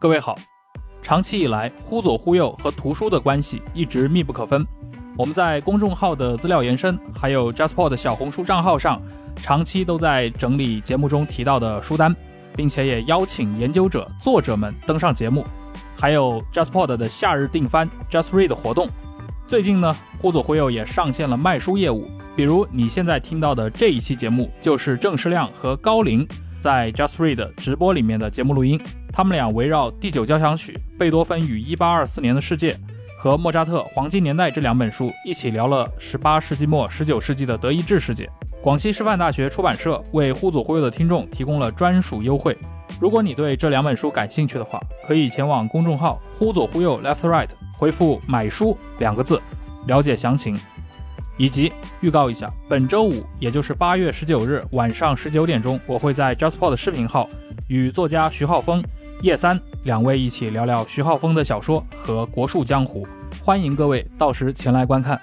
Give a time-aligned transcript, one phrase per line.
[0.00, 0.38] 各位好，
[1.02, 4.64] 长期以来，忽左忽右和图书的关系一直密不可分。
[5.16, 9.02] 我们在公众号的资料延伸，还有 JustPod 小红书账号上，
[9.42, 12.14] 长期都在整理节目中提到的书单，
[12.54, 15.44] 并且也邀请研究者、作者们登上节目。
[15.96, 18.88] 还有 JustPod 的夏日定番 Just Read 活动。
[19.48, 26.24] 最近呢，忽左忽右也上线了卖书业务，比如你现在听到的这一期节目，就是郑世亮和高林
[26.60, 28.80] 在 Just Read 直播里面的节目录音。
[29.12, 32.76] 他们俩围绕第九交响曲、贝多芬与1824年的世界
[33.18, 38.30] 和莫扎特黄金年代这两本书一起聊了18世纪末、19世纪的德意志世界。
[38.62, 42.56] 广西师范大学出版社为忽左忽右的听众提供了专属优惠。
[43.00, 49.40] 如果你对这两本书感兴趣的话，可以前往公众号“忽左忽右 Left Right” 回复“买书”两个字，
[49.86, 50.58] 了解详情。
[51.38, 57.28] 以及预告一下，本周五，也就是八月十九日晚上十九点钟，我会在 JustPod 视频号
[57.68, 58.84] 与作家徐浩峰、
[59.22, 63.06] 叶三两位一起聊聊徐浩峰的小说和国术江湖，
[63.44, 65.18] 欢迎各位到时前来观看。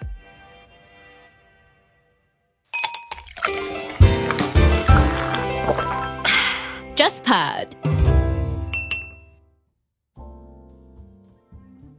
[6.95, 7.67] JustPod。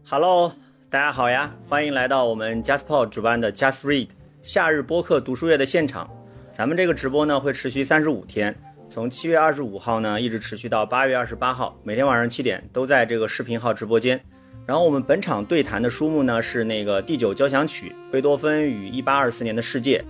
[0.08, 0.52] Hello，
[0.96, 4.08] 大家好呀，欢迎来到我们 JustPod 主办的 Just Read
[4.40, 6.08] 夏日播客读书月的现场。
[6.50, 8.56] 咱们这个直播呢会持续三十五天，
[8.88, 14.18] 从七月二十五号呢一直持续到八月二十八号，每天晚上七点都在这个视频号直播间。
[14.64, 20.02] 然后我们本场对谈的书目呢是那个第九交响曲，贝多芬与一八二四年的世界，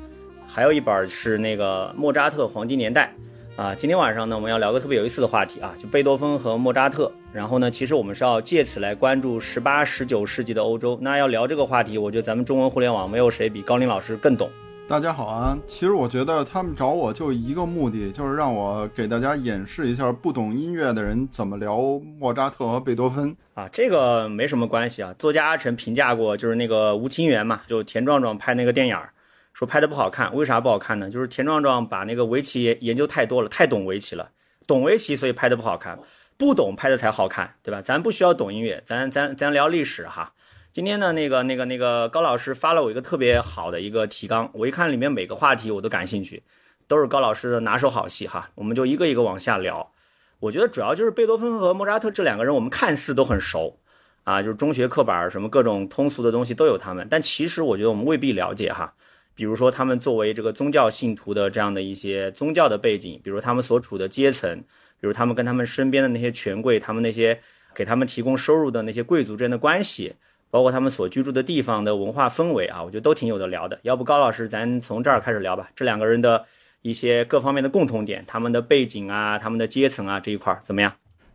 [0.46, 3.12] 还有一本是那个莫扎特黄金年代。
[3.56, 7.10] 啊，今天晚上呢，我们要聊个特别有意思的话题啊，就贝多芬和莫扎特。
[7.32, 10.98] 然后呢，其实我们是要借此来关注十八、十九世纪的欧洲。
[11.00, 14.50] 那要聊这个话题，我觉得咱们中文互联网没有谁比高林老师更懂。
[14.86, 15.56] 大家好啊！
[15.66, 21.78] 其实我觉得他们找我就一个目的，就是让我给大家演示一下不懂音乐的人怎么聊
[22.20, 23.66] 莫扎特和贝多芬啊。
[23.72, 25.14] 这个没什么关系啊。
[25.18, 29.10] 作家阿成评价过，就是那个吴清源嘛，就田壮壮拍那个电影儿。
[29.56, 31.08] 说拍的不好看，为啥不好看呢？
[31.08, 34.30] 就是田壮壮把那个围棋研究太多了，太懂围棋了，
[34.66, 35.98] 懂围棋所以拍的不好看，
[36.36, 37.80] 不懂拍的才好看，对吧？
[37.80, 40.34] 咱不需要懂音乐，咱咱咱聊历史哈。
[40.70, 46.42] 今天呢，那个那个那个高老师发了我一个特别好的一个提纲，我一看里面每个话题我都感兴趣，
[46.86, 48.50] 都是高老师的拿手好戏哈。
[48.56, 49.90] 我们就一个一个往下聊。
[50.38, 53.78] 我觉得主要就是贝多芬和莫扎特这两个人，我们看似都很熟
[54.24, 58.92] 啊，就是中学课本什么各种通俗的东西都有他们，但其实我觉得我们未必了解哈。
[59.36, 64.58] 比如说，他们作为这个宗教信徒的这样的一些宗教的背景，比如他们所处的阶层，
[64.98, 67.38] 比如他们跟他们身边的那些权贵，他们那些
[67.74, 70.14] 给他们提供收入的那些贵族之间的关系，
[70.50, 73.78] 包括他们所居住的地方的文化氛围啊，我觉得都挺有的聊的。
[73.82, 75.68] 要不高老师，咱从这儿开始聊吧。
[75.76, 76.46] 这两个人的
[76.80, 80.90] 一些各方面的共同点，他们的背景啊，他们的阶层啊这一块怎么样？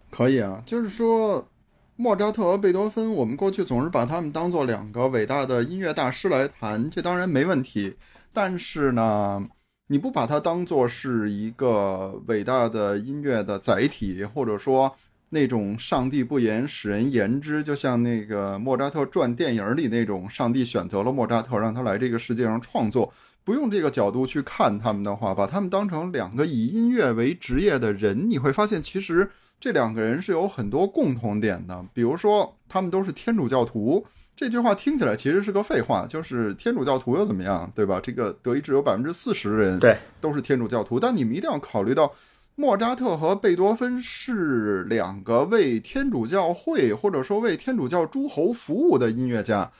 [0.09, 1.47] 可以啊，就是说。
[2.01, 7.94] 莫扎特和贝多芬，我们过去总是把他们当做两个伟大的音乐大师来谈，这当然没问题。
[8.34, 9.47] 但是呢，
[9.85, 14.91] 你不把它当做是一个伟大的音乐的载体，或者说
[15.29, 23.13] 那种上帝不言使人言之，就像那个莫扎特传电影里那种，上帝选择了莫扎特让他来这个世界上创作，
[23.44, 29.29] 不用这个角度去看他们的话，把他们当成两个以音乐为职业的人，你会发现其实。
[29.61, 34.03] 这两个人是有很多共同点的，比如说他们都是天主教徒。
[34.35, 37.99] 这句话听起来其实是个废话，就是天主教徒又怎么样，对吧？
[38.01, 42.11] 这个德意志有百分之四十的人对都是天主教徒，但你们一定要考虑到，
[42.55, 49.72] 莫扎特和贝多芬是两个为天主教会或者说为天主教诸侯服务的音乐家。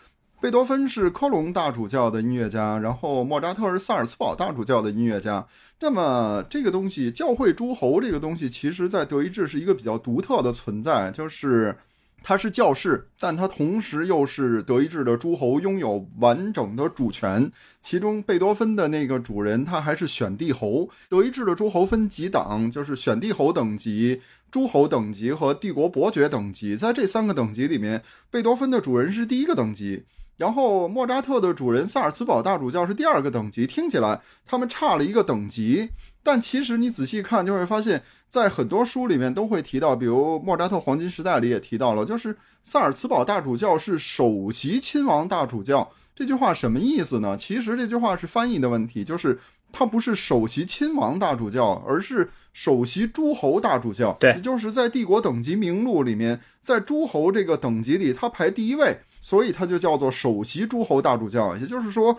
[0.41, 5.46] 贝多芬是科隆大主教的音乐家，然后莫扎特是萨尔茨堡大主教的音乐家。
[5.79, 11.78] 那么这个东西，教会诸侯这个东西，其实在德意志是一个比较独特的存在，就是
[12.24, 17.52] 他是教士，但他同时又是德意志的诸侯，拥有完整的主权。
[17.84, 20.90] 其中贝多芬的那个主人，他还是选帝侯。
[21.08, 24.19] 德意志的诸侯分几档，就是选帝侯等级、
[24.50, 26.76] 诸侯等级和帝国伯爵等级。
[26.76, 28.02] 在这三个等级里面，
[28.32, 30.03] 贝多芬的主人是第一个等级。
[30.41, 35.88] 然后莫扎特的主人萨尔茨堡大主教是第二个等级，听起来他们差了一个等级，
[36.23, 45.88] 但其实你仔细看就会发现，在很多书里面都会提到，比如莫扎特黄金时代里也提到了，就是萨尔茨堡大主教是首席亲王大主教。
[46.16, 47.37] 这句话什么意思呢？
[47.37, 49.40] 其实这句话是翻译的问题，就是
[49.72, 54.17] 他不是首席亲王大主教，而是首席诸侯大主教。
[54.20, 59.02] 对，也就是在帝国等级名录里面，在诸侯这个等级里，他排第一位。
[59.22, 62.18] 所以他就叫做首席诸侯大主教，也就是说，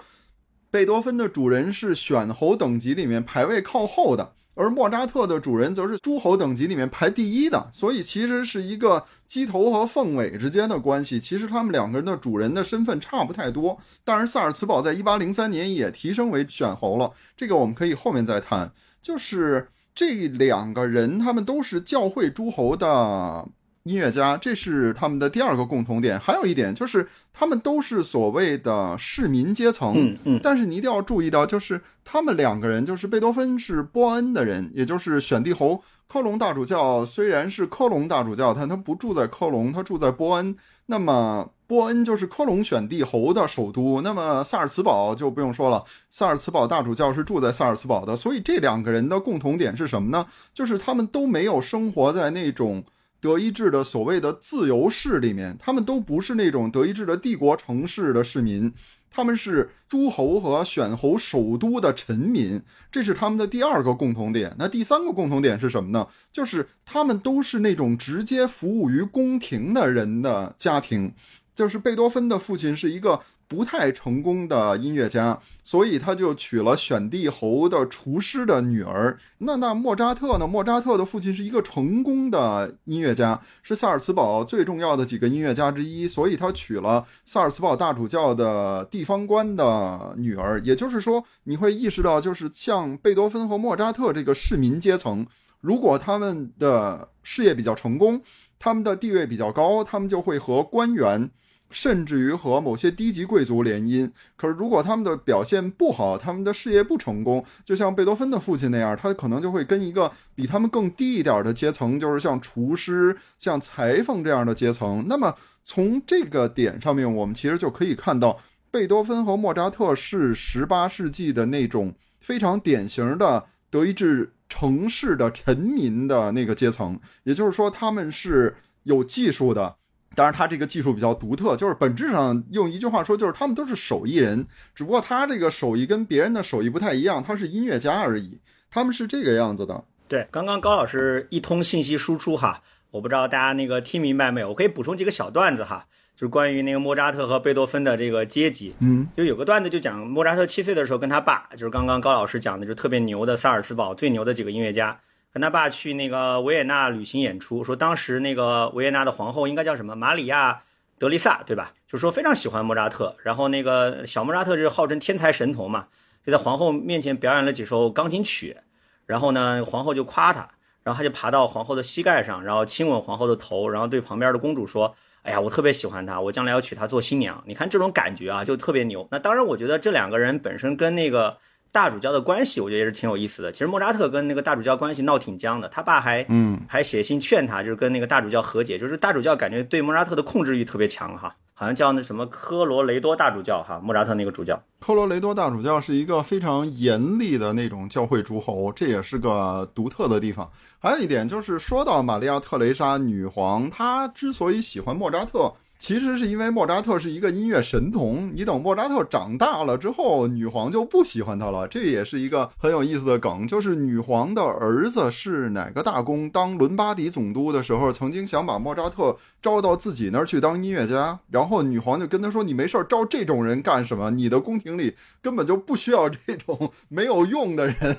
[0.71, 11.19] 贝多芬的主人是选侯等级里面排位靠后的，而莫扎特的主人则是诸侯等级里面排第一的，所以其实是一个鸡头和凤尾之间的关系。
[11.19, 13.77] 其实他们两个人的主人的身份差不太多。
[14.05, 18.73] 当然，萨尔茨堡在一八零三年也提升为选侯了，这个我们可以后面再谈。
[19.03, 23.49] 就是这两个人，他们都是教会诸侯的。
[23.85, 26.19] 音乐家，这是他们的第二个共同点。
[26.19, 29.95] 还有一点就是，他们都是所谓的市民阶层。
[29.97, 30.41] 嗯嗯。
[30.41, 37.05] 但是你一定要注意到，就是他们两个人，就是贝多芬是波恩的人，也就是选帝侯科隆大主教。
[37.05, 40.57] 虽然是科隆大主教，但他不住在科隆，他住在波恩。
[40.87, 44.01] 那么波恩就是科隆选帝侯的首都。
[44.03, 48.15] 那么萨尔茨堡就不用说了，萨尔茨堡大主教是住在萨尔茨堡的。
[48.15, 50.25] 所以这两个人的共同点是什么呢？
[50.55, 52.85] 就是他们都没有生活在那种。
[53.23, 58.73] 德意志的所谓的自由市里面，他们都不是那种德意志的帝国城市的市民，
[59.09, 62.61] 他们是诸侯和选侯首都的臣民，
[62.91, 64.53] 这是他们的第二个共同点。
[64.59, 66.09] 那第三个共同点是什么呢？
[66.33, 71.15] 就是他们都是那种直接服务于宫廷的人的家庭，
[71.55, 73.21] 就是贝多芬的父亲是一个。
[73.53, 79.19] 不太成功的音乐家，所以他就娶了选帝侯的厨师的女儿。
[79.37, 80.47] 那那莫扎特呢？
[80.47, 90.59] 莫扎特的父亲是一个成功的音乐家，是萨尔茨堡最重要的几个音乐家之一，所以他娶了萨尔茨堡大主教的地方官的女儿。
[90.63, 95.27] 也就是说，你会意识到，就是像贝多芬和莫扎特这个市民阶层，
[95.61, 98.19] 如果他们的事业比较成功，
[98.59, 101.31] 他们的地位比较高，他们就会和官员。
[101.73, 115.05] 甚至于和某些低级贵族联姻，可是如果他们的表现不好，他们的事业不成功，就像贝多芬的父亲那样，他可能就会跟一个比他们更低一点的阶层，就是像厨师、像裁缝这样的阶层。
[115.09, 115.35] 那么
[115.65, 118.39] 从这个点上面，我们其实就可以看到，
[118.71, 129.77] 贝多芬和莫扎特是十八世纪的那种非常典型的德意志城市的臣民的那个阶层，也就是说，他们是有技术的。
[130.15, 138.39] 当然，他这个技术比较独特，就是本质上用一句话说，就是他们都是手艺人，只不过他这个手艺跟别人的手艺不太一样，他是音乐家而已。
[138.71, 139.85] 他们是这个样子的。
[140.09, 144.49] 对，刚刚高老师一通信息输出哈，我不知道大家那个听明白没有？
[144.49, 148.75] 我可以补充几个小段子哈，就是关于那个莫扎特和贝多芬的这个阶级。
[148.81, 154.99] 嗯，就有个段子就讲莫扎特七岁的时候跟他爸，就是刚刚高老师讲的，就特别牛的萨尔茨堡最牛的几个音乐家。
[155.33, 160.63] 跟他爸去那个维也纳旅行演出，说当时那个维也纳的皇后应该叫什么玛里亚
[160.99, 161.73] 德丽萨，对吧？
[161.89, 165.87] 就说非常喜欢莫扎特，然后那个小莫扎特是号称天才神童嘛，
[166.25, 168.59] 就在皇后面前表演了几首钢琴曲，
[169.07, 170.49] 然后呢，皇后就夸他，
[170.83, 174.95] 然后他就爬到皇后的膝盖上，然后亲吻皇后的头，然后对旁边的公主说
[175.25, 179.09] ：“哎呀，我特别喜欢她，我将来要娶她做新娘。”你看这种感觉啊，就特别牛。
[179.11, 181.39] 那当然，我觉得这两个人本身跟那个。
[181.73, 183.51] 大主教的关系，我觉得也是挺有意思的。
[183.51, 188.79] 其实莫扎特跟那个大主教关系闹挺僵的，他爸还嗯还写信劝他，就是跟那个大主教和解。
[188.79, 194.63] 就是大主教感觉对莫扎特的控制欲特别强哈，好像叫那什么科罗雷多大主教哈，莫扎特那个主教。
[194.81, 200.51] 科罗雷多大主教是一个非常严厉的那种教会诸侯，这也是个独特的地方。
[200.79, 205.51] 还有一点就是，说到玛利亚特蕾莎女皇，她之所以喜欢莫扎特。
[205.83, 211.67] 其实是因为莫扎特是一个音乐神童，你等莫扎特长大了之后，女皇就不喜欢他了。
[211.67, 224.09] 这也是一个很有意思的梗，就是女皇的儿子是哪个大公当伦巴第总督的时候，曾经想把莫扎特招到自己那儿去当音乐家，然后女皇就跟他说：“你没事招这种人干什么？
[224.13, 227.97] 你的宫廷里根本就不需要这种 没有用的人。”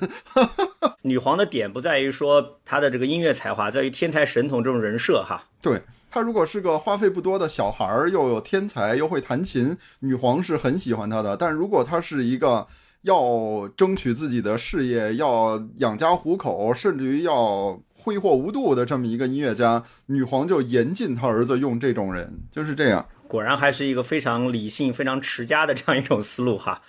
[1.03, 5.43] 女皇的点不在于说他的这个音乐才华，在于天才神童这种人设哈。
[5.61, 5.81] 对。
[6.13, 11.35] 他如果是个花费不多的小孩儿，又有天才，又会弹琴，女皇是很喜欢他的。
[11.35, 12.67] 但如果他是一个
[13.01, 23.03] 要争取自己的事业、要养家糊口，甚至于要挥霍无度的这么一个音乐家，女皇就严禁他儿子用这种人，就是这样。
[23.27, 26.79] 果然还是一个非常理性、非常持家的这样一种思路哈。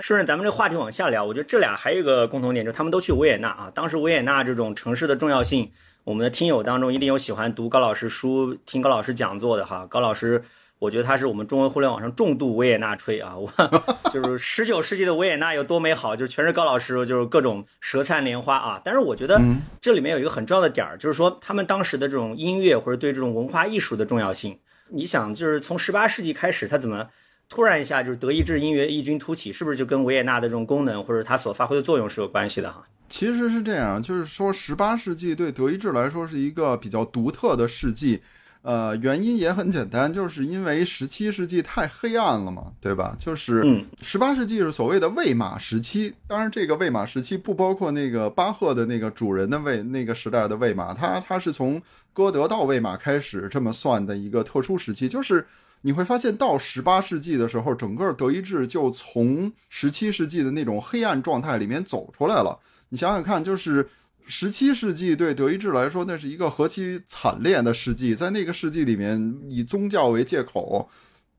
[0.00, 3.70] 顺着咱们这话题往下聊，我觉得这俩还有一个共同点，就是他们都去维也纳啊。
[3.72, 5.70] 当时维也纳这种城市的重要性。
[6.04, 9.86] 我们的听友当中一定有喜欢读高老师书、听高老师讲座的哈。
[9.86, 10.42] 高老师，
[10.80, 13.36] 我觉得他是我们中文互联网上重度维也纳吹啊。
[13.36, 13.48] 我
[14.10, 18.80] 就是十九世纪的维也纳有多美好，就全是高老师，就是各种舌灿莲花啊。
[18.84, 19.40] 但是我觉得
[19.80, 24.58] 这里面有一个很重要的点儿，就是说他们当时的这种音乐或者对这种文化艺术的重要性。
[24.88, 27.06] 你想，就是从十八世纪开始，他怎么
[27.52, 29.52] 突然一下就是德意志音乐异军突起？
[29.52, 32.82] 是不是就跟维也纳的这种功能或者它所发挥的作用是有关系的哈？
[33.10, 38.22] 其实是这样，就是说，十八世纪对德意志来说是一个比较独特的世纪。
[38.62, 43.14] 呃，原因也很简单，就是因为十七世纪太黑暗了嘛，对吧？
[43.18, 51.78] 就是嗯十八世纪是所谓的魏玛时期，当然这个魏玛时期不包括那个巴赫的那个主人的魏那个时代的魏玛，它它是从
[52.14, 55.46] 歌德到魏玛开始这么算的一个特殊时期，就是。
[55.82, 62.58] 你会发现，到十八世纪的时候，整个德意志就从十七世纪的那种黑暗状态里面走出来了。
[62.88, 63.88] 你想想看，就是
[64.26, 68.14] 十七世纪对德意志来说，那是一个何其惨烈的世纪。
[68.14, 70.88] 在那个世纪里面，以宗教为借口，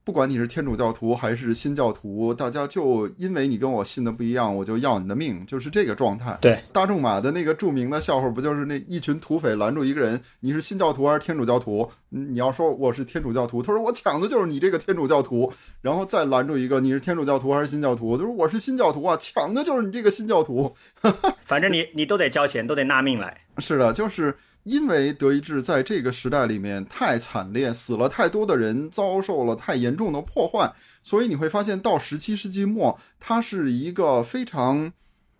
[0.04, 6.36] 不管你是天主教徒还是新教徒，大家就因为你跟我信的不一样，我就要你的命，就是这个状态。
[6.42, 11.90] 对，大仲马的那个著名的笑话，不就是那一群土匪拦住一个人，你是新教徒还是天主教徒？
[12.10, 18.16] 嗯你要说我是天主教徒，他说我抢的就是你这个天主教徒，然后再拦住一个，你是天主教徒还是新教徒？
[18.16, 20.72] 他说我是新教徒啊，抢的就是你这个新教徒。
[21.44, 23.36] 反正你你都得交钱，都得纳命来。
[23.58, 34.92] 是的，就是因为德意志在这个时代里面太惨烈，死了太多的人，遭受了太严重的破坏，所以你会发现到十七世纪末，它是一个非常。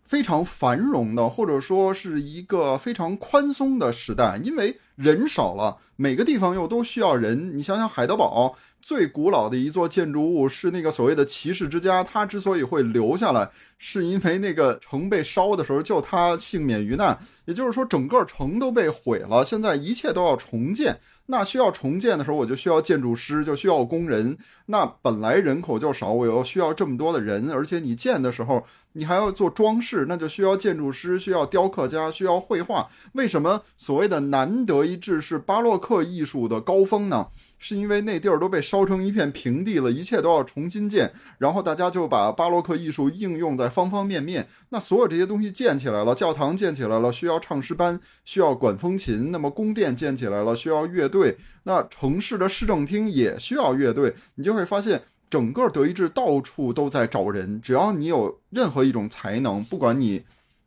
[0.07, 7.57] 非常繁荣的，或者说是一个非常宽松的时代，因为人少了，每个地方又都需要人。
[7.57, 8.54] 你想想，海德堡
[8.85, 17.19] 最古老的一座建筑物是那个所谓的骑士之家，它之所以会留下来，是因为那个城被烧的时候，就它幸免于难。
[17.47, 21.00] 也就是说，整个城都被毁了，现在一切都要重建。
[21.26, 24.37] 那需要重建的时候，我就需要建筑师，就需要工人。
[24.67, 28.62] 那本来人口就少，我又需要这么多的人，而且你建的时候，
[28.93, 32.87] 你还要做装饰，那就需要建筑师，需要雕刻家，需要绘画。
[33.14, 37.29] 为什么所谓的南德意志是巴洛克艺术的高峰呢？
[37.59, 44.47] 是因为那地儿都被烧成一片平地了，一切都要重新建，然后大家就把巴洛克艺术应用在方方面面。
[44.69, 54.15] 那所有这些东西建起来了，教堂建起来了，需要唱诗班，需要管风琴；那么宫殿建起来了，需要乐队；那城市的市政厅也需要乐队。
[54.35, 60.23] 你就会发现，整个德意志到处都在找人，只要你有任何一种才能，不管你。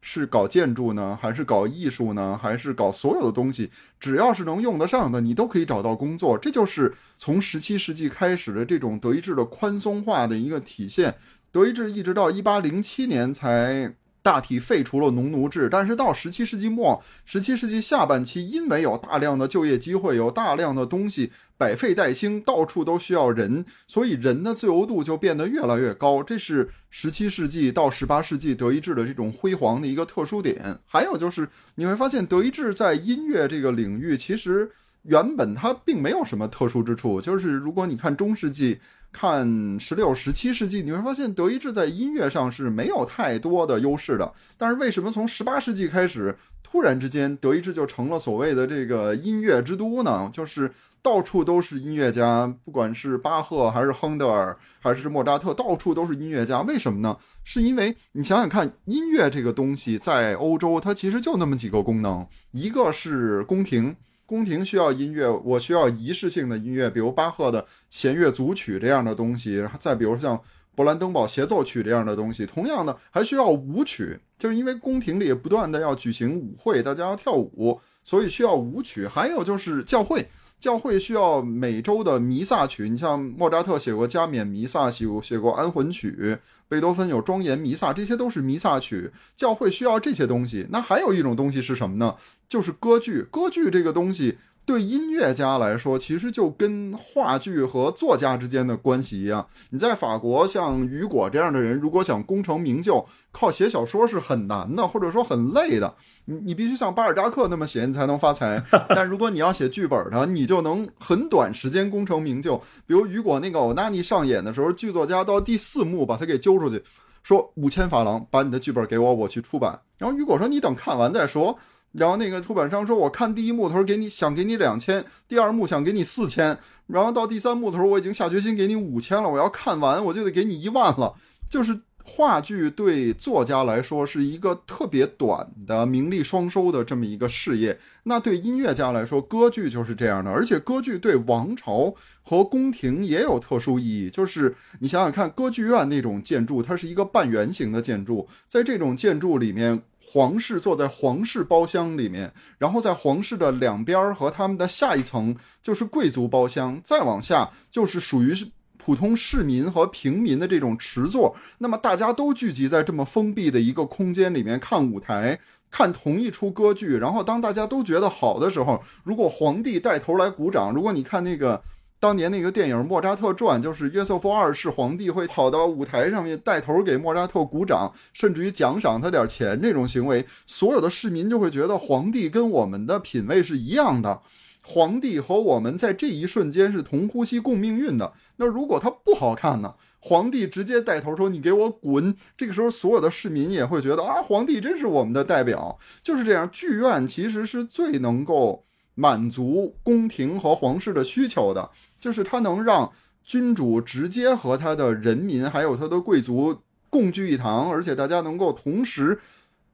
[0.09, 6.37] 是搞建筑呢，还是搞艺术呢，还是搞所有的东西，只要是能用得上的，你都可以找到工作。
[6.37, 11.13] 这就是从十七世纪开始的这种德意志的宽松化的一个体现。
[11.51, 13.93] 德意志一直到一八零七年才
[14.27, 26.21] 大体废除了农奴制，但是到十七世纪末、十七世纪下半期，因为有大量的就业机会，有大量的东西百废待兴，到处都需要人，所以人的自由度就变得越来越高。
[26.21, 30.77] 这是十七世纪到十八世纪德意志的这种辉煌的一个特殊点。
[30.85, 34.69] 还有就是你会发现，德意志在音乐这个领域，其实
[35.03, 37.21] 原本它并没有什么特殊之处。
[37.21, 38.77] 就是如果你看中世纪。
[39.11, 44.31] 看十六、十七世纪，你会发现德意志在音乐上是没有太多的优势的。
[44.57, 50.29] 但是为什么从十八世纪开始，突然之间德意志就成了所谓的这个音乐之都呢？
[50.31, 50.71] 就是
[51.01, 56.61] 到处都是音乐家，不管是巴赫还是亨德尔还是莫扎特，到处都是音乐家。
[56.63, 57.17] 为什么呢？
[57.43, 63.95] 是因为你想想看，音乐这个东西在欧洲，它其实就那么几个功能，一个是宫廷。
[64.27, 70.37] 宫廷需要音乐，我需要仪式性的音乐，比如巴赫的弦乐组曲这样的东西，然后再比如像
[70.75, 72.45] 勃兰登堡协奏曲这样的东西。
[72.45, 79.07] 同样的，还需要舞曲，就是因为宫廷里不断的要举行舞会，大家要跳舞，所以需要舞曲。
[79.07, 80.27] 还有就是教会，
[80.59, 82.89] 教会需要每周的弥撒曲。
[82.89, 86.37] 你像莫扎特写过加冕弥撒，写过写过安魂曲。
[86.67, 89.11] 贝多芬有庄严弥撒，这些都是弥撒曲。
[89.35, 90.67] 教会需要这些东西。
[90.69, 92.15] 那还有一种东西是什么呢？
[92.47, 93.21] 就是歌剧。
[93.31, 99.47] 歌剧这个东西对音乐家来说，其实就跟话剧和作家之间的关系一样。
[99.69, 105.95] 你在法国，像雨果这样的人，如果想功成名就，靠写小说是很难的，或者说很累的。
[106.25, 108.61] 你你必须像巴尔扎克那么写，你才能发财。
[108.89, 112.57] 但如果你要写剧本的，你就能很短时间功成名就。
[112.85, 116.83] 比如雨果那个欧纳尼上演的时候，剧作家到第四幕把他给揪出去，
[117.23, 119.79] 说五千法郎，把你的剧本给我，我去出版。
[119.97, 121.57] 然后雨果说你等看完再说。
[121.91, 131.13] 然后那个出版商说，我看第一幕的时候给你想给你两千，第二幕想给你四千，然后到第三幕的时候我已经下决心给你五千了，我要看完我就得给你一万了，
[131.49, 131.79] 就是。
[132.09, 140.31] 话剧对作家来说是一个特别短的名利双收的这么一个事业，那对音乐家来说，歌剧就是这样的。
[140.31, 158.47] 而且歌剧对王朝和宫廷也有特殊意义，就是你想想看，歌剧院那种建筑，它是一个半圆形的建筑，在这种建筑里面，皇室坐在皇室包厢里面，然后在皇室的两边和他们的下一层就是贵族包厢，再往下就是属于是。
[158.79, 165.37] 普通市民和平民的这种池座，那么大家都聚集在这么封闭的一个空间里面看舞台，
[165.69, 166.95] 看同一出歌剧。
[166.95, 171.61] 然后当大家都觉得好的时候，如果皇帝带头来鼓掌，如果你看那个
[171.99, 184.21] 当年那个电影《莫扎特传》，就是约瑟夫二世皇帝会跑到舞台上面带头给莫扎特鼓掌，甚至于奖赏他点钱，这种行为，所有的市民就会觉得皇帝跟我们的品味是一样的。
[184.61, 188.13] 皇帝和我们在这一瞬间是同呼吸共命运的。
[188.35, 189.73] 那如果他不好看呢？
[189.99, 195.79] 皇帝直接带头说：“你给我滚！”这个时候，所有的市民也会觉得啊，皇帝真是我们的代表。
[196.03, 202.91] 就是这样，剧院其实是最能够满足宫廷和皇室的需求的，就是他能让
[203.23, 206.57] 君主直接和他的人民还有他的贵族
[206.89, 209.19] 共聚一堂，而且大家能够同时。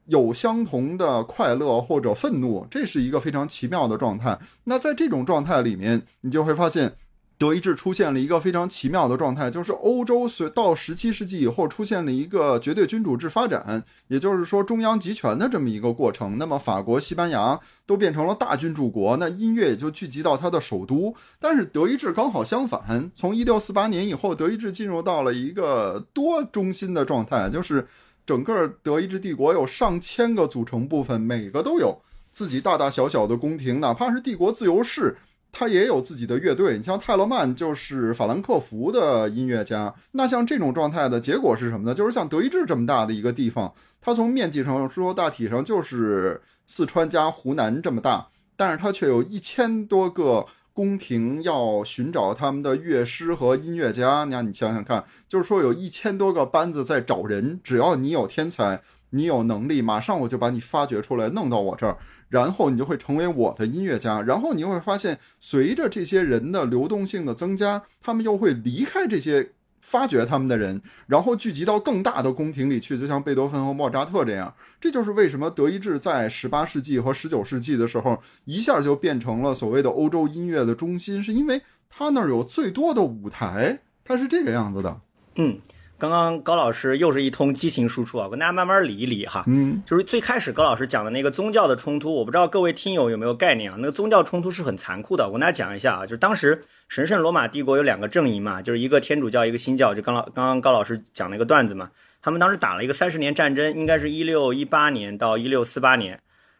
[0.07, 4.37] 有相同的快乐或者愤怒，这是一个非常奇妙的状态。
[4.65, 6.93] 那在这种状态里面，你就会发现，
[7.37, 16.37] 德意志出现了一个非常奇妙的状态，就是欧洲随到十七世纪以后出现了一个绝对君主制发展，也就是说中央集权的这么一个过程。
[16.37, 21.13] 那么法国、西班牙都变成了大君主国，那音乐也就聚集到它的首都。
[21.39, 27.87] 但是德意志刚好相反，从一六四八年以后，德意志进入到了一个多中心的状态，就是。
[28.25, 35.17] 整个德意志帝国有上千个组成部分，每个都有自己大大小小的宫廷，哪怕是帝国自由市，
[35.53, 36.77] 他也有自己的乐队。
[36.77, 39.93] 你像泰勒曼就是法兰克福的音乐家。
[40.11, 41.93] 那像这种状态的结果是什么呢？
[41.93, 50.45] 就是像德意志这么大的一个地方，它从面积上说大体上就是四川加湖南这么大，但是它却有一千多个。
[50.75, 58.81] 宫廷要寻找他们的乐师和音乐家，那你想想看，就是说有一千多个班子在找人，只要你有天才，
[59.11, 61.95] 你有能力，马上我就把你发掘出来，弄到我这儿，
[62.33, 64.21] 然后你就会成为我的音乐家。
[64.23, 69.51] 然后你会发现，随着这些人的流动性的增加，他们又会离开这些。
[69.85, 74.55] 发掘他们的人，然后聚集到更大的宫廷里去，就像贝多芬和莫扎特这样。
[74.79, 83.77] 这就是为什么德意志在十八世纪和十九世纪的时候，一下就变成了所谓的欧洲音乐的中心，是因为他那儿有最多的舞台。
[84.05, 85.01] 它是这个样子的。
[85.35, 85.59] 嗯。
[86.03, 89.45] 刚刚高老师又是一通激情输出啊，跟大家慢慢理一理哈。
[89.47, 93.77] 嗯，就是最开始高老师讲的那个宗教的冲突，我不知道各位听友有没有概念啊？
[93.79, 96.01] 那个宗教冲突是很残酷的，我跟大家讲一下啊。
[96.05, 99.95] 就是当时神圣罗马帝国有两个阵营嘛，就是一个天主教，一个新教。
[99.95, 101.89] 就刚老刚刚高老师讲那个段子嘛，
[102.21, 106.19] 他们当时打了一个三十年战争，应该是一六一八年到一六四八年，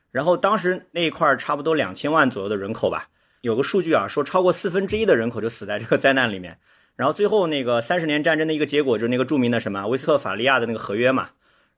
[0.10, 3.10] 然后当时那一块差不多两千万左右的人口吧，
[3.42, 6.58] 有个数据啊，说超过四分之一的人口就死在这个灾难里面。
[6.96, 11.30] 然后最后那个三十年战争的一个结果就是那个著名的什么威斯特法利亚的那个合约嘛，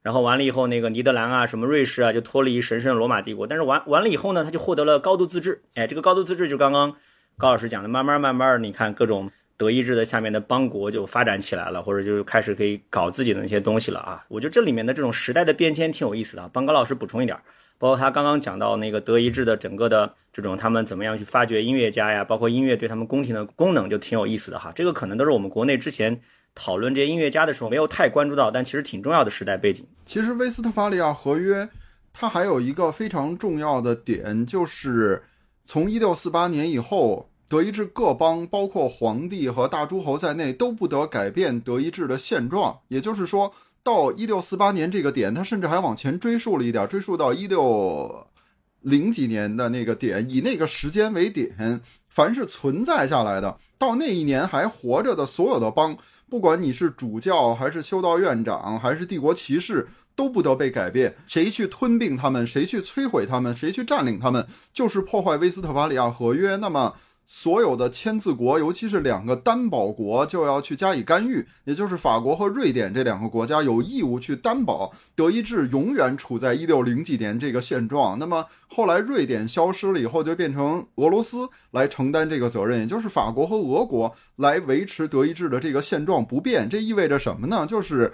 [0.01, 5.63] 然后完了以后那个尼德兰啊什么瑞士啊就脱离神圣罗马帝国，但是完完了以后呢，他就获得了高度自治。
[5.75, 6.95] 哎，这个高度自治就刚刚
[7.37, 14.25] 高老师讲的，慢慢慢慢你看各种德意志的下面的邦国就发展起来了，或者就开始可以搞自己的那些东西了啊。
[14.27, 17.37] 我觉得这里面的这种时代的变迁挺有意思的，帮高老师补充一点。
[17.77, 24.71] 包括他刚刚讲到那个德意志的整个的这种他们怎么样去发掘音乐家呀，包括音乐对他们宫廷的功能就挺有意思的哈。
[24.73, 26.19] 这个可能都是我们国内之前
[26.55, 29.85] 讨论这些音乐家的时候没有太关注到，但其实挺重要的时代背景。
[30.05, 31.67] 其实威斯特伐利亚合约
[32.13, 35.23] 它还有一个非常重要的点，就是
[35.65, 43.53] 从一六四八年以后，德意志各邦包括皇帝和大诸侯在内都不得改变德意志的现状，也就是说。
[43.85, 48.25] 到一六四八年这个点，他甚至还往前追溯了一点，追溯到一六
[48.81, 55.95] 零几年的那个点，以那个时间为点，凡是存在下来的，到那一年还活着的所有的邦，
[56.27, 61.15] 不管你是主教还是修道院长还是帝国骑士，都不得被改变。
[61.27, 66.55] 谁去吞并他们，谁去摧毁他们，谁去占领他们，就是破坏威斯特伐利亚合约。
[66.55, 66.95] 那么。
[67.27, 78.19] 所有的签字国，尤其是两个担保国，就要去加以干预，也就是法国和瑞典这两个国家有义务去担保德意志永远处在一六零几年这个现状。
[78.19, 86.69] 那么后来瑞典消失了以后，就变成俄罗斯来承担这个责任，也就是法国和俄国来维持德意志的这个现状不变。
[86.69, 87.65] 这意味着什么呢？
[87.67, 88.13] 就是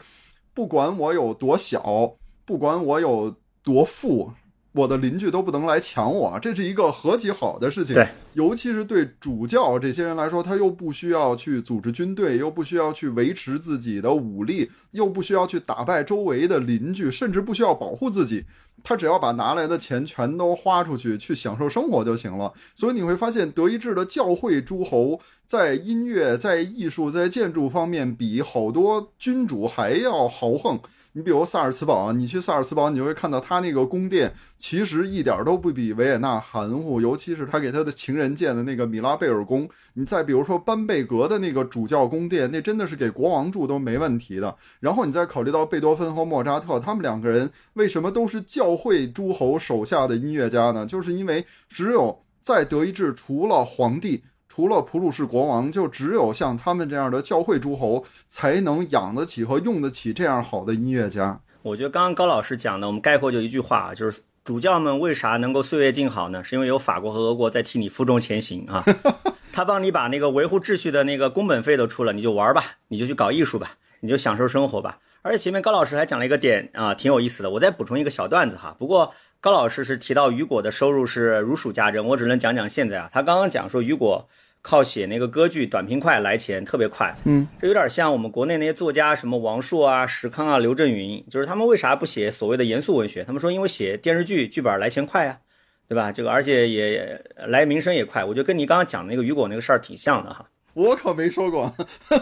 [0.54, 2.14] 不管我有多小，
[2.46, 4.32] 不管我有多富。
[4.74, 7.94] 我的邻居都不能来抢我，这是一个何其好的事情！
[7.94, 18.46] 对，尤其是对主教这些人来说，他又不需要去组织军队，又不需要去维持自己的武力，又不需要去打败周围的邻居，甚至不需要保护自己。
[18.84, 22.52] 他只要把拿来的钱全都花出去，去享受生活就行了。
[22.74, 30.80] 所以你会发现，德意志的教会诸侯在音乐、在艺术、在建筑方面，比好多君主还要豪横。
[31.14, 39.70] 你比如萨尔茨堡，你去萨尔茨堡，你就会看到他那个宫殿，其实一点都不比维也纳含糊，尤其是他给他的情人建的那个米拉贝尔宫。
[39.96, 44.56] 你再比如说班贝格的那个主教宫殿，那真的是给国王住都没问题的。
[44.80, 50.86] 然后你再考虑到贝多芬和莫扎特，他们两个人为什么都是教会诸侯手下的音乐家呢？
[50.86, 54.24] 就是因为只有在德意志，除了皇帝。
[54.54, 61.40] 除了普鲁士国王，就只有像他们这样的教会诸侯才能养得起和用得起这样好的音乐家。
[61.62, 66.44] 我觉得刚刚高老师讲的，我们概括就一句话，就是主教们为啥能够岁月静好呢？
[66.44, 68.84] 是因为有法国和俄国在替你负重前行啊，
[69.54, 75.00] 他帮你把那个维护秩序的那个工本费都出了，你就玩吧，你就去搞艺术吧，你就享受生活吧。
[75.22, 78.76] 而且前面高老师还讲了一个点啊，挺有意思的，我再补充一个小段子哈。
[78.78, 83.10] 不过高老师是提到雨果的收入是如数家珍，我只能讲讲现在啊。
[83.14, 84.28] 他刚刚讲说雨果。
[84.64, 93.24] 靠写那个歌剧短平快来钱特别快，嗯，这有点像我们国内那些作家，什么王朔啊、石康啊、刘震云，就是他们为啥不写所谓的严肃文学？
[93.24, 95.40] 他们说因为写电视剧剧本来钱快啊，
[95.88, 96.12] 对吧？
[96.12, 98.24] 这个而且也来名声也快。
[98.24, 100.48] 我觉得跟你刚刚讲那个雨果那个事儿挺像的哈。
[100.74, 101.74] 我可没说过，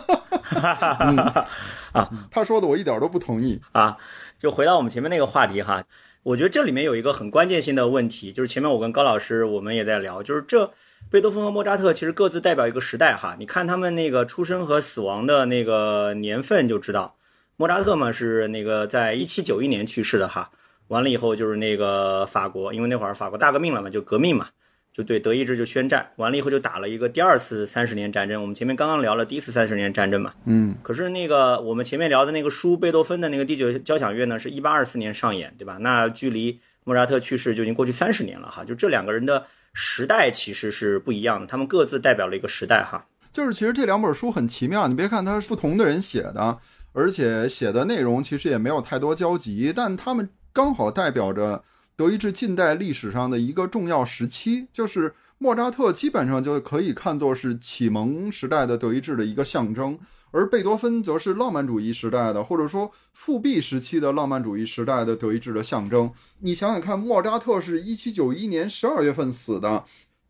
[1.91, 3.97] 啊，他说的我一点都不同意啊。
[4.39, 5.83] 就回到我们前面那个话题哈，
[6.23, 10.71] 我觉得这里面有一个很关键性的问题，就是前面我跟高老师我们也在聊，就是这。
[11.11, 17.15] 贝多芬和莫扎特其实各自代表一个时代哈，你看他们那个出生和死亡的那个年份就知道，
[17.57, 20.51] 莫扎特嘛是那个在一七九一年去世的哈，
[20.89, 24.49] 完了以后就是那个法国，因为那会儿法国大革命了嘛，就革命嘛，
[24.93, 28.39] 就对德意志就宣战，完了以后就打了一个第二次三十年战争。
[28.39, 35.77] 我们前面刚刚聊了第一次三十年战争嘛，嗯，可是那个我们前面聊的那个书贝多芬的那个第九交响乐呢，是一八二四年上演，对吧？
[35.79, 39.43] 那距离莫扎特去世就已经过去三十年了哈，就这两个人的。
[39.81, 43.05] 时代其实是不一样的，他们各自代表了一个时代哈。
[43.31, 46.59] 就是其实这两本书很奇妙，你别看它是不同的人写的，
[46.91, 51.63] 而且写的内容其实也没有太多交集，但他们刚好代表着
[51.95, 54.67] 德意志近代历史上的一个重要时期。
[54.73, 59.97] 就是莫扎特基本上就可以看作是启蒙时代的德意志的一个象征。
[60.31, 66.11] 而贝多芬则是浪漫主义时代的，或者说复辟时期的浪漫主义时代的德意志的象征。
[66.39, 69.83] 你想想看，莫扎特是一七九一年十二月份死的，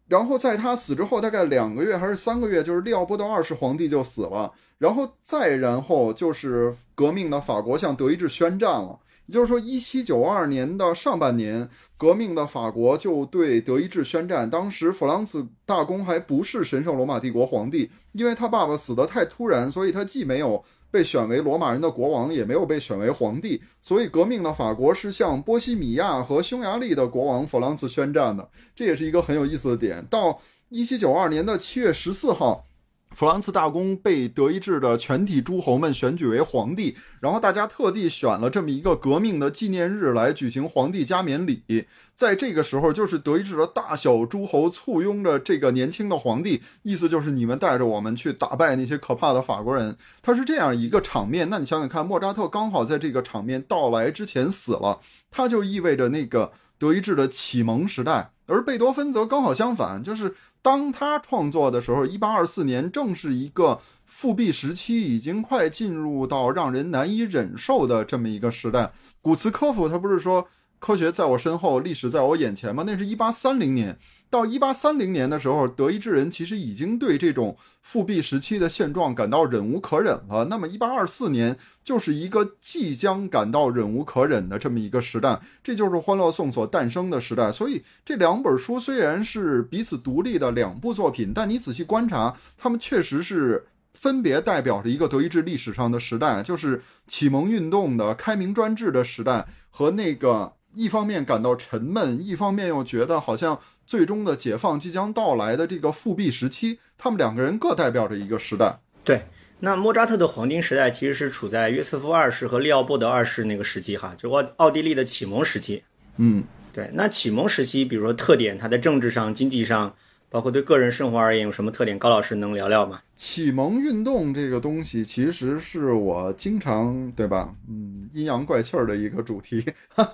[0.08, 9.00] 然后在他死之后大概两个月还是三个月，就是利奥波德二世皇帝就死了，然后再然后就是革命的法国向德意志宣战了。
[9.30, 14.50] 也就是说，一七九二年的上半年，革命的法国就对德意志宣战。
[14.50, 23.62] 当时弗朗茨大公还不是神圣罗马帝国皇帝，因为他爸爸死得太突然，所以他既没有被选为罗马人的国王，也没有被选为皇帝。
[23.80, 28.50] 所以，革命的法国是向波西米亚和匈牙利的国王弗朗茨宣战的。
[28.76, 30.04] 这也是一个很有意思的点。
[30.10, 32.66] 到一七九二年的七月十四号。
[33.12, 41.88] 弗朗茨大公被德意志的全体诸侯们选举为皇帝，然后大家特地选了这么一个革命的纪念日来举行皇帝加冕礼。
[42.14, 49.98] 在这个时候，就是德意志的大小诸侯簇拥着这个年轻的皇帝，意思就是你们带着我们去打败那些可怕的法国人。
[50.22, 51.50] 他是这样一个场面。
[51.50, 55.00] 那你想想看，莫扎特刚好在这个场面到来之前死了，
[55.32, 60.36] 他就意味着那个德意志的启蒙时代，而贝多芬则刚好相反，就是。
[60.62, 68.92] 当他创作的时候，一八二四年正是一个复辟时期，已经快进入到让人难以忍受的这么一个时代。
[69.22, 72.84] 古茨科夫他不是说科学在我身后，历史在我眼前吗？
[72.86, 73.98] 那是一八三零年。
[74.30, 80.46] 到一八三零年的时候，德意志人其实已经对这种复辟时期的现状感到忍无可忍了。
[80.50, 87.52] 那么，一八二四年就是一个即将感到忍无可忍的这么一个时代，这就是《欢乐颂》所诞生的时代。
[87.52, 93.66] 所以，这两本书虽然是彼此独立的两部作品，但你仔细观察，他们确实是
[93.96, 103.60] 分别代表着一个德意志历史上的时代，就是启蒙运动的开明专制的时代，和那个一方面感到沉闷，一方面又觉得好像。
[103.90, 108.80] 最终的解放即将到来的这个复辟时期，他们两个人各代表着一个时代。
[109.04, 109.24] 对，
[109.62, 115.84] 那莫扎特的黄金时代其实是处在约瑟夫二世和利奥波德二世那个时期，哈，就奥奥地利的启蒙时期。
[116.18, 116.88] 嗯，对。
[116.94, 119.96] 那启蒙时期，比如说特点，它在政治上、经济上。
[120.30, 121.98] 包括对个人生活而言有什么特点？
[121.98, 123.02] 高老师能聊聊吗？
[123.16, 127.54] 启蒙运动这个东西，其实是我经常对吧？
[127.68, 129.66] 嗯，阴阳怪气儿的一个主题。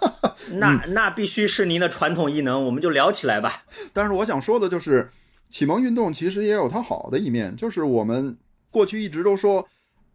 [0.53, 3.63] 那那必须是您的传统异能，我们就聊起来吧。
[3.91, 5.09] 但是我想说的就是，
[5.49, 8.37] 启蒙运动其实也有它好的一面，就是我们
[8.71, 9.67] 过去一直都说，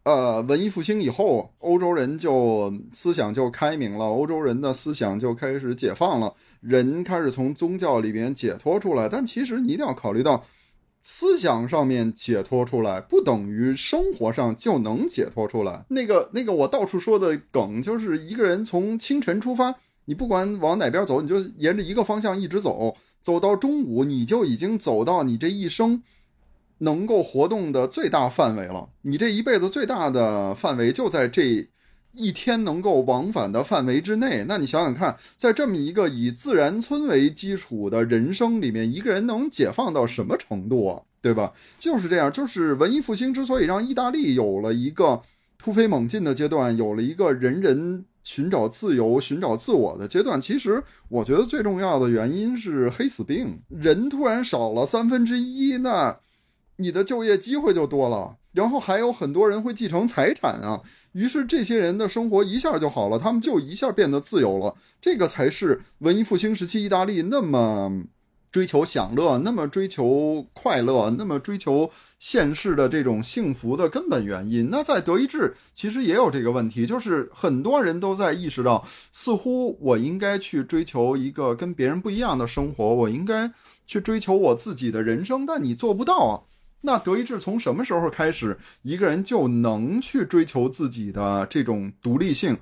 [0.02, 9.06] 呃，文艺复兴以后，欧洲人就思想就开明了，欧洲人的思想就开始解放了，人开始从宗教里边解脱出来。
[9.08, 10.42] 但其实你一定要考虑到，
[11.02, 15.84] 思想上面解脱出来，不等于生活上就能解脱出来。
[15.90, 19.74] 那个那个，我到处说的梗就是一个人从清晨出发，
[20.06, 26.02] 你不管往哪边走，你就沿着一个方向一直走，走到中午，你就已经走到你这一生。
[26.82, 31.68] 能够活动的最大范围了，你这一辈子最大的范围就在这
[32.12, 34.46] 一天能够往返的范围之内。
[34.48, 41.02] 那你想想看，在这么一个以自然村为基础的人生里面，一个人能解放到什么程度啊？
[41.20, 41.52] 对吧？
[41.78, 42.32] 就是这样。
[42.32, 45.20] 就是文艺复兴之所以让意大利有了一个
[45.58, 56.18] 突飞猛进的阶段，有了一个人人寻找自由、寻找自我的阶段，其实我觉得最重要的原因是黑死病，人突然少了三分之一，那。
[56.80, 60.80] 你的就业机会就多了，然后还有很多人会继承财产啊，
[61.12, 64.74] 于是这些人的生活一下就好了，他们就一下变得自由了。
[65.00, 68.04] 这个才是文艺复兴时期意大利那么
[68.50, 74.70] 追求享乐、那么追求快乐、那么追求现世的这种幸福的根本原因。
[74.70, 83.52] 那在德意志其实也有这个问题，就是很多人都在意识到，似乎我应该去追求一个跟别人不一样的生活，我应该
[83.86, 86.49] 去追求我自己的人生，但你做不到啊。
[86.82, 92.56] 那德意志从什么时候开始，一个人就能去追求自己的这种独立性、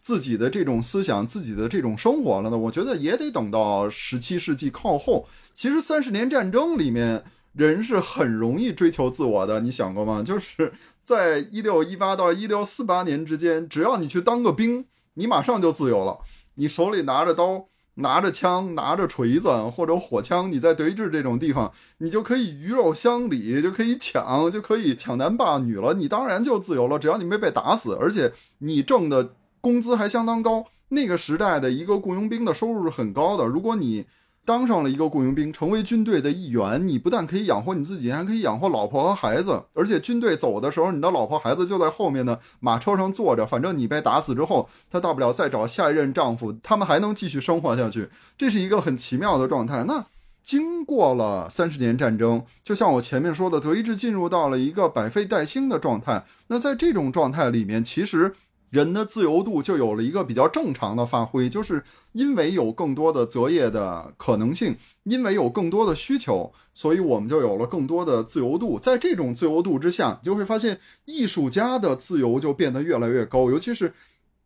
[0.00, 2.56] 自己的这种思想、自己的这种生活了呢？
[2.56, 5.26] 我觉得也得等到十七世纪靠后。
[5.54, 9.60] 其实三十年战争里面，人是很容易追求自我的。
[9.60, 10.22] 你想过吗？
[10.22, 16.18] 就是在一六一八到一六四八年之间，只要你去当个兵，你马上就自由了。
[16.54, 17.66] 你手里拿着刀。
[17.96, 25.94] 拿着枪，拿着锤子或者火枪，你在德意志这种地方，你就可以鱼肉乡里，就可以抢，就可以抢男霸女了。
[25.94, 30.64] 你当然就自由了，只要你没被打死，而且你挣的工资还相当高。
[30.88, 33.46] 那个时代的一个雇佣兵的收入是很高的。
[33.46, 34.04] 如果你
[34.44, 39.62] 当上了一个雇佣兵，成为军队的一员，你不但可以养活你自己，还可以养活老婆和孩子。
[39.72, 43.46] 而且军队走的时候，你的老婆孩子就在后面的马车上坐着。
[43.46, 48.08] 反正你被打死之后，他大不了再找下一任丈夫，他们还能继续生活下去。
[48.36, 49.84] 这是一个很奇妙的状态。
[49.84, 50.04] 那
[50.42, 56.24] 经过了三十年战争，就像我前面说的，德意志进入到了一个百废待兴的状态。
[56.48, 58.34] 那在这种状态里面，其实。
[58.74, 68.76] 人的自由度就有了一个比较正常的发挥，就是因为有更多的择业的可能性，因为有更多的需求，所以我们就有了更多的自由度。
[68.80, 73.48] 在这种自由度之下，你就会发现艺术家的自由就变得越来越高。
[73.48, 73.94] 尤其是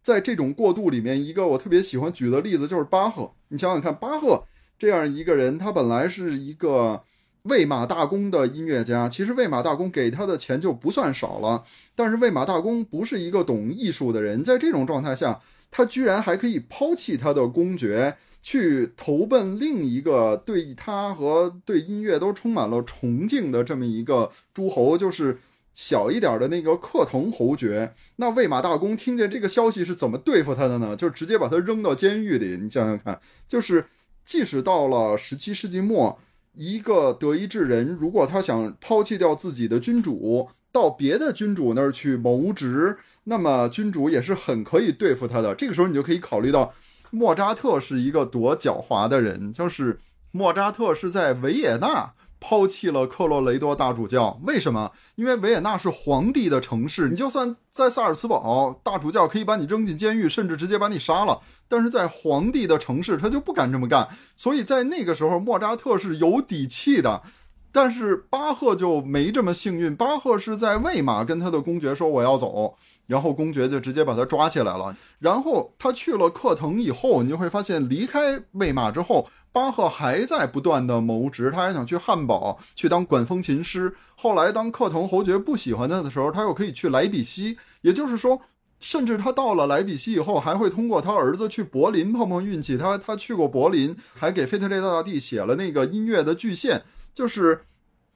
[0.02, 3.32] 在这种过渡里面，一个我特别喜欢举的例子就是巴赫。
[3.48, 4.44] 你想想看，巴赫
[4.78, 7.02] 这样一个人，他本来是一个。
[7.42, 11.64] 魏玛大公的音乐家，其实魏玛大公给他的钱就不算少了。
[11.94, 25.38] 但是魏玛大公不是一个懂艺术的人，在这种状态下，他居然还可以抛弃他的公爵，去投奔另一个对他和对音乐都充满了崇敬的这么一个诸侯，就是
[25.72, 27.94] 小一点的那个克腾侯爵。
[28.16, 30.94] 那魏玛大公听见这个消息是怎么对付他的呢？
[30.94, 32.58] 就直接把他扔到监狱里。
[32.60, 33.86] 你想想看，就是
[34.24, 36.18] 即使到了十七世纪末。
[36.58, 45.54] 一个德意志人，如果他想抛弃掉自己的君主，到别的君主那儿去谋职，那么君主也是很可以对付他的。
[45.54, 46.74] 这个时候，你就可以考虑到，
[47.12, 50.00] 莫扎特是一个多狡猾的人，就是
[50.32, 52.12] 莫扎特是在维也纳。
[52.40, 54.92] 抛弃了克洛雷多大主教，为什么？
[55.16, 61.40] 因为维也纳是皇帝的城市，你就算在萨尔茨堡，大主教可以把你扔进监狱，甚至直接把你杀了。
[61.68, 64.08] 但是在皇帝的城市，他就不敢这么干。
[64.36, 67.22] 所以在那个时候，莫扎特是有底气的。
[67.70, 72.74] 但是巴赫就没这么幸运，巴赫是在魏玛跟他的公爵说我要走，
[73.06, 74.96] 然后公爵就直接把他抓起来了。
[75.18, 79.28] 然后他去了克腾以后，你就会发现，离开魏玛之后。
[79.50, 83.92] 巴赫还在不断的谋职，他还想去汉堡去当管风琴师。
[84.14, 87.58] 后来，当克腾侯爵不喜欢他的时候，他又可以去莱比锡。
[87.80, 88.40] 也就是说，
[88.78, 92.76] 甚至他到了莱比锡以后，还会通过他儿子去柏林碰碰运气。
[92.76, 96.84] 他他去过柏林，还给腓特烈大帝写了那个音乐的巨献。
[97.14, 97.62] 就是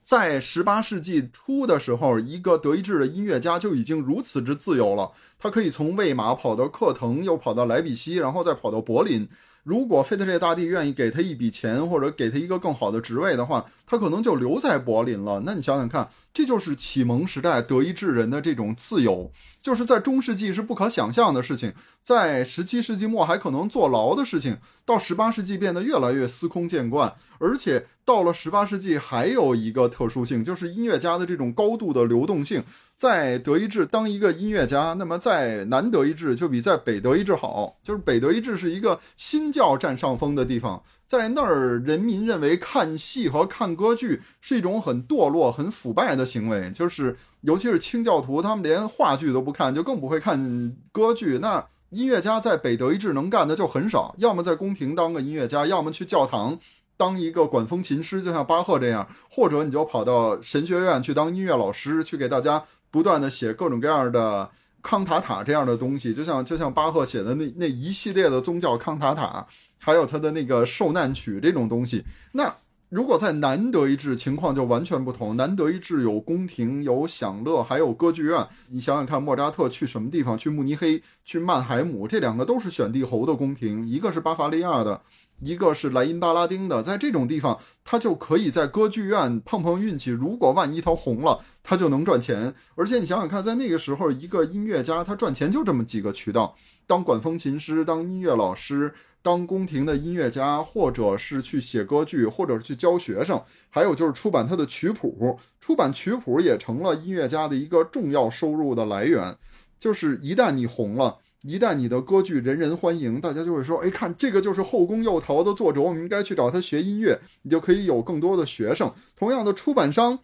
[0.03, 5.11] 在十八世纪初的时候，一个德意志的音乐家就已经如此之自由了。
[5.39, 9.27] 他可以从魏玛跑到克腾，又跑到莱比锡，然后再跑到柏林。
[9.63, 15.41] 如果费特烈大帝愿意给他一笔钱，或者给他一个更好的职位的话，他可能就留在柏林了。
[15.45, 21.73] 那你想想看，这就是启蒙时代德意志人的这种自由，就是在中世纪是不可想象的事情，
[22.03, 27.15] 在十七世纪末还可能坐牢的事情，到十八世纪变得越来越司空见惯。
[27.39, 32.61] 而且到了十八世纪，还有一个特殊性，就是音乐家的这种高度的流动性。
[32.95, 37.77] 在德意志当一个音乐家，那么在南德意志就比在北德意志好。
[37.81, 46.71] 就是北德意志是一个新教占上风的地方，在那儿人民认为看戏和看歌剧是一种很堕落、很腐败的行为。
[46.71, 51.39] 就是尤其是清教徒，他们连话剧都不看，就更不会看歌剧。
[51.39, 56.59] 那音乐家在北德意志能干的就很少，要么在宫廷当个音乐家，要么去教堂。
[56.95, 64.49] 当一个管风琴师，就像巴赫这样，或者你就跑到神学院去当音乐老师，去给大家不断的写各种各样的
[64.81, 69.45] 康塔塔这样的东西，就像就像巴赫写的那那一系列的宗教康塔塔，
[69.79, 72.03] 还有他的那个受难曲这种东西。
[72.31, 72.53] 那
[72.89, 75.35] 如果在南德意志，情况就完全不同。
[75.35, 78.47] 南德意志有宫廷，有享乐，还有歌剧院。
[78.69, 80.37] 你想想看，莫扎特去什么地方？
[80.37, 85.01] 去慕尼黑，去曼海姆，这两个都是选帝侯的宫廷，一个是巴伐利亚的。
[85.39, 90.09] 一个是莱茵巴拉丁的，在这种地方，他就可以在歌剧院碰碰运气。
[90.09, 92.53] 如果万一他红了，他就能赚钱。
[92.75, 96.55] 而且你想想看，在那个时候，一个音乐家他赚钱就这么几个渠道：
[96.87, 105.37] 当管风琴师、当音乐老师、当宫廷的音乐家，或者是去写歌剧，或者是去教学生，还有就是出版他的曲谱。
[105.59, 109.35] 出版曲谱也成了音乐家的一个重要收入的来源。
[109.77, 111.17] 就是一旦你红了。
[111.43, 118.89] 一旦你的歌剧人人欢迎，大家就会说：“哎，看这个就是《后宫诱逃》的作者，我们应该去找他学音乐。”你就可以有更多的学生。
[119.17, 120.17] 同样的，出版商，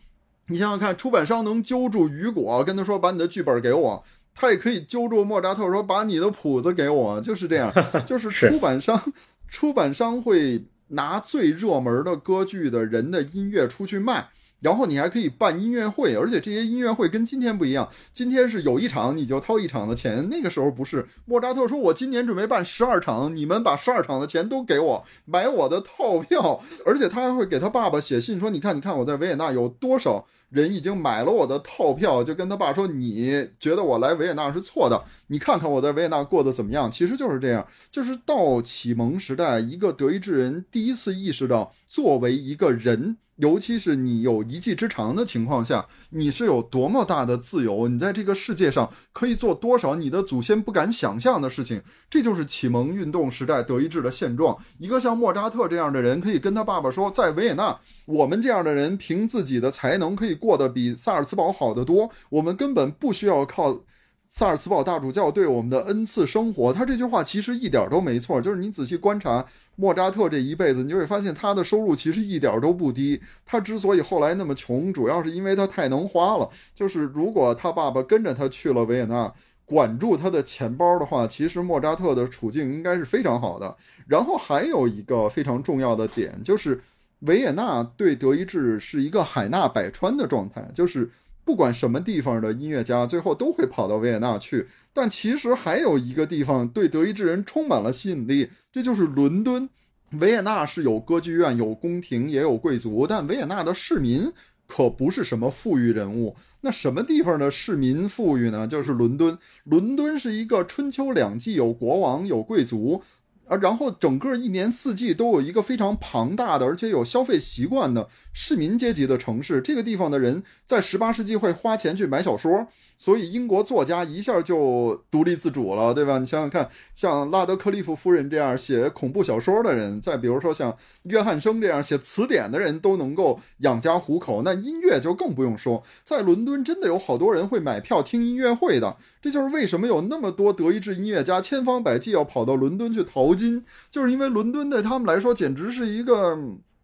[0.47, 4.03] 你想想看，出版商能揪住雨果，跟他说：“把你的剧本给我。”
[4.34, 7.69] 他也可以揪住莫扎特说：“把你的谱子给我。”就是这样，
[8.08, 9.13] 就是出版商，
[9.49, 14.29] 出版商会拿最热门的歌剧的人的音乐出去卖。
[14.62, 17.88] 然后你还可以办音乐会，而且这些音乐会跟今天不一样。
[18.12, 21.08] 今天是有一场你就掏一场的钱，那个时候不是。
[21.26, 35.02] 莫扎特说：“我今年准备办十二场，你们把十二场的钱都给我买我的套票。” 而且他还会给他爸爸写信说：“你看，你看我在维也纳有多少人已经买了我的套票。”就跟他爸说：“你觉得我来维也纳是错的？
[35.28, 43.17] 你看看我在维也纳过得怎么样？”其实就是这样，就是到启蒙时代，一个德意志人第一次意识到，作为一个人。
[43.39, 47.88] 尤其是你有一技之长的情况下，你是有多么大的自由？
[47.88, 51.82] 你在这个世界上可以做多少你的祖先不敢想象的事情？
[52.10, 54.58] 这就是启蒙运动时代德意志的现状。
[54.78, 62.12] 一个像莫扎特这样的人，可以跟他爸爸说，在维也纳，我们这样的人凭自己的才能可以过得比萨尔茨堡好得多。
[62.30, 63.82] 我们根本不需要靠。
[64.31, 68.39] 萨尔茨堡大主教对我们的恩赐生活，他这句话其实一点都没错。
[68.39, 69.43] 就是你仔细观察
[69.75, 73.19] 莫扎特这一辈子，你就会发现他的收入其实一点都不低。
[73.43, 76.47] 他之所以后来那么穷，主要是因为他太能花了。
[76.75, 79.33] 就是如果他爸爸跟着他去了维也纳，
[79.65, 83.75] 管住他的钱包的话，其实莫扎特的处境应该是非常好的。
[84.07, 86.79] 然后还有一个非常重要的点，就是
[87.21, 91.09] 维也纳对德意志是一个海纳百川的状态，就是。
[91.43, 94.67] 不管什么地方的音乐家，最后都会跑到维也纳去。
[94.93, 99.69] 但其实还有一个地方对德意志人充满了吸引力，这就是伦敦。
[100.13, 104.32] 维也纳是有歌剧院、有宫廷、也有贵族，但维也纳的市民
[104.67, 106.36] 可不是什么富裕人物。
[106.62, 108.67] 那什么地方的市民富裕呢？
[108.67, 109.38] 就是伦敦。
[109.63, 113.02] 伦敦是一个春秋两季，有国王，有贵族。
[113.49, 119.59] 啊，然后整个一年四季都有一个非常庞大的，而且有消费习惯的市民阶级的城市。
[119.59, 122.67] 这个地方的人在十八世纪会花钱去买小说。
[122.99, 126.17] 所以英国作家一下就独立自主了，对吧？
[126.17, 134.41] 你想想看，像拉德克利夫夫人这样写恐怖小说的人，再比如说像约翰生这样写词典的人，都能够养家糊口。
[134.43, 138.97] 那音乐就更不用说，在伦敦真的有好多人会买票听音乐会的。
[139.21, 146.38] 这就是为什么有那么多德意志音乐家千方百计要跑到伦敦去淘金，就是因为伦敦对他们来说简直是一个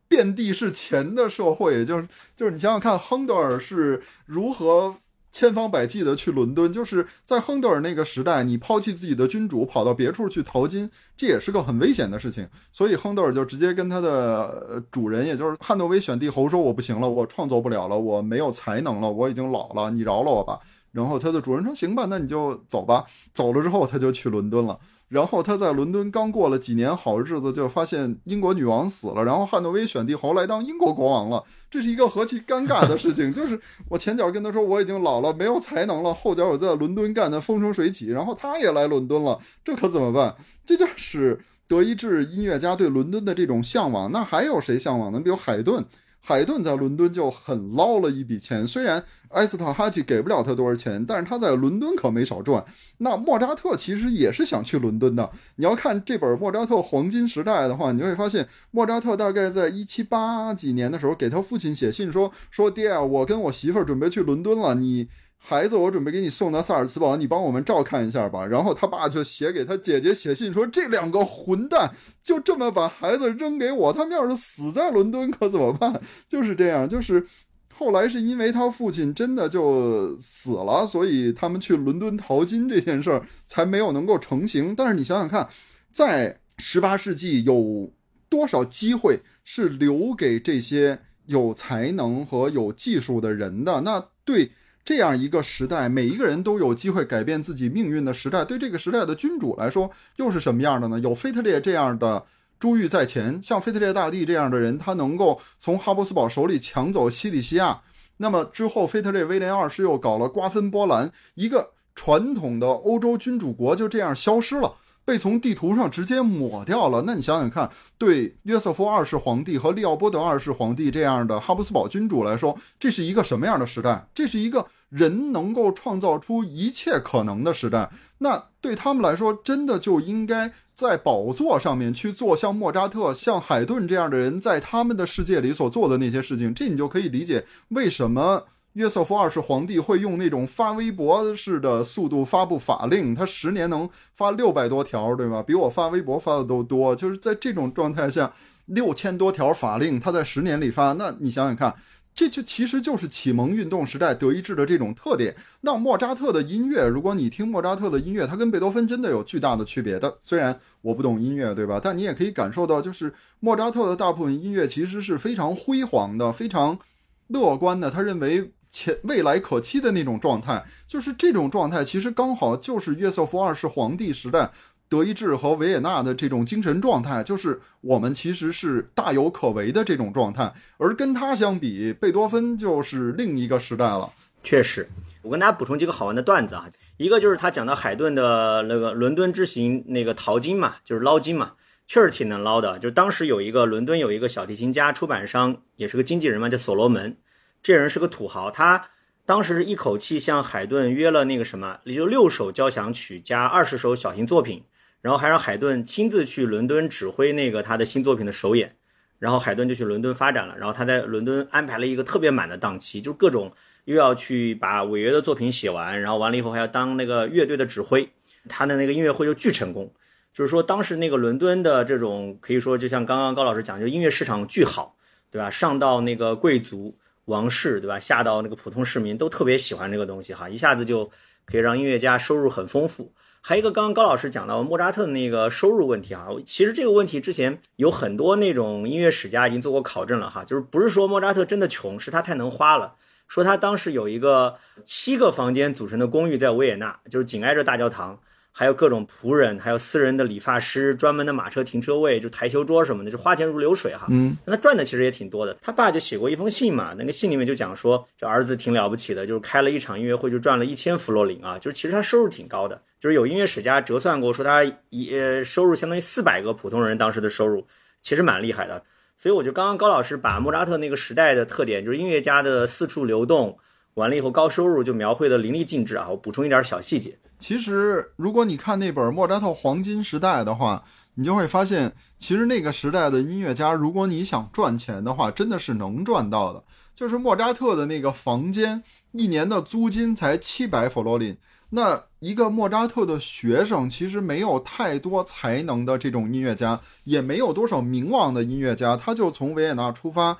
[0.08, 1.86] 遍地是钱的社会。
[1.86, 4.95] 就是就是你想想看，亨德尔是如何。
[5.36, 12.48] 千方百计的去伦敦，就是在亨德尔那个时代，你抛弃自己的君主，跑到别处去淘金，这也是个很危险的事情。
[12.71, 20.58] 所以亨德尔就直接跟他的主人，也就是汉诺威选帝侯说：“我不行了，我创作不了了，我没有才能了，我已经老了，你饶了我吧。”
[20.93, 23.04] 然后他的主人说：“行吧，那你就走吧。”
[23.36, 24.80] 走了之后，他就去伦敦了。
[25.10, 31.44] 然后他在伦敦刚过了几年好日子，就发现英国女王死了，然后汉诺威选帝侯来当英国国王了。
[31.70, 33.34] 这是一个何其尴尬的事情！
[33.34, 40.36] 就是我前脚跟他说我已经老了，没有才能了，后脚我在伦敦干的风生水起，然后他也来伦敦了，这可怎么办？
[40.65, 44.12] 这就是德意志音乐家对伦敦的这种向往。
[44.12, 45.20] 那还有谁向往呢？
[45.20, 45.86] 比如海顿。
[46.28, 52.66] 海顿在伦敦就很捞了一笔钱，虽然埃斯塔哈奇给不了他多少钱，但是他在伦敦可没少赚。
[52.98, 55.30] 那莫扎特其实也是想去伦敦的。
[55.58, 68.43] 你要看这本《莫扎特黄金时代》的话，你会发现，莫扎特大概在一七八几年的时候给他父亲写信说：“说爹啊，我跟我媳妇儿准备去伦敦了，你。”孩子，我准备给你送到萨尔茨堡，你帮我们照看一下吧。
[68.43, 76.02] 然后他爸就写给他姐姐写信说：“这两个混蛋就这么把孩子扔给我，他们要是死在伦敦可怎么办？
[76.27, 77.27] ”就是这样，就是
[77.71, 84.73] 后来是因为他父亲真的就死了，所以他们去伦敦淘金这件事儿才没有能够成型。
[84.73, 85.48] 但是你想想看，
[85.92, 87.92] 在十八世纪有
[88.29, 93.81] 多少机会是留给这些有才能和有技术的人的？
[93.81, 94.50] 那对。
[94.86, 101.00] 这样一个时代，每一个人都有机会改变自己命运的时代，对这个时代的君主来说，又是什么样的呢？
[101.00, 102.23] 有腓特烈这样的
[102.60, 107.81] 珠玉在前，像腓特烈大帝这样的人，他能够从哈布斯堡手里抢走西里西亚。
[108.17, 114.71] 那么之后，腓特烈威廉二世又搞了瓜分波兰，一个传统的欧洲君主国就这样消失了，
[115.04, 117.04] 被从地图上直接抹掉了。
[117.08, 124.08] 那你想想看，对约瑟夫二世皇帝和利奥波德二世皇帝这样的哈布斯堡君主来说，这是一个什么样的时代？
[124.13, 124.65] 这是一个。
[124.90, 136.54] 人能够创造出一切可能的时代，那对他们来说，真的就应该在宝座上面去做像莫扎特、像海顿这样的人在他们的世界里所做的那些事情。
[136.54, 145.42] 这你就可以理解为什么约瑟夫二世皇帝会用那种发微博式的速度发布法令，他十年能发六百多条，对吧？
[145.42, 146.96] 比我发微博发的都多。
[146.96, 148.31] 就是在这种状态下，
[148.67, 151.73] 六千多条法令他在十年里发，那你想想看。
[152.16, 155.36] 这就其实就是启蒙运动时代德意志的这种特点。
[155.62, 160.18] 那莫扎特的音乐，如果你听莫扎特的音乐，它跟贝多芬真的有巨大的区别的。
[160.22, 161.80] 虽然我不懂音乐，对吧？
[161.84, 166.80] 但你也可以感受到，就是莫扎特的大部分音乐其实是非常辉煌的、非常
[167.28, 167.92] 乐观的。
[167.92, 174.50] 他认为前未来可期的那种状态，就是这种状态，其实刚好就是约瑟夫二世皇帝时代。
[174.96, 184.10] 德意志和维也纳的这种精神状态，就是我们其实是大有可为的这种状态，而跟他相比，贝多芬就是另一个时代了。
[184.41, 184.87] 确实，
[185.21, 191.52] 我跟大家补充几个好玩的段子啊，一个就是他讲到海顿的那个伦敦之行，那个淘金嘛，就是捞金嘛，
[191.85, 192.79] 确实挺能捞的。
[192.79, 197.17] 就当时有一个伦敦有一个小提琴家出版商，也是个经纪人嘛，叫所罗门，
[197.62, 198.87] 这人是个土豪，他。
[199.27, 204.63] 当时一口气向海顿约了那个什么，也就六首交响曲加二十首小型作品。
[205.06, 208.75] 然后还让海顿亲自去伦敦指挥那个他的新作品的首演，
[209.19, 210.58] 然后海顿就去伦敦发展了。
[210.58, 213.53] 然后他在伦敦安排了一个特别满的档期，就是各种
[213.83, 218.10] 又要去把违约的作品写完，然后完了以后还要当那个乐队的指挥。
[218.49, 219.93] 他的那个音乐会就巨成功，
[220.33, 224.95] 就是说当时那个伦敦的这种可以说就像刚刚高老师讲，就音乐市场巨好，
[225.29, 225.51] 对吧？
[225.51, 227.99] 上到那个贵族王室，对吧？
[227.99, 231.12] 下到那个普通市民都特别喜欢这个东西哈，一下子就
[231.45, 233.13] 可以让音乐家收入很丰富。
[233.48, 242.96] 还有一个，刚刚高老师讲到莫扎特的那个收入问题哈，其实这个问题之前有很多那种音乐史家已经做过考证了哈，就是不是说莫扎特真的穷，是他太能花了。
[243.27, 248.17] 说他当时有一个七个房间组成的公寓在维也纳，就是紧挨着大教堂。
[248.58, 254.08] 还有各种仆人，还有私人的理发师，专门的马车停车位，就台球桌什么的，就花钱如流水哈。
[254.10, 255.56] 嗯，那他赚的其实也挺多的。
[255.62, 262.81] 他爸就写过一封信嘛，那个信里面就讲说，这儿子挺了不起的，就是开了一场音乐会就赚了一千弗洛林啊，就是其实他收入挺高的。
[263.06, 267.63] 就是有音乐史家折算过，说他一呃收入相当于四百个普通人当时的收入，
[268.01, 268.81] 其实蛮厉害的。
[269.15, 273.60] 所以我觉得刚刚高老师把莫扎特那个时代的特点，就是音乐家的四处流动，
[273.93, 276.08] 完了以后高收入就描绘的淋漓尽致啊。
[276.10, 277.15] 我补充一点小细节。
[277.37, 280.83] 其实，如果你看那本《莫扎特黄金时代》的话，
[281.13, 286.63] 你就会发现，其实那个时代的音乐家，如果你想赚钱的话，真的是能赚到的。
[286.95, 288.81] 就是莫扎特的那个房间，
[289.12, 291.37] 一年的租金才七百弗罗林。
[291.76, 300.38] 那一个莫扎特的学生，其实没有太多才能的这种音乐家，也没有多少名望的音乐家，他就从维也纳出发。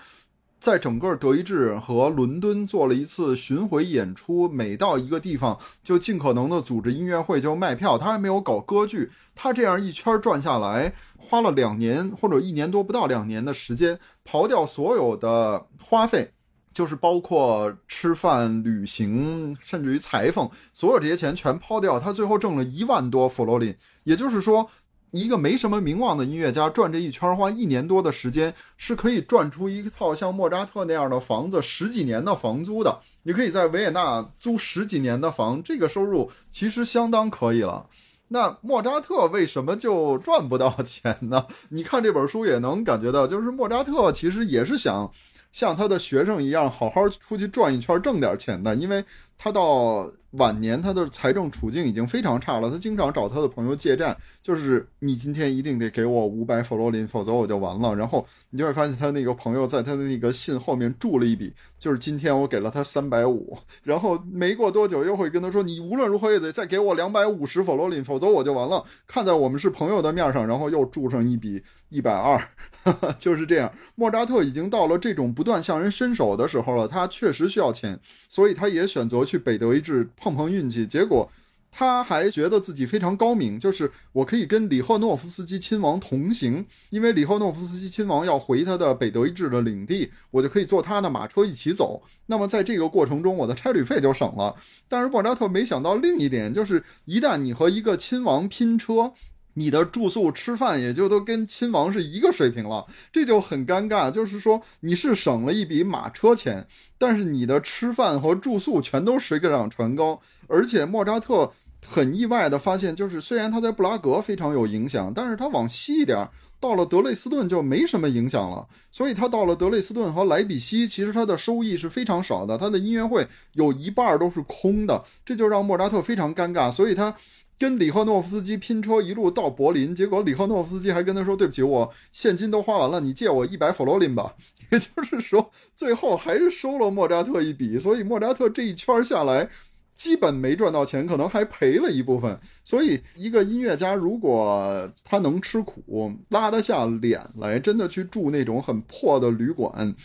[0.58, 7.98] 在整个德意志和伦敦做了一次巡回演出，每到一个地方就尽可能的组织音乐会，就卖票。
[7.98, 16.32] 他还没有搞歌剧，他这样一圈转下来，花了两年或者一年多不到两年的时间，刨掉所有的花费，
[16.76, 23.76] 就是包括吃饭、旅行，甚至于裁缝，所有这些钱全抛掉，他最后挣了一万多弗罗林。
[24.04, 24.70] 也就是说。
[25.12, 33.00] 一个没什么名望的音乐家转这一圈，花一年多的时间，是可以赚出一套像莫扎特那样的房子，十几年的房租的。
[33.24, 37.88] 你可以在维也纳租十几年的房，这个收入其实相当可以了。
[38.28, 41.46] 那莫扎特为什么就赚不到钱呢？
[41.70, 45.10] 你看这本书也能感觉到，就是莫扎特其实也是想
[45.56, 49.02] 像他的学生一样好好出去转一圈挣点钱的，因为
[49.38, 50.12] 他到。
[50.38, 54.14] 晚年他的财政处境已经非常差了，他经常找他的朋友借债，
[54.44, 57.96] 就是你今天一定得给我五百佛罗林，否则我就完了。
[57.96, 68.84] 然后你就会发现他那个朋友在他的那个信后面注了一笔，就是今天我给了他三百五，然后没过多久又会跟他说，你无论如何也得再给我两百五十佛罗林，否则我就完了。
[69.08, 72.38] 看在我们是朋友的面上，然后又注上一笔一百二，
[73.18, 73.72] 就是这样。
[73.96, 80.08] 莫扎特已经到了这种不断向人伸手的时候了，他确实需要钱，所以他也选择去北德意志。
[80.16, 81.30] 碰碰运气，结果
[81.72, 92.02] 他还觉得自己非常高明，就是我可以跟里赫诺夫斯基亲王同行，因为里赫诺夫斯基亲王要回他的北德意志的领地，我就可以坐他的马车一起走。
[92.28, 94.56] 那么在这个过程中，我的差旅费就省了。
[94.88, 99.12] 但是莫扎特没想到另一点，就是一旦你和一个亲王拼车。
[99.58, 104.12] 你的住宿吃饭也就都跟亲王是一个水平了，这就很尴尬。
[104.12, 110.22] 就是说你是省了一笔马车钱，但是你的吃饭和住宿全都水涨船高。
[110.48, 111.54] 而且莫扎特
[111.86, 116.28] 很意外的发现，就是虽然他在布拉格非常有影响，但是他往西一点
[116.60, 118.68] 到了德累斯顿就没什么影响了。
[118.92, 126.70] 所以他到了德累斯顿和莱比锡，其实他的收益是非常少的，他的音乐会有一半都是空的，这就让莫扎特非常尴尬。
[126.70, 127.16] 所以他。
[127.58, 134.36] 跟里赫诺夫斯基拼车一路到柏林，结果里赫诺夫斯基还跟他说：“对不起，我现金都花完了，你借我一百佛罗林吧。
[134.72, 137.80] ”也就是说，最后还是收了莫扎特一笔。
[137.80, 139.50] 所以莫扎特这一圈下来，
[139.96, 142.38] 基本没赚到钱，可能还赔了一部分。
[142.66, 149.96] 所以，一个音乐家如果他能吃苦，拉得下脸来，真的去住那种很破的旅馆。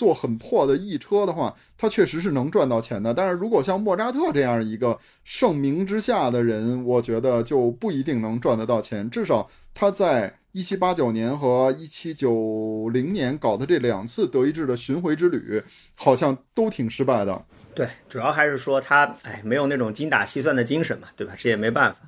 [0.00, 3.12] 做很破的易车的话，他确实是能赚到钱的。
[3.12, 9.10] 但是如果像莫扎特这样一个盛名之下的人，我觉得就不一定能赚得到钱。
[9.10, 15.62] 至少他在一七八九年和一七九零年搞的这两次德意志的巡回之旅，
[15.94, 17.44] 好像都挺失败的。
[17.74, 21.34] 对，主要还是说他哎没有那种精打细算的精神嘛，对吧？
[21.36, 22.00] 这也没办法。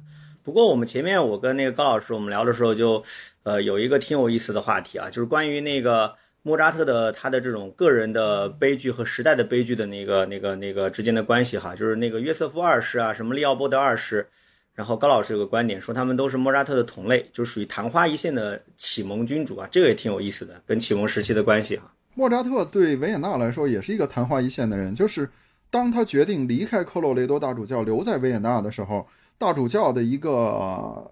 [0.43, 3.05] 不过我们前面我跟那个高老师我们聊的时候，就
[3.43, 6.15] 呃有一个挺有意思的话题啊，就是关于那个。
[6.45, 14.27] 莫扎特的他的这种个人的悲剧和时代的悲剧的那个、那个、那个之间的关系哈，就是那个约瑟夫二世啊，什么利奥波德二世，
[14.75, 21.95] 然后高老师有个观点说他们都是莫扎特的同类，就属于昙花一现的启蒙君主啊，这个也挺有意思的，跟启蒙时期的关系哈。
[22.15, 25.29] 莫扎特对维也纳来说也是一个昙花一现的人，就是
[25.71, 29.07] 当他决定离开克洛雷多大主教留在维也纳的时候，
[29.39, 31.09] 大主教的一个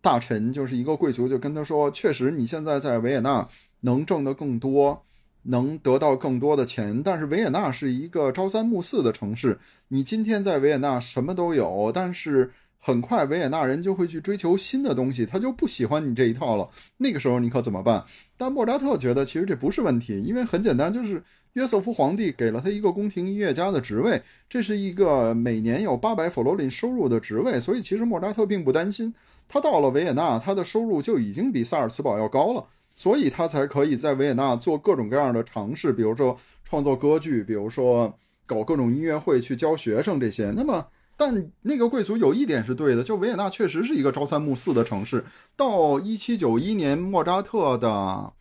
[0.00, 3.46] 大臣就是一个贵族就跟他说，确实你现在在维也纳。
[3.82, 5.04] 能挣得更多，
[5.44, 9.58] 能得到更多的钱，但是维也纳是一个朝三暮四的城市。
[9.88, 16.68] 你今天在维也纳什么都有，但是很快维也纳人就会去追求新的东西，他就不喜欢你这一套了。
[16.96, 18.04] 那个时候你可怎么办？
[18.36, 21.22] 但莫扎特觉得其实这不是问题，因为很简单，就是
[21.54, 29.12] 约瑟夫皇帝给了他一个宫廷音乐家的职位，这是一个每年有八百佛罗林收入的职位，所以其实莫扎特并不担心。
[29.48, 32.64] 他到了维也纳，他的收入就已经比萨尔茨堡要高了。
[32.94, 38.12] 所以他才可以在维也纳做各种各样的尝试，比如说创作歌剧，比如说
[38.44, 40.52] 搞各种音乐会去教学生这些。
[40.54, 40.86] 那么，
[41.16, 45.24] 但那个贵族有一点是对的，就维也纳确实是一个朝三暮四的城市。
[45.56, 48.32] 到一七九一年，莫扎特的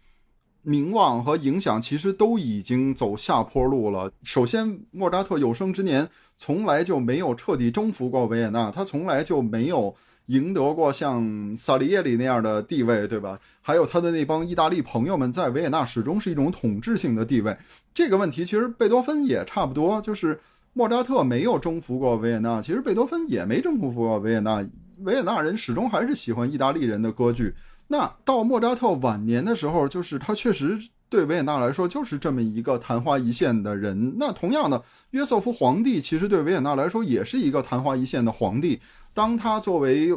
[0.61, 4.11] 名望和影响其实都已经走下坡路了。
[4.23, 9.95] 首先，莫扎特有生之年从来就没有彻底征服过维也纳，他从来就没有。
[10.27, 13.39] 赢得过像萨利耶里那样的地位，对吧？
[13.61, 17.57] 还有他的那帮意大利朋友们在维也纳始终是一种统治性的地位。
[17.93, 20.39] 这个问题其实贝多芬也差不多，就是
[20.73, 24.65] 莫扎特没有征服过维也纳，其实贝多芬也没征服过维也纳。
[24.99, 27.55] 维也纳人始终还是喜欢意大利人的歌剧。
[27.87, 30.77] 那到莫扎特晚年的时候，就是他确实
[31.11, 34.15] 对维也纳来说就是这么一个昙花一现的人。
[34.17, 38.79] 那同样的，约瑟夫皇帝其实对维也纳来说也是一个昙花一现的皇帝。
[39.13, 40.09] 当他作为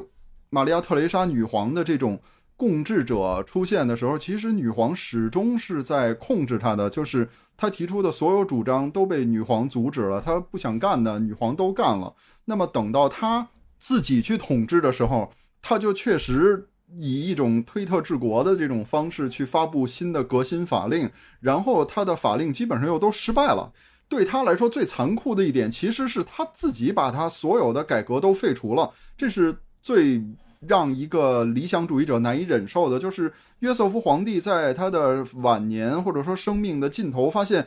[0.51, 2.21] 玛利亚特蕾莎女皇的这种
[2.57, 12.15] 共治者出现的时候，其实女皇始终是在控制他的，就是他提出的所有主张都被女皇阻止了，他不想干的女皇都干了。
[12.45, 13.49] 那么等到他
[13.81, 16.69] 自己去统治的时候，他就确实
[17.01, 23.73] 以一种推特治国的这种方式去发布新的革新法令，然后他的法令基本上又都失败了。
[24.09, 28.91] 对他来说最残酷的一点，其实是他自己把他所有的改革都废除了。
[29.17, 30.23] 这是最
[30.61, 32.99] 让一个理想主义者难以忍受的。
[32.99, 37.67] 就是约瑟夫皇帝在他的晚年或者说生命的尽头，发现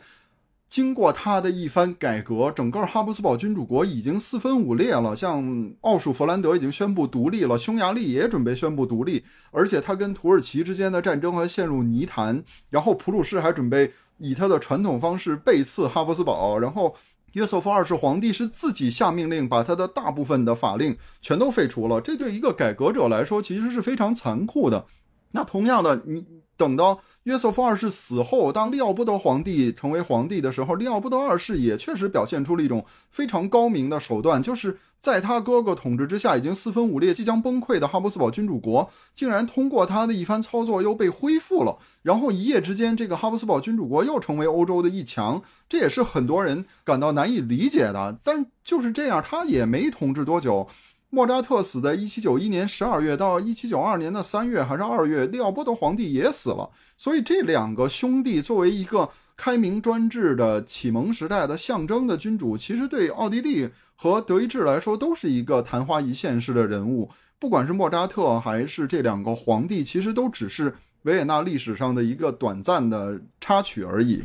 [0.68, 5.16] 经过他的一番改革，整个哈布斯堡君主国已经四分五裂了。
[5.16, 12.44] 像奥数弗兰德已经宣布独立了，匈牙利也准备宣布独立，而且他跟土耳其之间的战争还陷入泥潭。
[12.70, 13.92] 然后普鲁士还准备。
[14.20, 16.92] 以他的传统方式背刺哈布斯堡，然后
[17.34, 24.84] 约瑟夫二世皇帝是自己下命令把他的大部分的法令全都废除了，这对一个改革者来说其实是非常残酷的。
[25.30, 26.24] 那同样的，你
[26.56, 27.00] 等到。
[27.28, 48.18] 约瑟夫二世死后，当利奥波德皇帝成为皇帝的时候，利奥波德二世也确实表现出了一种非常高明的手段，就是在他哥哥统治之下已经四分五裂、即将崩溃的哈布斯堡君主国，竟然通过他的一番操作又被恢复了，然后一夜之间，这个哈布斯堡君主国又成为欧洲的一强，这也是很多人感到难以理解的。
[48.24, 50.66] 但就是这样，他也没统治多久。
[51.10, 56.68] 莫扎特死在一七九一年十二月，到一七九二年的三月还是二月，利奥波德皇帝也死了。
[56.98, 67.08] 所以这两个兄弟作为一个开明专制的启蒙时代的象征的君主，其实对奥地利和德意志来说都是一个昙花一现式的人物。
[67.38, 74.24] 不管是莫扎特还是这两个皇帝，其实都只是维也纳历史上的一个短暂的插曲而已。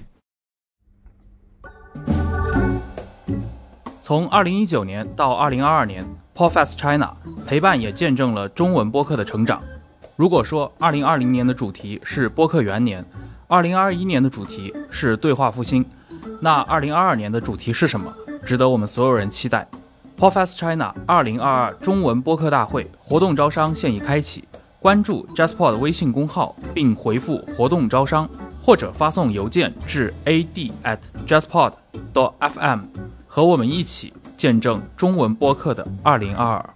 [4.01, 6.05] 从二零一九年到二零二二年。
[6.35, 7.11] Podfest China
[7.45, 9.61] 陪伴也见证了中文播客的成长。
[10.15, 13.05] 如果说2020年的主题是播客元年
[13.49, 15.85] ，2021年的主题是对话复兴，
[16.41, 18.11] 那2022年的主题是什么？
[18.43, 19.67] 值得我们所有人期待。
[20.19, 24.43] Podfest China 2022中文播客大会活动招商现已开启，
[24.79, 28.27] 关注 JustPod 微信公号并回复活动招商，
[28.63, 32.79] 或者发送邮件至 ad@justpod.fm，
[33.27, 34.11] 和我们一起。
[34.43, 36.69] 见证中文播客的二零二二。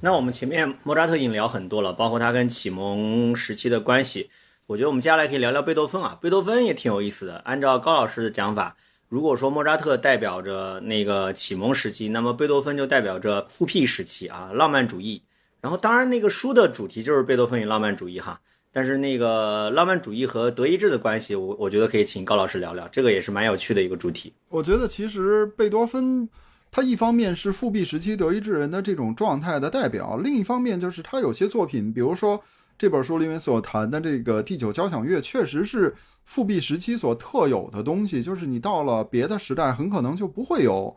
[0.00, 4.32] 那我们前面莫扎特已经聊很多了，包括他跟启蒙时期的关系。
[4.66, 7.36] 我觉得我们接下来可以聊聊贝多芬啊，贝多芬也挺有意思的。
[7.44, 8.76] 按照高老师的讲法。
[9.14, 15.22] 如果说莫扎特代表着那个启蒙时期，那么贝多芬就代表着复辟时期啊，浪漫主义。
[15.60, 18.40] 然后，当然那个书的主题就是贝多芬与浪漫主义哈。
[18.72, 24.34] 但是那个浪漫主义和德意志的关系，我我觉得可以请高老师聊聊，这个也是蛮有趣的一个主题。
[24.48, 26.28] 我觉得其实贝多芬
[26.72, 32.42] 他一方面是复辟时期德意志人的这种状态的代表，另一方面就是他有些作品，比如说。
[32.76, 35.94] 这本书里面所谈的这个第九交响乐，确实是
[36.24, 38.22] 复辟时期所特有的东西。
[38.22, 40.96] 就是你到了别的时代，很可能就不会有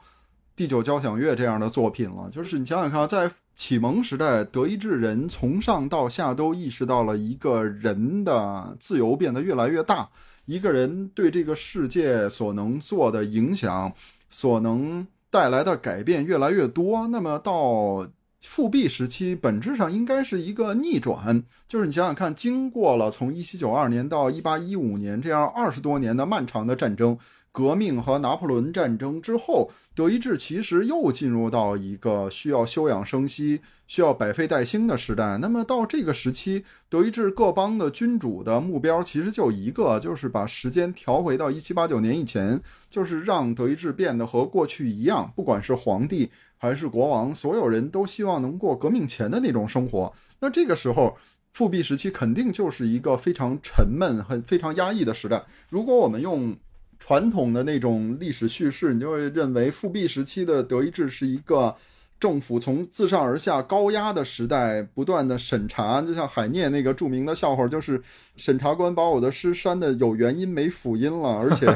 [0.55, 2.29] 第九交响乐这样的作品了。
[2.31, 10.09] 就是你想想看，在启蒙时代，德意志人从上到下都意识到了一个人的自由变得越来越大，
[10.45, 13.91] 一个人对这个世界所能做的影响，
[14.29, 17.07] 所能带来的改变越来越多。
[17.07, 18.07] 那么到
[18.41, 27.17] 复辟时期本质上应该是一个逆转，就是你想想看，经过了从一七九二年到一八一五年这样二十多年的漫长的战争、
[27.51, 35.37] 革命和拿破仑战争之后，德意志其实又进入到一个需要休养生息、需要百废待兴的时代。
[35.39, 46.29] 那么到这个时期，德意志各邦的君主的目标其实就一个，就是把时间调回到一七八九年以前，就是让德意志变得和过去一样，不管是皇帝。
[46.57, 50.11] 还是国王，所有人都希望能过革命前的那种生活。
[50.39, 51.15] 那这个时候，
[51.53, 55.43] 复辟时期肯定就是一个非常沉闷、很非常压抑的时代。
[55.69, 56.55] 如果我们用
[56.99, 61.75] 传统的那种历史叙事，你就会认为复辟时期的德意志是一个
[62.19, 66.01] 政府从自上而下高压的时代，不断的审查。
[66.01, 68.01] 就像海涅那个著名的笑话，就是
[68.35, 71.67] 审查官把我的诗删的有原因没辅音了，而且。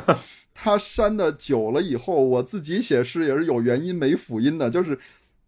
[0.64, 4.95] 他删的久了以后，我自己写诗也是有原因没辅音的，就是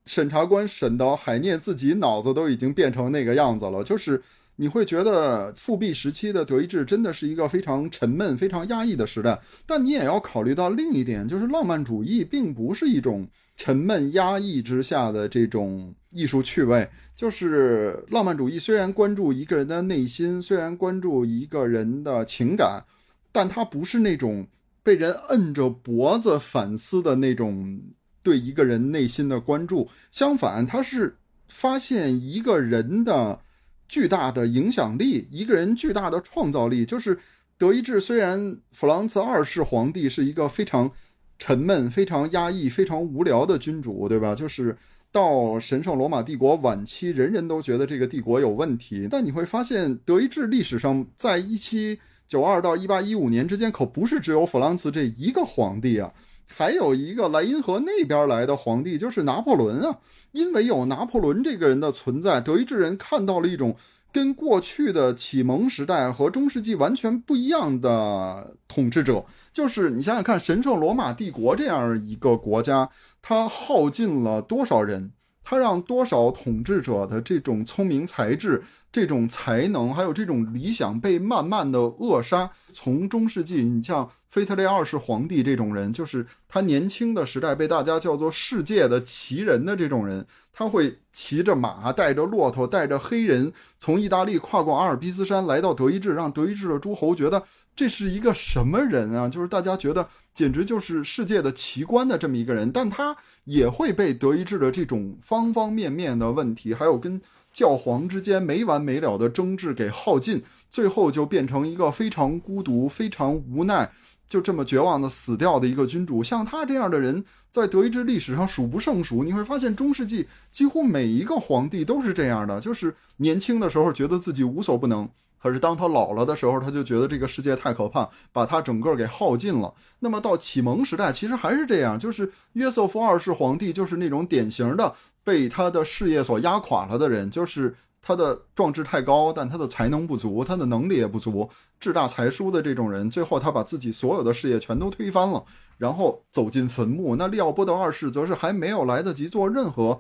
[0.07, 3.84] 审查官审到海涅自己脑子都已经变成那个样子了。
[3.84, 4.20] 就是
[4.55, 16.89] 你会觉得复辟时期的德意志真的是一个非常沉闷、非常压抑的时代，但你也要考虑到另一点，就是浪漫主义并不是一种沉闷压抑之下的这种艺术趣味。
[17.16, 22.84] 就是浪漫主义虽然关注一个人的内心，虽然关注一个人的情感，
[23.32, 24.47] 但它不是那种。
[24.84, 27.82] 被人摁着脖子反思的那种
[28.22, 31.16] 对一个人内心的关注，相反，他是
[31.48, 33.40] 发现一个人的
[33.88, 36.86] 巨大的影响力，一个人巨大的创造力。
[36.86, 37.18] 就是
[37.58, 40.92] 德意志，虽然弗朗茨二世皇帝是一个非常
[41.40, 44.36] 沉闷、非常压抑、非常无聊的君主，对吧？
[44.36, 44.78] 就是
[45.12, 49.08] 到神圣罗马帝国晚期，人人都觉得这个帝国有问题。
[49.10, 52.00] 但你会发现，德意志历史上在一期。
[52.28, 56.12] 九二到一八一五年之间，可不是只有弗朗茨这一个皇帝啊，
[56.48, 60.00] 还有一个莱茵河那边来的皇帝，就是拿破仑啊。
[60.32, 63.76] 因为有拿破仑这个人的存在，德意志人看到了一种
[64.12, 69.24] 跟过去的启蒙时代和中世纪完全不一样的统治者。
[69.52, 72.90] 就是你想想看，神圣罗马帝国这样一个国家，
[73.22, 75.12] 它耗尽了多少人？
[75.44, 82.50] 他让多少统治者的这种聪明才智、这种才能，还有这种理想被慢慢的扼杀。
[82.72, 97.44] 从中世纪，你像腓特烈二世皇帝这种人，就是他年轻的时代被大家叫做世界的奇人的这种人，他会骑着马，带着骆驼，带着黑人，从意大利跨过阿尔卑斯山来到德意志，让德意志的诸侯觉得
[97.76, 99.30] 这是一个什么人啊？
[99.30, 103.16] 就是大家觉得简直就是世界的奇观的这么一个人，但他。
[103.46, 107.22] 也会被德意志的这种方方面面的问题，还有跟
[107.52, 113.92] 教皇之间没完没了的争执给耗尽，最后就变成一个非常孤独、非常无奈，
[114.26, 116.24] 就这么绝望的死掉的一个君主。
[116.24, 119.26] 像他这样的人，在德意志历史上数不胜数。
[119.26, 125.10] 你会发现，中世纪几乎每一个皇帝都是这样的，就是年轻的时候觉得自己无所不能。
[125.44, 129.74] 可是当他老了的时候，他就觉得这个世界太可怕，把他整个给耗尽了。
[130.00, 145.44] 那么到启蒙时代，其实还是这样，就是约瑟夫二世皇帝就是那种典型的被他的事业所压垮了的人，就是他的壮志太高，但他的才能不足，他的能力也不足，志大才疏的这种人，最后他把自己所有的事业全都推翻了，
[145.78, 147.18] 然后走进坟墓。
[147.18, 150.00] 那利奥波德二世则是还没有来得及做任何。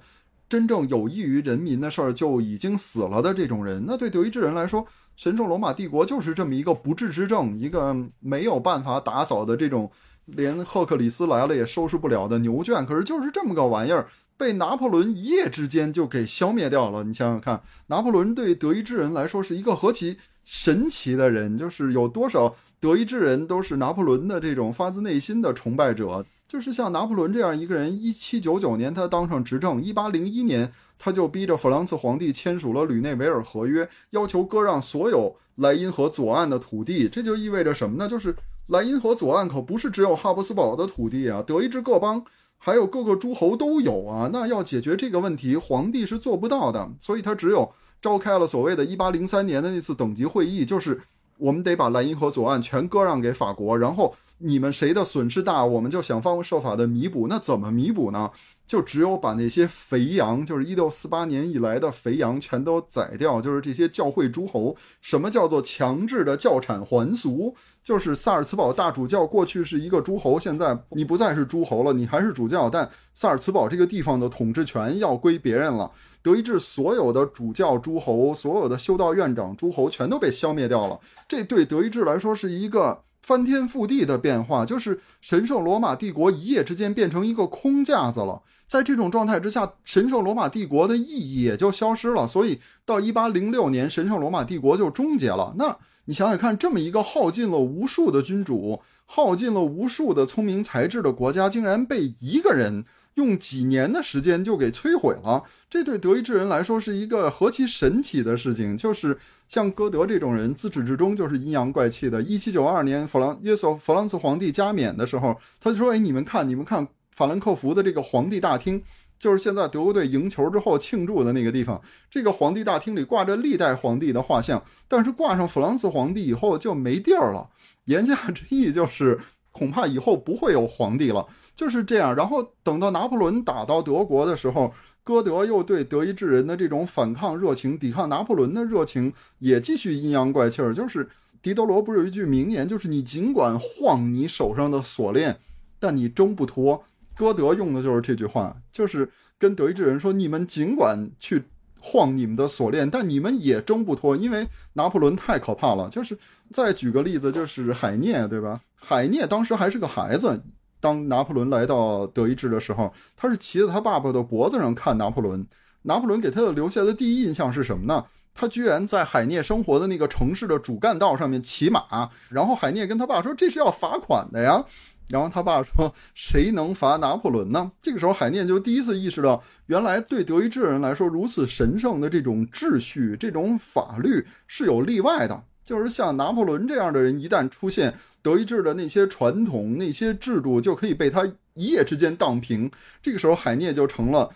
[0.49, 4.85] 真正有益于人民的事儿就已经死了的这种人，那对德意志人来说，
[5.15, 9.89] 神圣罗马帝国就是这么一个不治之症，一个没有办法打扫的这种，
[10.25, 12.85] 连赫克里斯来了也收拾不了的牛圈。
[12.85, 17.03] 可是就是这么个玩意儿，被拿破仑一夜之间就给消灭掉了。
[17.03, 26.23] 你想想看，拿破仑对德意志人来说是一个何其神奇的人，就是有多少德意志人都是拿破仑的这种发自内心的崇拜者。
[26.53, 37.09] 就是像拿破仑这样一个人，一七九九年他当上执政，一八零一年他就逼着弗朗茨皇帝签署了《吕内维尔合约》，要求割让所有莱茵河左岸的土地。
[37.09, 38.07] 这就意味着什么呢？
[38.07, 38.35] 就是
[38.67, 42.23] 莱茵河左岸可不是只有哈布斯堡的土地啊，德意志各邦
[42.59, 44.29] 还有各个诸侯都有啊。
[44.31, 51.01] 那要解决这个问题，皇帝是做不到的，所以他只有召开了所谓的一八零三年的那次等级会议，就是
[51.39, 54.13] 我们得把莱茵河左岸全割让给法国，然后。
[54.45, 57.27] 你们谁的损失大，我们就想方设法的弥补。
[57.29, 58.29] 那怎么弥补呢？
[58.67, 63.39] 就只有把那些肥羊，就是一六四八年以来的肥羊，全都宰掉。
[63.39, 64.75] 就是这些教会诸侯。
[64.99, 67.55] 什么叫做强制的教产还俗？
[67.83, 75.89] 就是萨尔茨堡大主教过去是一个诸侯，现在你不再是诸侯了，你还是主教，但萨尔茨堡这个地方的统治权要归别人了。
[76.21, 80.99] 德意志所有的主教诸侯，所有的修道院长诸侯，全都被消灭掉了。
[81.29, 83.03] 这对德意志来说是一个。
[83.23, 88.43] 翻天覆地的变化，就是神圣罗马帝国一夜之间变成一个空架子了。
[88.67, 92.27] 在这种状态之下，神圣罗马帝国的意义也就消失了。
[92.27, 95.55] 所以到一八零六年，神圣罗马帝国就终结了。
[95.57, 102.85] 那你想想看，这么一个耗尽了无数的君主、耗尽了无数的聪明才智的国家，竟然被一个人。
[103.15, 108.75] 用几年的时间就给摧毁了，这对德意志人来说是一个何其神奇的事情。
[108.75, 112.21] 就是像歌德这种人，自始至终就是阴阳怪气的。
[112.23, 118.81] 一七九二年，弗朗约瑟弗朗茨皇帝加冕的时候，他就说：“哎，你们看，你们看，法兰克福的这个皇帝大厅，
[119.19, 121.79] 就是现在德国队赢球之后庆祝的那个地方。
[122.09, 127.47] 这个皇帝大厅里挂着历代皇帝的画像，但是挂上弗朗茨皇帝以后就没地儿了。
[127.85, 129.19] 言下之意就是，
[129.51, 134.73] 恐怕以后不会有皇帝了。”就是这样，然后等到拿破仑打到德国的时候，
[135.03, 140.73] 歌德又对德意志人的这种反抗热情、抵抗拿破仑的热情也继续阴阳怪气儿。
[140.73, 141.07] 就是
[141.41, 145.37] 狄德罗不是有一句名言，就是你尽管晃你手上的锁链，
[145.79, 146.83] 但你挣不脱。
[147.15, 151.43] 歌德用的就是这句话，就是跟德意志人说：你们尽管去
[151.79, 155.87] 晃你们的锁链，但你们也挣不脱，因为拿破仑太可怕了。
[155.89, 156.17] 就是
[156.49, 158.61] 再举个例子，就是海涅，对吧？
[158.73, 160.41] 海涅当时还是个孩子。
[160.83, 165.47] 当拿破仑来到德意志的时候，他是骑在他爸爸的脖子上看拿破仑。
[165.83, 168.05] 拿破仑给他留下的第一印象是什么呢？
[168.33, 172.09] 他居然在海涅生活的那个城市的主干道上面骑马。
[172.29, 174.61] 然后海涅跟他爸说：“这是要罚款的呀。”
[175.07, 185.43] 然后他爸说：“谁能罚拿破仑呢？”这个时候海涅就第一次意识到，原来对德意志人来说，如此神圣的这种秩序、这种法律是有例外的。
[185.63, 192.69] 就是像拿破仑这样的人一旦出现，德意志的那些传统、那些制度就可以被他一夜之间荡平。
[193.01, 194.29] 这个时候，海涅就成了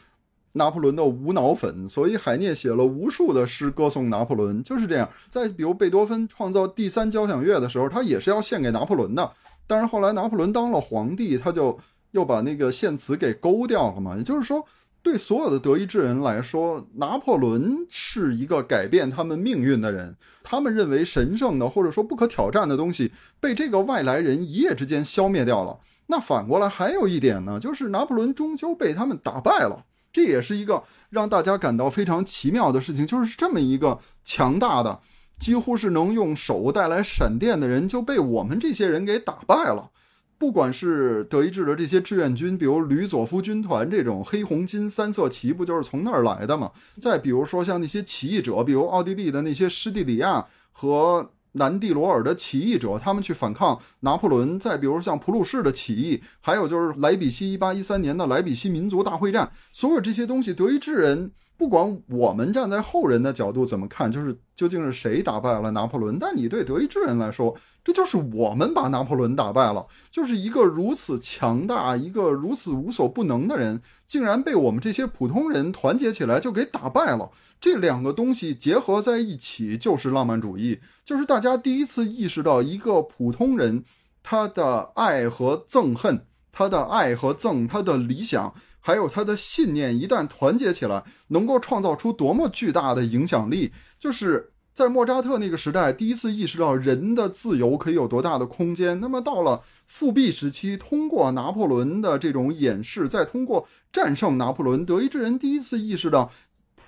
[0.53, 4.63] 拿破仑的无脑粉，所以海涅写了无数的诗歌颂拿破仑。
[4.63, 5.09] 就是这样。
[5.29, 9.31] 再比如贝多芬创造第三交响乐的时候，他也是要献给拿破仑的。
[9.67, 11.77] 但是后来拿破仑当了皇帝，他就
[12.11, 14.15] 又把那个献词给勾掉了嘛。
[14.15, 14.65] 也就是说。
[15.07, 20.17] 对所有的德意志人来说，拿破仑是一个改变他们命运的人。
[20.43, 25.79] 他们认为神圣的或者说不可挑战的东西被这个外来人一夜之间消灭掉了。
[26.07, 29.85] 那反过来还有一点呢，就是拿破仑终究被他们打败了。
[30.11, 34.99] 这也是一个让大家感到非常奇妙的事情，就是这么一个强大的，
[35.39, 39.91] 几乎是能用手带来闪电的人，就被我们这些人给打败了。
[40.39, 46.71] 不管是德意志的这些志愿军，比如吕佐夫军团这种黑红金三色旗，不就是从那儿来的吗？
[47.01, 61.31] 再比如说像那些起义者，比如奥地利的那些施蒂里亚和南蒂罗尔的起义者，他们去反抗拿破仑；再比如像普鲁士的起义，还有就是莱比锡一八一三年的莱比锡民族大会战，所有这些东西，德意志人。
[61.57, 66.19] 不管我们站在后人的角度怎么看，就是究竟是谁打败了拿破仑？
[66.19, 67.55] 但你对德意志人来说，
[67.87, 77.31] 这就是我们把拿破仑打败了，就是一个如此强大、一个如此无所不能的人，竟然被我们这些普通人团结起来就给打败了。
[77.61, 83.85] 这两个东西结合在一起，就是浪漫主义，就是大家第一次意识到一个普通人
[84.21, 88.53] 他的爱和憎恨，他的爱和憎，他的理想。
[88.81, 93.71] 还有他的信念，一旦团结起来，能够创造出多么巨大的影响力。
[93.97, 98.99] 就是在莫扎特那个时代，第一次意识到人的自由可以有多大的空间。
[98.99, 106.31] 那么到了复辟时期，通过拿破仑的这种演示，再通过战胜拿破仑，德意志人第一次意识到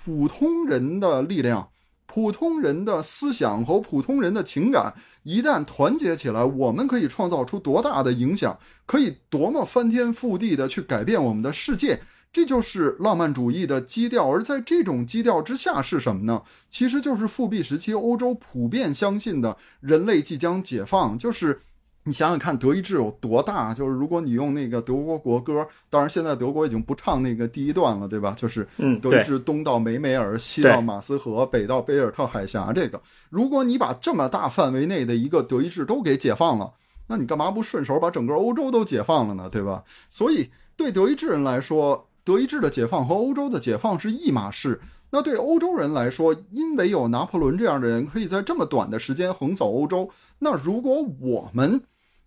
[0.04, 1.68] 普通人的力量。
[2.06, 12.00] 普通人的思想和普通人的情感一旦团结起来，我们可以创造出多大的影响，可以多么翻天覆地的去改变我们的世界，
[12.32, 14.30] 这就是浪漫主义的基调。
[14.30, 16.42] 而在这种基调之下是什么呢？
[16.68, 21.60] 其实就是复辟时期欧洲普遍相信的人类即将解放，就是。
[22.04, 23.74] 你想想看，德意志有多大？
[23.74, 28.34] 就是如果你用那个德国国歌，当然现在德国已经不唱那个第一段了，对吧？
[28.34, 28.66] 就是
[29.02, 32.72] 德意志东到梅梅尔，西到马斯河，北到贝尔特海峡。
[32.72, 36.72] 这个，如果你把这么大范围内的一个德意志都给解放了，
[37.08, 39.50] 那你干嘛不顺手把整个欧洲都解放了呢？
[39.50, 39.84] 对吧？
[40.08, 44.80] 所以对德意志人来说，德意志的解放和欧洲的解放是一码事。
[45.10, 50.08] 那对欧洲人来说，因为有拿破仑这样的人可以在这么短的时间横扫欧洲，
[50.38, 51.82] 那如果我们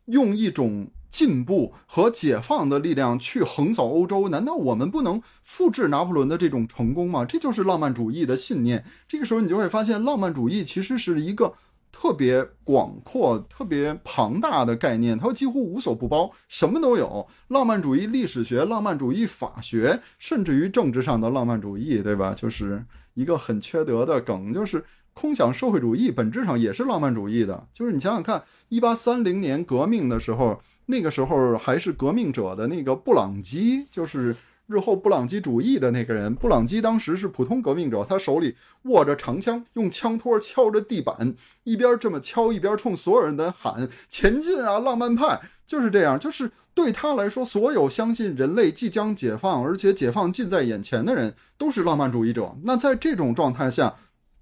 [0.07, 7.23] 用一种进步和解放的力量去横扫欧洲，难道我们不能复制拿破仑的这种成功吗？
[7.23, 8.83] 这就是浪漫主义的信念。
[9.07, 11.53] 这个时候，你就会发现，浪漫主义其实是一个
[11.93, 17.25] 特别广阔、特别庞大的概念，它几乎无所不包，什么都有。
[17.47, 22.33] 浪漫主义历史学、浪漫主义法学，甚至于政治上的浪漫主义，对吧？
[22.35, 22.83] 就是
[23.13, 24.83] 一个很缺德的梗，就是。
[25.15, 34.35] 空想社会主义本质上也是浪漫主义的，就是你想想看，一八三零年革命的时候，那个时候还是革命者的那个布朗基，就是
[34.73, 36.33] 日后布朗基主义的那个人。
[36.33, 46.19] 布朗基当时是普通革命者，他手里握着长枪，用枪托敲着地板，一边这么敲，一边冲所有人的喊“前进啊，浪漫派”，就是这样。
[46.19, 52.55] 就是对他来说，所有相信人类即将解放，而且解放近在眼前的人，都是浪漫主义者。
[52.63, 53.93] 那在这种状态下，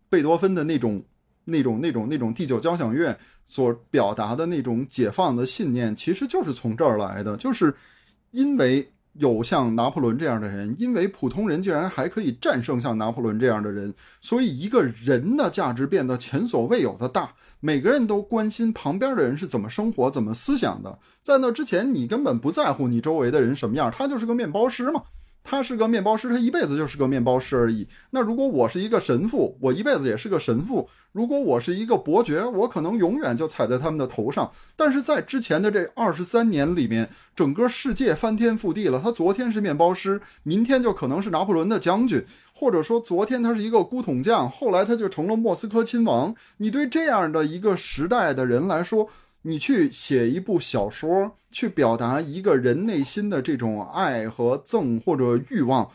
[0.10, 1.04] 贝多芬的那种、
[1.46, 7.36] 那种、那种、那种第九交响乐所表达的那种解放的信念，其实就是从这儿来的。
[7.36, 7.76] 就是
[8.32, 17.34] 因为有像拿破仑这样的人，因为普通人竟然还可以战胜像拿破仑这样的人，所以一个人的价值变得前所未有的大。
[17.60, 20.98] 每个人都关心旁边的人是怎么生活、怎么思想的。
[21.22, 25.04] 在那之前，你根本不在乎你周围的人什么样，他就是个面包师嘛。
[25.44, 27.88] 他是个面包师，他一辈子就是个面包师而已。
[28.12, 30.88] 那如果我是一个神父，我一辈子也是个神父。
[31.12, 34.50] 如果我是一个伯爵，我可能永远就踩在他们的头上。
[34.78, 39.02] 但是在之前的这二十三年里面，整个世界翻天覆地了。
[39.04, 42.24] 他昨天是面包师，明天就可能是拿破仑的将军，
[42.54, 46.34] 或者说昨天他是一个孤统将，后来他就成了莫斯科亲王。
[46.58, 49.10] 你对这样的一个时代的人来说，
[49.44, 55.90] 你去写一部小说，去表达一个人内心的这种爱和憎或者欲望，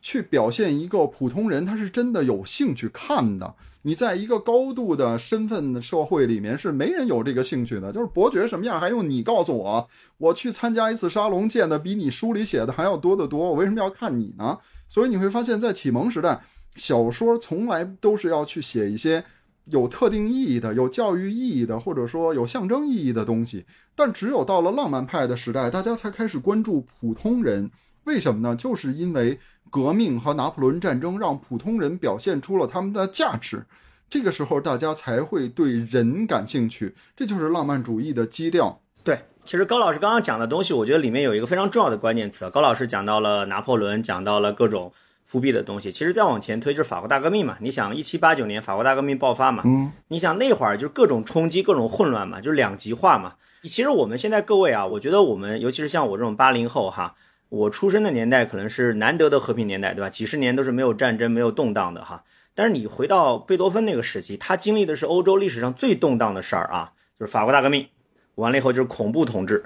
[0.00, 3.54] 去表现一个普通人，他是真的有兴趣看的。
[3.82, 7.92] 你在一个高度的身份的社会里面，是没人有这个兴趣的。
[7.92, 9.88] 就是伯爵什么样，还用你告诉我？
[10.16, 13.40] 我去参加一次沙龙，见的比你书里写的还要多得多。
[13.48, 14.58] 我为什么要看你呢？
[14.88, 16.40] 所以你会发现在启蒙时代，
[16.76, 19.22] 小说从来都是要去写一些。
[19.66, 27.70] 有特定意义的、有教育意义的，或者说有象征意义的东西，但只有到了浪漫派的时代，大家才开始关注普通人。
[28.04, 28.54] 为什么呢？
[28.54, 29.38] 就是因为
[29.70, 33.64] 革命和拿破仑战争让普通人表现出了他们的价值，
[34.10, 36.94] 这个时候大家才会对人感兴趣。
[37.16, 38.78] 这就是浪漫主义的基调。
[39.02, 42.50] 对，其实高老师刚刚讲的东西，我觉得里面有一个非常重要的关键词。
[42.50, 44.92] 高老师讲到了拿破仑，讲到了各种
[45.24, 45.90] 复辟的东西。
[45.90, 47.56] 其实再往前推就是法国大革命嘛。
[47.60, 53.34] 你想，一七八九年法国大革命爆发嘛，嗯，你想那会儿就是各种冲击、各种混乱嘛，就是两极化嘛。
[53.62, 57.14] 其实我们现在各位啊，我觉得我们尤其是像我这种八零后哈，
[57.48, 60.10] 我出生的年代可能是难得的和平年代，对吧？
[60.10, 62.22] 几十年都是没有战争、没有动荡的哈。
[62.54, 67.88] 但是你回到贝多芬那个时期，他经历的是欧洲历史上最动荡的事儿啊，就是法国大革命，
[68.36, 69.64] 完了以后就是恐怖统治。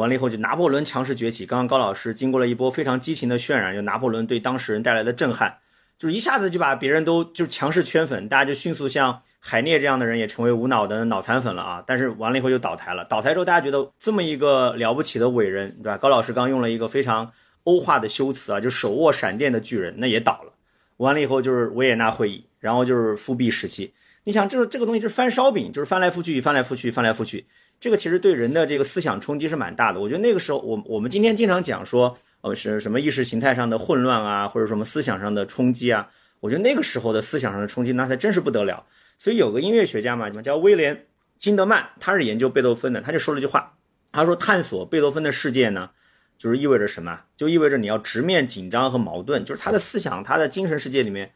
[0.00, 1.44] 完了以后，就拿破仑强势崛起。
[1.44, 5.58] 刚刚高老师经过了一波非常激情的渲染，就拿破仑对当事人带来的震撼，
[5.98, 11.84] 就是一下子就把别人都就强势圈粉，大家就迅速像海涅这样的人也成为无脑的脑残粉了啊！
[11.86, 15.98] 但是完了以后就倒台了，倒台之后大家觉得这么一个了不起的伟人，对吧？
[15.98, 17.30] 高老师刚用了一个非常
[17.64, 20.52] 欧化的修辞啊，就手握闪电的巨人，那也倒了。
[20.96, 23.92] 完了以后就是维也纳会议，然后就是复辟时期。
[24.24, 27.46] 你想，这个这个东西就是翻烧饼，就是翻来覆去，翻来覆去，翻来覆去。
[27.80, 29.98] 这个其实对人的这个思想冲击是蛮大的。
[29.98, 36.10] 我觉得那个时候，我我们今天经常讲说，呃，是什么意识形态上的混乱啊，或者什么思想上的冲击啊。
[36.40, 38.84] 我觉得那个时候的思想上的冲击，那才真是不得了。
[39.18, 41.06] 所以有个音乐学家嘛，叫威廉
[41.38, 43.78] 金德曼，他是研究贝多芬的，他就说了句话，
[44.12, 45.88] 他说探索贝多芬的世界呢，
[46.36, 47.18] 就是意味着什么？
[47.36, 51.32] 就意味着你要直面紧张和矛盾，就是他的思想，他的精神世界里面。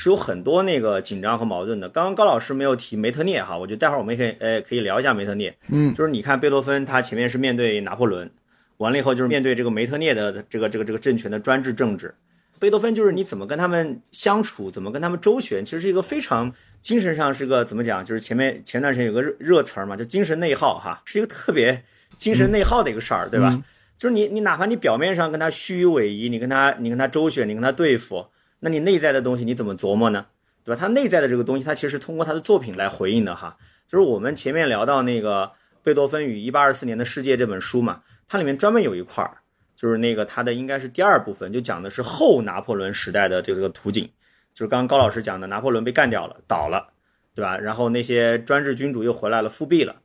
[0.00, 1.88] 是有很多那个紧张和矛盾的。
[1.88, 5.52] 刚刚高老师没有提梅特涅哈，我觉得待会儿我们可以呃可以聊一下梅特涅。
[5.70, 8.30] 嗯，就是你看贝多芬他前面是面对拿破仑，
[8.76, 12.14] 完了以后就是面对这个梅特涅的这个这个这个政权的专制政治。
[12.60, 18.04] 贝多芬就是你怎么跟他们相处，怎么跟他们周旋，其实是一个非常精神上是个怎么讲？
[18.04, 21.82] 就是前面前段时间有个热热词儿嘛，就精神内耗哈，是一个特别
[22.16, 23.60] 精神内耗的一个事儿，对吧？
[23.98, 28.24] 就是你你哪怕你表面上跟他虚与委蛇，你跟他你跟他周旋，你跟他对付。
[28.60, 30.26] 那你内在的东西你怎么琢磨呢？
[30.64, 30.80] 对吧？
[30.80, 33.56] 他内在的这个东西，他其实是通过他的作品来回应的哈。
[33.88, 35.50] 就是我们前面聊到那个
[35.82, 39.38] 贝多芬与一八二四年的世界这本书嘛，它里面专门有一块儿，
[39.74, 44.10] 就是那个他的应该是第二部分，就讲的是后拿破仑时代的这个这个图景。
[44.52, 46.88] 就是刚刚高老师讲的，拿破仑被干掉了，倒了，
[47.34, 47.56] 对吧？
[47.56, 49.96] 然后那些专制君主又回来了，复辟了。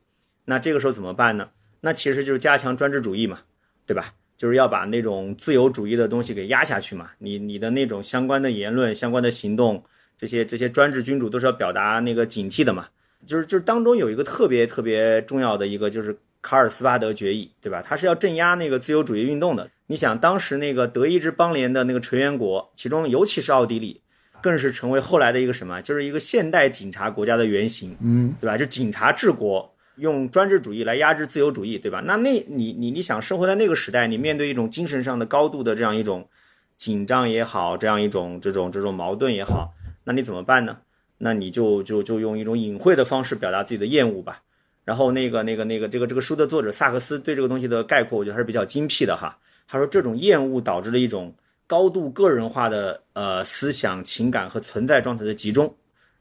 [0.44, 1.50] 那这个时候怎么办呢？
[1.80, 3.40] 那其实就是加强专制主义嘛，
[3.84, 4.14] 对吧？
[4.36, 9.82] 就是要把那种自由主义的东西给压下去嘛，你你的那种相关的言论、相关的行动，
[10.18, 12.88] 这些这些专制君主都是要表达那个警惕的嘛。
[13.26, 17.80] 就是就是当中有一个特别特别重要的一个，就是卡尔斯巴德决议，对吧？
[17.80, 19.70] 他是要镇压那个自由主义运动的。
[19.86, 24.00] 你想当时那个德意志邦联的那个成员国，其中尤其是奥地利，
[24.42, 28.58] 更是成为后来的一个什么，就是一个现代警察国家的原型，嗯，对吧？
[28.58, 29.73] 就警察治国。
[29.96, 32.02] 用专制主义来压制自由主义，对吧？
[32.04, 36.28] 那那你你你想生活在那个时代，你面对一种精神上的高度的这样一种
[36.76, 39.72] 紧张也好，这样一种这种这种矛盾也好，
[40.04, 40.78] 那你怎么办呢？
[41.18, 44.42] 那你就就就用一种隐晦的方式表达自己的厌恶吧。
[44.84, 49.38] 然后那个那个那个这个这个书的作者萨克斯对这个东西的概括，我觉得还是比较精辟的哈。
[49.66, 51.34] 他说这种厌恶导致了一种
[51.66, 55.74] 高度个人化的呃思想情感和存在状态的集中。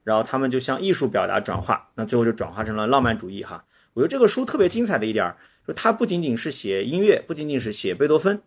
[0.03, 3.63] 然后他们就向艺术表达转化，那最后就转化成了浪漫主义哈。
[3.93, 5.33] 我觉得这个书特别精彩的一点，
[5.67, 8.41] 就他不仅仅是写音乐，不仅仅是写贝多芬，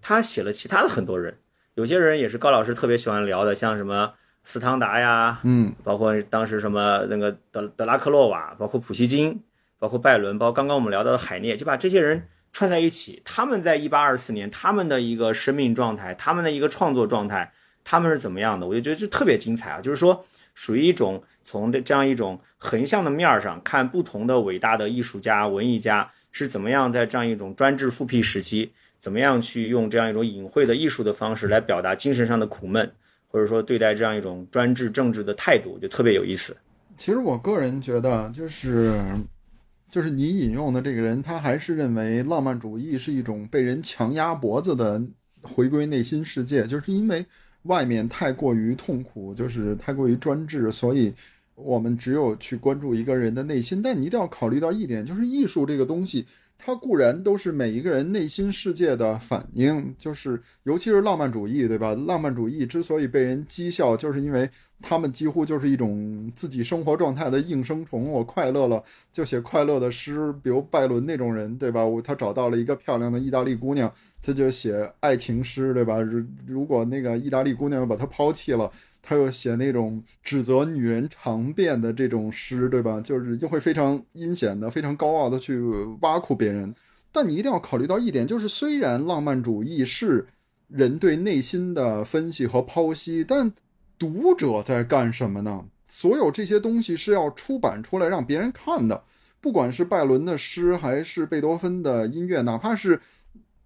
[0.00, 1.36] 他写了其他的很多人，
[1.74, 4.12] 有些人也是高老师特别喜欢聊的，像什么
[4.44, 9.42] 斯汤达呀，嗯，包括当时什么那个德德拉克洛瓦，包括普希金，
[9.78, 17.52] 包括拜伦，包括刚刚我们聊到的海涅，就把这些人串在一起，他们在一八二四年他们的一个生命状态，他们的一个创作状态，
[17.82, 18.66] 他们是怎么样的？
[18.66, 20.24] 我就觉得就特别精彩啊，就是说。
[20.54, 32.90] 属于一种从这这样一种横向的面上看，不同的伟大的艺术家、文艺家是怎么样在这样一种专制复辟时期，怎么样去用这样一种隐晦的艺术的方式来表达精神上的苦闷，
[33.26, 36.56] 或者说对待这样一种专制政治的态度，就特别有意思。
[36.96, 38.92] 其实我个人觉得，就是
[39.90, 45.02] 就是你引用的这个人，他还是认为浪漫主义是一种被人强压脖子的
[45.40, 47.24] 回归内心世界，就是因为。
[47.64, 51.12] 外面太过于痛苦，就是太过于专制，所以
[51.54, 53.80] 我们只有去关注一个人的内心。
[53.82, 56.26] 但你一定要考虑到一点，就是艺术这个东西。
[56.64, 61.92] 它固然都是每一个人内心世界的反应，就是尤其是浪漫主义，对吧？
[62.06, 64.48] 浪漫主义之所以被人讥笑，就是因为
[64.80, 68.08] 他们几乎就是一种自己生活状态的应声虫。
[68.08, 68.80] 我快乐了
[69.12, 71.84] 就写快乐的诗，比如拜伦那种人，对吧？
[71.84, 73.92] 我他找到了一个漂亮的意大利姑娘，
[74.22, 76.00] 他就写爱情诗，对吧？
[76.00, 78.70] 如如果那个意大利姑娘又把他抛弃了。
[79.04, 83.00] 他又写那种指责女人长辫的这种诗，对吧？
[83.00, 85.58] 就是就会非常阴险的、非常高傲的去
[86.02, 86.72] 挖苦别人。
[87.10, 90.24] 但你一定要考虑到一点，就是虽然浪漫主义是
[90.68, 93.52] 人对内心的分析和剖析，但
[93.98, 95.64] 读者在干什么呢？
[95.88, 99.02] 所有这些东西是要出版出来让别人看的，
[99.40, 103.00] 不管是拜伦的诗，还是贝多芬的音乐，哪怕是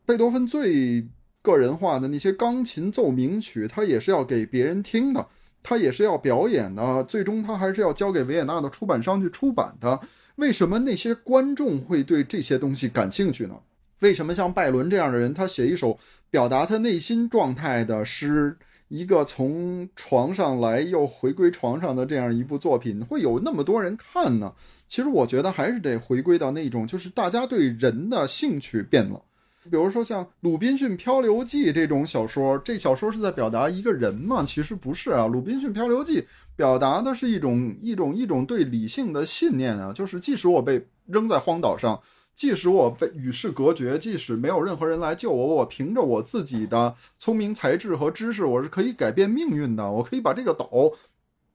[0.07, 1.05] 贝多芬最
[1.43, 5.27] 个人化的那些钢琴奏鸣曲，他也是要给别人听的，
[5.65, 10.01] 他也是要表演的，最终他还是要交给维也纳的出版商去出版的。
[10.37, 13.55] 为什么那些观众会对这些东西感兴趣呢？
[14.01, 15.99] 为什么像拜伦这样的人，他写一首
[16.31, 18.57] 表达他内心状态的诗，
[18.89, 24.53] 一个从床上来又回归床上的这样一部作品，会有那么多人看呢？
[24.87, 29.23] 其实我觉得还是得回归到那种，就是大家对人的兴趣变了。
[29.71, 34.45] 比如说像《鲁滨逊漂流记》这种小说，这小说是在表达一个人吗？
[34.47, 36.21] 其实不是啊，《鲁滨逊漂流记》
[36.55, 42.01] 表达的是一种一种一种对理性的信念啊，就是即使我被扔在荒岛上。
[42.35, 49.91] 即使我被与世隔绝，即使没有任何人来救我，我凭着我自己的聪明才智和知识，我是可以改变命运的。
[49.91, 50.69] 我可以把这个岛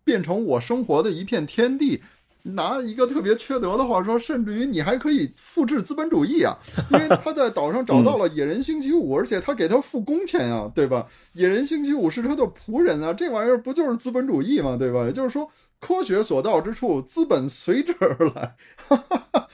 [0.04, 2.02] 变成我生活的一片天地。
[2.44, 6.58] 拿一个特别缺德的话说，甚至于你还可以复制资本主义啊！
[6.92, 11.06] 因为他在岛上找到了野人星期五，而且他给他付工钱啊，对吧？
[11.34, 14.76] 野人星期五是他的仆人啊，这玩意儿不就是资本主义嘛？
[14.76, 15.06] 对吧？
[15.06, 18.56] 也就是说，科学所到之处，资本随之而来。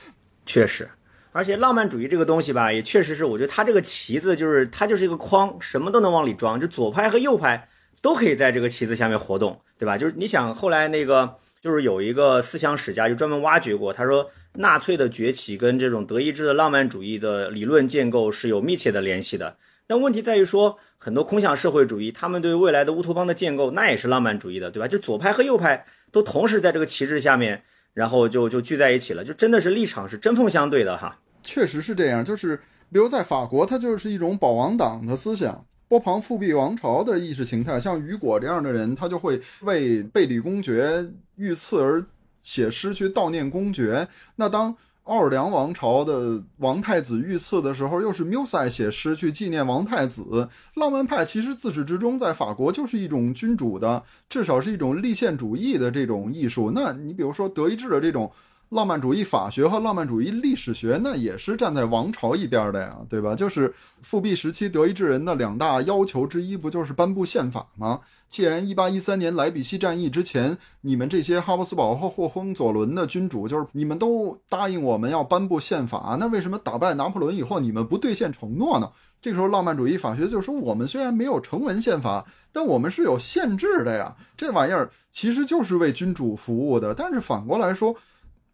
[0.46, 0.88] 确实。
[1.30, 7.68] 而且浪漫主义这个东西吧，也确实是，我觉得它这个旗子就是它就是一个框，什么都能往里装，就左派和右派
[8.00, 9.96] 都可以在这个旗子下面活动，对吧？
[9.98, 19.56] 就是你想后来那个就是有一个思想史家就专门挖掘过，他说纳粹的崛起跟这种德意志的浪漫主义的理论建构是有密切的联系的。
[19.86, 24.86] 但问题在于说，很多空想社会主义，他们对未来的乌托邦的建构，那也是浪漫主义的，对吧？
[24.86, 27.62] 就左派和右派都同时在这个旗帜下面。
[27.94, 31.18] 然后就就聚在一起了，就真的是立场是针锋相对的哈。
[31.42, 32.54] 确实是这样，就是
[32.92, 37.80] 比如在法国，它就是一种保王党的思想，波旁复辟王朝的意识形态。
[37.80, 41.04] 像雨果这样的人，他就会为贝里公爵
[41.38, 42.04] 遇刺而
[42.42, 44.06] 写诗去悼念公爵。
[44.36, 50.46] 那当奥尔良王朝的王太子遇刺的时候，又是缪塞写诗去纪念王太子。
[50.74, 56.70] 浪漫派其实自始至终在法国就是一种君主的，至少是一种立宪主义的这种艺术。
[56.74, 58.30] 那你比如说德意志的这种
[58.68, 63.34] 浪漫主义法学和浪漫主义历史学，那也是站在王朝一边的呀，对吧？
[63.34, 63.72] 就是
[64.02, 67.98] 复辟时期德意志人的两大要求之一，不就是颁布宪法吗？
[68.28, 78.90] 既然一八一三年莱比锡战役之前，你们这些哈布斯堡和霍亨佐伦的君主，就是你们都答应我们要颁布宪法，那为什么打败拿破仑以后，你们不兑现承诺呢？
[79.20, 84.14] 这个时候，浪漫主义法学就说：我们虽然没有成文宪法，但我们是有限制的呀。
[84.36, 86.94] 这玩意儿其实就是为君主服务的。
[86.94, 87.96] 但是反过来说。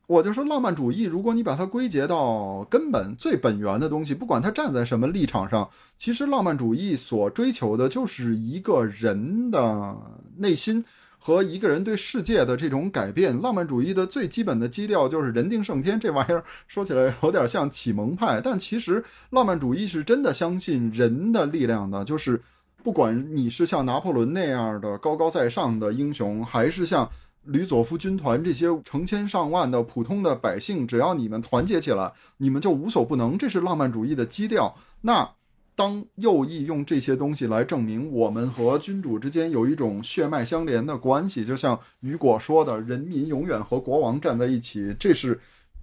[0.07, 9.97] 我就说，浪漫主义，如果你把它归结到根本最本源的东西，不管它站在什么立场上，其实浪漫主义所追求的就是一个人的
[10.37, 10.85] 内心
[11.19, 13.41] 和一个人对世界的这种改变。
[13.41, 22.43] 浪漫主义的最基本的基调就是人定胜天，这玩意儿说起来有点像启蒙派，但其实浪漫主义是真的相信人的力量的，就是
[22.83, 27.09] 不管你是像拿破仑那样的高高在上的英雄，还是像。
[27.47, 33.37] 吕佐夫军团这些成千上万的普通的百姓，只要你们团结起来，你们就无所不能。
[33.37, 34.75] 这是浪漫主义的基调。
[35.03, 35.31] 那
[35.75, 45.41] 当右翼用这些东西来证明我们和君主之间有一种血脉相连的关系，就像雨果说的“人民永远和国王站在一起”，这是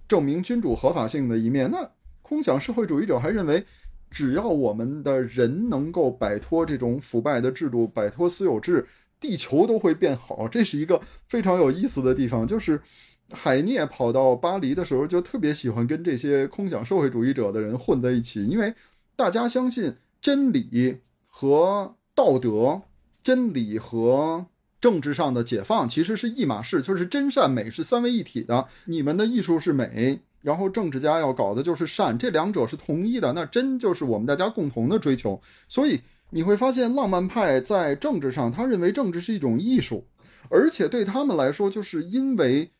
[0.08, 1.70] 证明君主合法性的一面。
[1.70, 1.90] 那
[2.22, 3.62] 空想社会主义者还认为，
[4.10, 8.86] 只要我们的人能够摆脱这种腐败的制度，摆脱私有制。
[9.22, 12.44] 地球都会变好，这是一个非常有意思的地方。
[12.44, 12.82] 就是
[13.30, 18.74] 海涅跑到巴黎的时候，就特别喜欢跟这些空想社会主义者的人混在一起，因为
[19.14, 20.98] 大家相信真理
[21.28, 22.82] 和道德、
[23.22, 24.46] 真理和
[24.80, 28.66] 政治上的解放其实是一码事，就是真善美是三位一体的。
[28.86, 33.32] 你们的艺术是美，然后政治家要搞的就是善，这两者是统一的。
[33.32, 36.00] 那真就是我们大家共同的追求，所以。
[36.34, 40.06] 你会发现，浪漫派在政治上，他认为政治是一种艺术，
[40.48, 42.70] 而且对他们来说，就是因为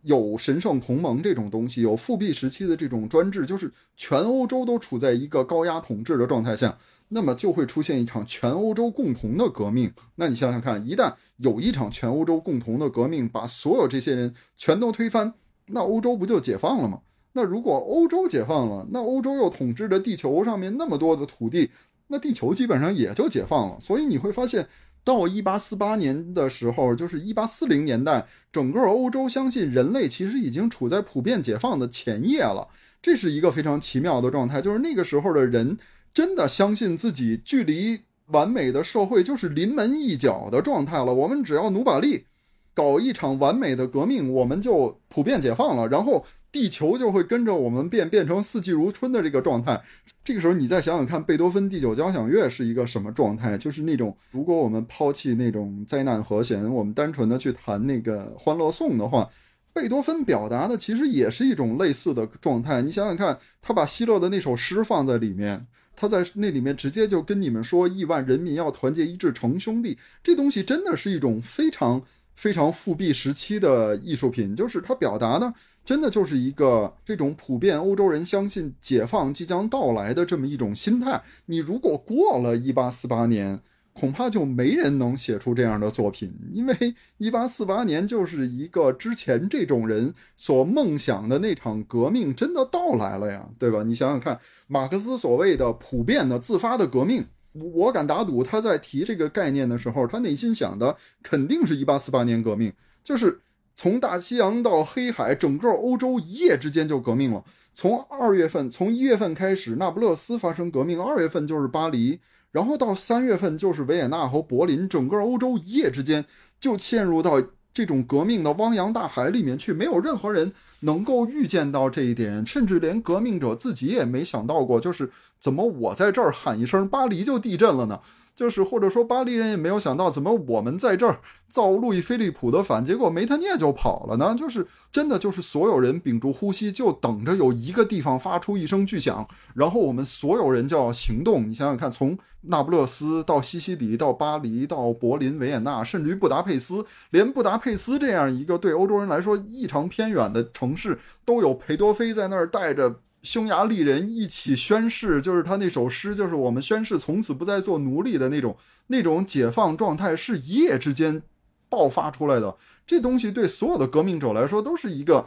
[0.00, 6.78] 有神圣同盟这种东西，有复辟时期的这种专制，就是全欧洲都处在一个高压统治的状态下，
[7.08, 9.92] 那么就会出现一场全欧洲共同的革命。
[10.14, 15.34] 那你想想看，一旦有一场全欧洲共同的革命，把所有这些人全都推翻，
[15.66, 17.00] 那欧洲不就解放了吗？
[17.34, 21.70] 那如果欧洲解放了，那欧洲又统治着地球上面那么多的土地。
[22.08, 24.68] 那地球基本上也就解放了，所以你会发现，
[25.02, 32.68] 到一八四八年的时候，就是一八四零年代，整个欧洲相信人类其实已经处在普遍解放的前夜了。
[33.00, 35.78] 这是一个非常奇妙的状态，就是那个时候的人
[36.12, 41.12] 真的相信自己距离完美的社会就是临门一脚的状态了。
[41.14, 42.26] 我们只要努把力，
[42.74, 45.88] 搞一场完美的革命，我们就普遍解放了。
[45.88, 46.24] 然后。
[46.54, 49.82] 地球就会跟着我们变，变成四季如春的这个状态。
[50.24, 53.58] 这个时候，你再想想看，贝多芬第九交响乐是一个什么状态？
[53.58, 59.28] 就是那种，如果我们抛弃那种灾难和弦，我们单纯的去弹那个欢乐颂的话，
[59.72, 62.80] 贝多芬表达的其实也是一种类似的状态。
[62.80, 65.66] 你想想看，他把希勒的那首诗放在里面。
[65.96, 72.02] 他在那里面直接就跟你们说，亿万人民要团结一致成兄弟，这东西真的是一种非常
[72.34, 81.22] 非常复辟时期的艺术品，就是他表达的，真的就是一个这种普遍欧洲人相信解放即将到来的这么一种心态。
[81.46, 83.60] 你如果过了一八四八年。
[83.96, 86.74] 恐怕就没人能写出这样的作品，因为
[87.16, 93.84] 一八四八年就是一个之前这种人所梦想的那场革命真的到来了呀，对吧？
[93.84, 102.72] 你想想看，马克思所谓的普遍的自发的革命，我敢打赌他在提这个概念的时候，他内心想的肯定是一八四八年革命，
[103.04, 103.38] 就是
[103.74, 107.44] 从大西洋到黑海，整个欧洲一夜之间就革命了。
[107.72, 112.20] 从二月份，从一月份开始，那不勒斯发生革命，二月份就是巴黎。
[112.52, 116.24] 然后到三月份就是维也纳和柏林，整个欧洲一夜之间
[116.60, 117.42] 就陷入到
[117.72, 120.52] 这种革命的汪洋大海里面去，没有任何人
[120.82, 125.10] 能够预见到这一点，甚至连革命者自己也没想到过，就是
[125.40, 127.98] 怎么我在这儿喊一声巴黎就地震了呢？
[128.34, 134.34] 就是或者说巴黎人也没有想到，怎么我们在这儿造路易菲利普的反，结果梅特涅就跑了呢？
[134.36, 141.48] 就是真的就是所有人屏住呼吸，就等着有一个地方发出一声巨响，然后我们所有人就要行动。
[141.48, 152.96] 你想想看，从那不勒斯到西西里到巴黎到柏林维也纳，甚至于布达佩斯，连布达佩斯这样一个对欧洲人来说异常偏远的城市，都有裴多菲在那儿带着。
[153.24, 158.54] 匈牙利人一起宣誓，就是他那首诗，就是我们宣誓从此不再做奴隶的那种
[158.88, 161.22] 那种解放状态，是一夜之间
[161.70, 162.54] 爆发出来的。
[162.86, 165.24] 这东西对所有的革命者来说都是一个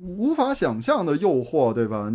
[0.00, 2.10] 无法想象的诱惑，对吧？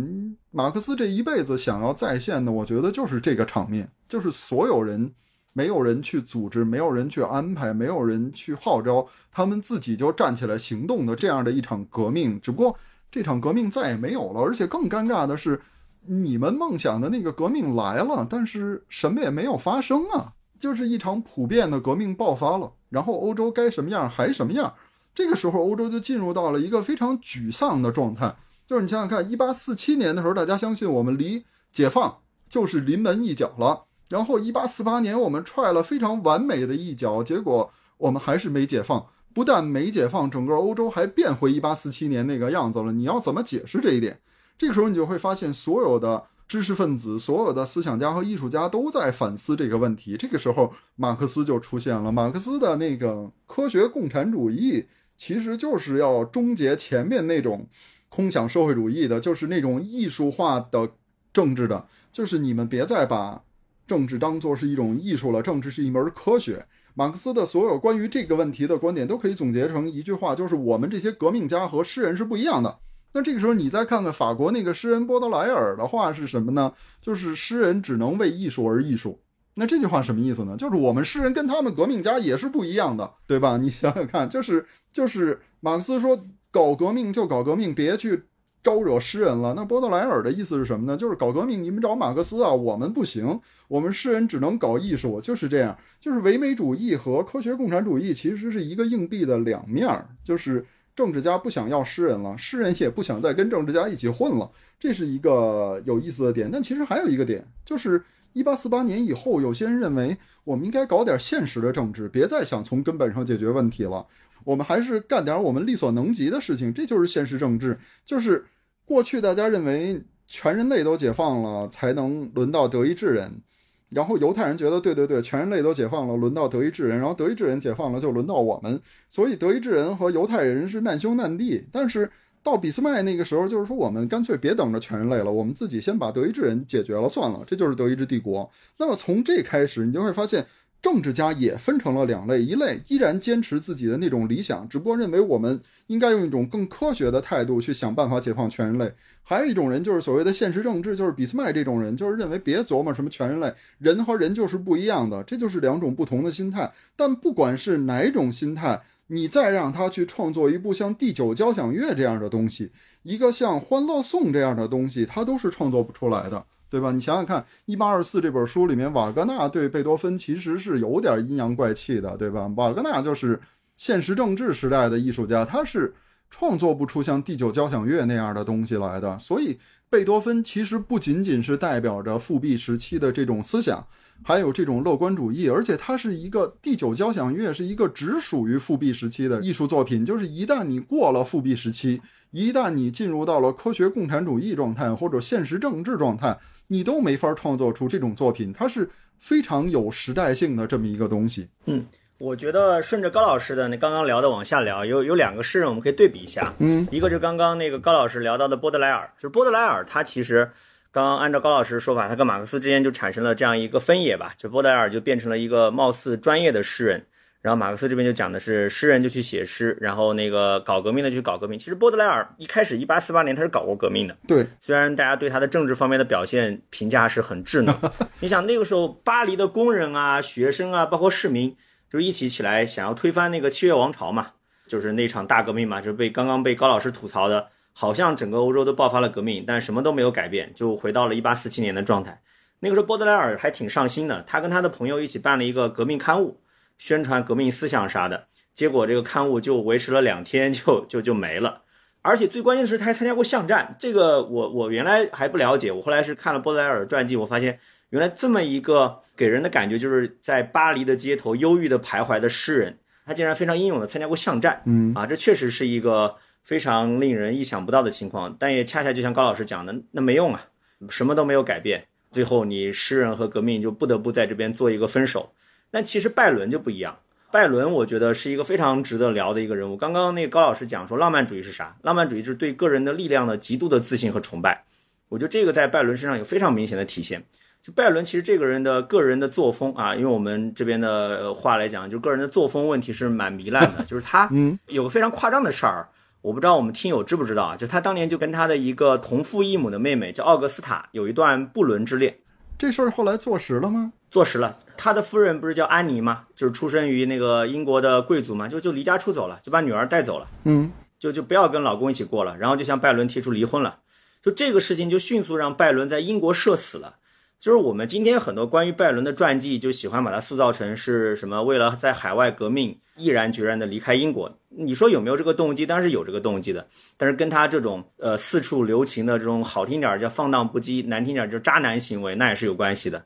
[0.50, 5.12] 马克思这一辈子想要再现的，我觉得就是这个场面，就是所有人
[5.52, 12.76] 没有人去组织，没有人去安排，没有人去号召，他们自己就站起来行动的这样的一场革命，只不过。
[13.12, 15.60] 这场革命再也没有了，而且更尴尬的是，
[16.06, 20.32] 你们梦想的那个革命来了，但是什么也没有发生啊！
[20.58, 24.72] 就是一场普遍的革命爆发了，然后欧洲该什么样还什么样。
[25.14, 28.34] 这个时候，欧洲就进入到了一个非常沮丧的状态。
[28.66, 32.16] 就是你想想看，一八四七年的时候，大家相信我们离解放
[32.48, 39.04] 就是临门一脚了，然后一八四八年我们踹了非常完美的一脚，结果我们还是没解放。
[39.34, 42.92] 不但没解放，整个欧洲还变回一八四七年那个样子了。
[42.92, 44.20] 你要怎么解释这一点？
[44.58, 50.16] 这个时候你就会发现，所有的知识分子、所有的思想家和艺术家都在反思这个问题。
[50.16, 52.12] 这个时候，马克思就出现了。
[52.12, 54.86] 马克思的那个科学共产主义，
[55.16, 57.66] 其实就是要终结前面那种
[58.08, 60.92] 空想社会主义的，就是那种艺术化的
[61.32, 63.42] 政治的，就是你们别再把
[63.86, 66.66] 政治当做是一种艺术了，政治是一门科学。
[66.94, 72.78] 马克思的所有关于这个问题的观点都可以总结成一句话，就是我们这些革命家和诗人是不一样的。
[73.14, 76.72] 那这个时候，你再看看法国那个诗人波德莱尔的话是什么呢？
[77.00, 79.20] 就是诗人只能为艺术而艺术。
[79.54, 80.56] 那这句话什么意思呢？
[80.56, 83.58] 就是我们诗人跟他们革命家也是不一样的，对吧？
[83.58, 88.22] 你想想看，就是就是马克思说搞革命就搞革命，别去。
[88.62, 90.96] 招惹诗人了，那波德莱尔的意思是什么呢？
[90.96, 95.76] 就是搞革命，你们找马克思啊，我们不行，我们诗人只能搞艺术，就是这样。
[95.98, 100.64] 就是唯美主义和科学共产主义其实是一个硬币的两面儿，就是
[100.94, 104.48] 政治家不想要诗人了，诗人也不想再跟政治家一起混了，
[104.78, 106.48] 这是一个有意思的点。
[106.50, 108.00] 但其实还有一个点，就是
[108.32, 114.06] 一八四八年以后，有些人认为我们应该搞点现实的政治，别再想从根本上解决问题了。
[114.44, 117.78] 我们还是干点我们力所能及的事情，这就是现实政治。
[118.04, 118.44] 就是
[118.92, 123.40] 过去大家认为全人类都解放了才能轮到德意志人，
[123.88, 128.78] 然后犹太人觉得对对对，全人类都解放了轮到德意志人，然后德意志人解放了就轮到我们，
[129.08, 131.64] 所以德意志人和犹太人是难兄难弟。
[131.72, 132.10] 但是
[132.42, 134.06] 到俾斯麦那个时候，就是说我们。
[134.06, 135.54] 干脆别等着全人类了，我们。
[135.54, 138.50] 自己先把德意志人解决了算了，这就是德意志帝国。
[138.76, 140.46] 那么从这开始，你就会发现。
[140.82, 148.88] 政治家也分成了两类，一类依然坚持自己的那种理想，只不过认为我们应该用一种更科学的态度去想办法解放全人类；
[149.22, 156.72] 还有一种人就是所谓的现实政治，就是俾斯麦这种人，就是认为别琢磨什么全人类，人和人就是不一样的，这就是两种不同的心态。
[156.96, 162.72] 但不管是哪种心态，你再让他去创作一部像《第九交响乐》这样的东西，
[163.04, 166.44] 一个像《欢乐颂》这样的东西，他都是创作不出来的。
[166.72, 166.90] 对吧？
[166.90, 172.50] 你想想看，《一八二四》这本书里面，瓦格纳对贝多芬其实是有点阴阳怪气的，对吧？
[172.56, 173.38] 瓦格纳就是
[173.76, 175.92] 现实政治时代的艺术家，他是
[176.30, 179.18] 创作不出像第九交响乐那样的东西来的。
[179.18, 179.58] 所以，
[179.90, 183.86] 贝多芬其实不仅仅是代表着复辟时期的这种思想，
[184.24, 190.06] 还有这种乐观主义，而且它是一个第九交响乐是一个只属于复辟时期的艺术作品。
[190.06, 192.00] 就是一旦你过了复辟时期，
[192.30, 196.38] 一旦你进入到了科学共产主义状态或者现实政治状态，
[196.72, 198.50] 你都没法创作出这种作品。
[198.52, 198.88] 它是
[199.18, 201.46] 非常有时代性的这么一个东西。
[201.66, 201.84] 嗯，
[202.18, 206.54] 我觉得顺着高老师的那刚刚聊的往下聊，有有两个诗人我们可以对比一下。
[206.58, 210.50] 嗯，一个就刚刚那个高老师聊到的波德莱尔，就是波德莱尔他其实
[210.90, 217.04] 刚刚按照高老师说法，他跟马克思之间就产生了这样一个分野吧，就波德莱尔就变成了一个貌似专业的诗人。
[217.42, 221.58] 然后马克思这边就讲的是诗人就去写诗，然后那个搞革命的去搞革命。
[221.58, 227.74] 其实波德莱尔一开始一八四八年他是搞过革命的，对，虽然大家对他的政治方面的表现评价是很稚嫩。
[228.20, 231.50] 你想那个时候巴黎的工人啊、学生啊，包括市民，
[231.92, 234.28] 就是一起起来想要推翻那个七月王朝嘛，
[234.68, 242.22] 就是那场大革命嘛，就是被刚刚被高老师吐槽的，好像整个欧洲都爆发了革命，但什么都没有改变，就回到了一八四七年的状态。
[242.60, 246.38] 那个时候波德莱尔还挺上心的，他跟他的朋友一起办了一个革命刊物。
[246.82, 251.62] 宣传革命思想啥的，结果这个刊物就维持了两天， 就就就没了。
[252.00, 253.76] 而且最关键的是，他还参加过巷战。
[253.78, 257.60] 这个我我原来还不了解，我后来是看了波莱尔的传记，我发现
[257.90, 262.76] 原来这么一个给人的感觉就是在巴黎的街头忧郁的徘徊的诗人，
[263.06, 264.60] 他竟然非常英勇的参加过巷战。
[264.66, 268.36] 嗯啊，这确实是一个非常令人意想不到的情况。
[268.40, 270.48] 但也恰恰就像高老师讲的，那没用啊，
[270.88, 271.84] 什么都没有改变。
[272.10, 275.32] 最后你诗人和革命就不得不在这边做一个分手。
[275.72, 276.98] 但其实拜伦就不一样，
[277.32, 279.76] 拜伦我觉得是一个非常值得聊的一个人物。
[279.76, 281.74] 刚刚那个高老师讲说，浪漫主义是啥？
[281.80, 284.64] 浪漫主义就是对个人的力量的极度的自信和崇拜。
[285.08, 287.24] 我觉得这个在拜伦身上有非常明显的体现。
[287.62, 293.84] 就拜伦其实这个人的个人的作风啊，因为我们这边的话来讲，就个人的作风问题是蛮糜烂的。
[293.84, 294.28] 就是他
[294.66, 295.88] 有个非常夸张的事儿，
[296.20, 297.56] 我不知道我们听友知不知道啊？
[297.56, 302.14] 就他当年就跟他的一个同父异母的妹妹叫奥格斯塔有一段不伦之恋。
[302.58, 303.92] 这事儿后来坐实了吗？
[304.10, 304.58] 坐实了。
[304.82, 306.24] 他的夫人不是叫安妮吗？
[306.34, 313.78] 就是出身于那个英国的贵族嘛，就就离家出走了，就把女儿带走了，嗯，就就不要跟老公一起过了，然后就向拜伦提出离婚了。
[314.20, 316.96] 就这个事情就迅速让拜伦在英国社死了。
[317.38, 324.36] 就是我们今天很多关于拜伦的传记，就喜欢把他塑造成是什么为了在海外革命，毅然决然的离开英国。
[324.48, 325.64] 你说有没有这个动机？
[325.64, 326.66] 当然是有这个动机的。
[326.96, 333.04] 但是跟他这种呃四处留情的这种好听点叫放荡不羁，难听点就渣男行为，那也是有关系的。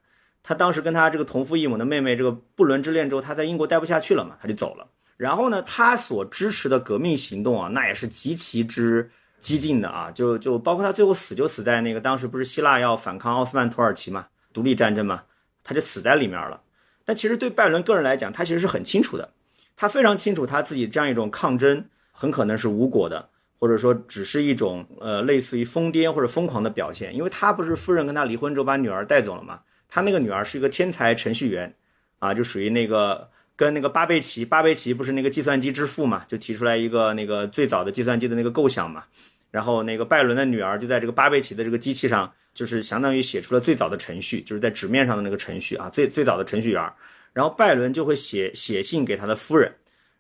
[0.49, 4.87] 他当时跟他这个同父异母的妹妹这个不伦之恋之后，他在英国待不下去了嘛，他就走了。
[5.17, 9.11] 然后呢，他所支持的革命行动啊，那也是极其之
[9.41, 15.25] 激进的啊，就就包括他最后死就死在那个当时不是希腊要反抗奥斯曼土耳其嘛，独立战争嘛，
[15.65, 16.61] 他就死在里面了。
[17.05, 19.29] 但其实对拜伦个人来讲，他其实是很清楚的，
[19.75, 23.29] 他非常清楚他自己这样一种抗争很可能是无果的，
[23.59, 29.59] 或者说只是一种呃类似于疯癫或者疯狂的表现，因为他不是夫人跟他离婚之后把女儿带走了嘛。
[29.89, 31.75] 他那个女儿是一个天才程序员，
[32.19, 39.05] 啊，就属于那个跟那个巴贝奇，巴贝奇不是那个计算机之父嘛，就提出来一个那个最早的计算机的那个构想嘛。
[39.51, 46.93] 然后那个拜伦的女儿就在这个巴贝奇的这个机器上，就是相当于写出了最早的程序，就是在纸面上的那个程序啊，最最早的程序员。
[47.33, 49.73] 然后拜伦就会写写信给他的夫人，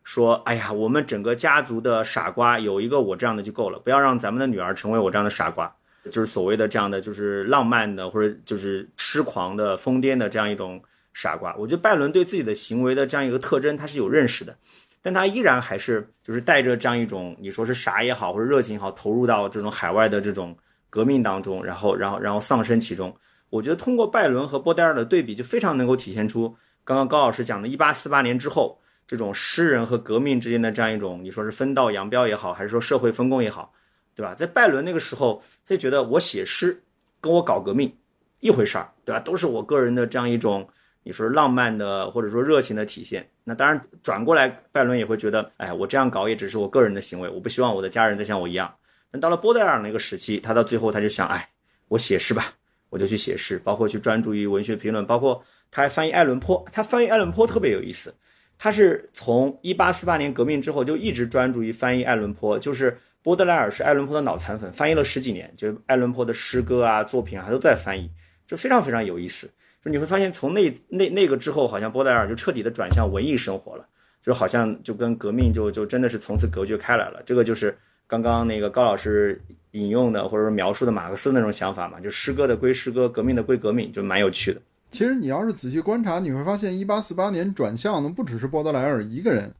[0.05, 5.75] 说：“哎呀，我们整个家族的傻瓜有一个我这样的就够了，不要让咱们的女儿成为我这样的傻瓜。”
[6.11, 10.83] 就是所谓的这样的，就是浪漫的或者就是痴狂的、疯癫的这样一种
[11.15, 11.55] 傻瓜。
[11.57, 14.57] 我觉得拜伦对自己的行为的这样一个特征，他是有认识的，
[15.03, 20.57] 但他依然还是就是带着这样一种你说是傻也好或者热情也好，投入到这种海外的这种
[20.91, 23.15] 革命当中，然后然后然后丧生其中。
[23.49, 26.55] 我觉得通过拜伦和波德尔的对比，就非常能够体现出
[26.85, 33.73] 刚刚高老师讲的1848年之后这种诗人和革命之间的这样一种你说是分道扬镳也好，还是说社会分工也好。
[34.17, 34.35] 对吧？
[34.35, 36.83] 在拜伦那个时候，他就觉得我写诗
[37.21, 37.95] 跟我搞革命
[38.41, 39.21] 一回事儿，对吧？
[39.21, 40.67] 都是我个人的这样一种，
[41.03, 43.29] 你说浪漫的或者说热情的体现。
[43.45, 48.75] 那当然转过来，拜伦也会觉得，哎，我这样搞也只是我个人的行为，我不希望我的家人再像我一样。
[49.13, 51.51] 那到了波德尔那个时期，他到最后他就想，哎，
[51.89, 52.55] 我写诗吧，
[52.89, 56.65] 我就去写诗，包括去专注于文学评论，包括他还翻译爱伦坡。
[56.73, 58.15] 他翻译爱伦坡特别有意思，
[58.57, 62.99] 他是从一八四八年革命之后就一直专注于翻译爱伦坡，就是。
[63.27, 68.09] 波德莱尔是爱伦坡的脑残粉，翻译了十几年，就爱伦坡的诗歌啊、作品啊，他都在翻译，
[68.47, 69.51] 就非常非常有意思。
[69.85, 73.85] 就你会发现，从那那那个之后，好像波德莱尔就彻底的转向文艺生活了，
[74.23, 77.21] 就好像就跟革命就就真的是从此隔绝开来了。
[77.27, 77.77] 这个就是
[78.07, 79.43] 刚刚那个高老师
[79.73, 84.61] 引用的或者说描述的马克思那种想法嘛，就诗歌的归诗歌，革命的归革命，就蛮有趣的。
[84.93, 89.53] 其实你要是仔细观察，你会发现，一八四八年转向的不只是波德莱尔一个人。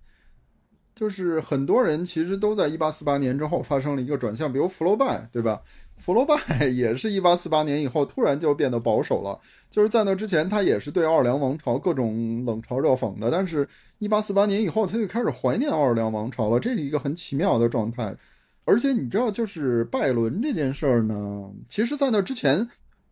[0.97, 5.61] 就是很多人其实都在一八四八年之后发生了一个转向，比如福楼拜，对吧？
[5.99, 9.39] 福楼拜也是一八四八年以后突然就变得保守了，
[9.71, 13.69] 就是在那之前他也是对奥尔良王朝各种冷嘲热讽的，但是
[13.99, 18.17] 一八四八年以后他就开始怀念奥尔良王朝了，这是一个很奇妙的状态。
[18.65, 22.69] 而且你知道，就是拜伦这件事儿呢，其实在那之前，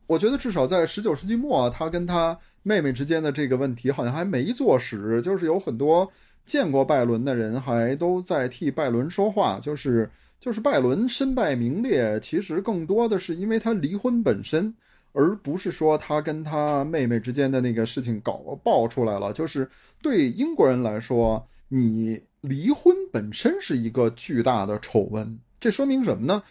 [0.07, 6.11] 我觉得至少在十九世纪末，他跟他妹妹之间的这个问题好像还没坐实，就是有很多
[6.45, 14.75] 见过拜伦的人还都在替拜伦说话，就是就是拜伦身败名裂，其实更多的是因为他离婚本身，
[15.13, 19.33] 而不是说他跟他妹妹之间的那个事情搞爆出来了。
[19.33, 19.69] 就是
[20.03, 25.39] 对英国人来说，你离婚本身是一个巨大的丑闻。
[25.59, 26.43] 这说明什么呢？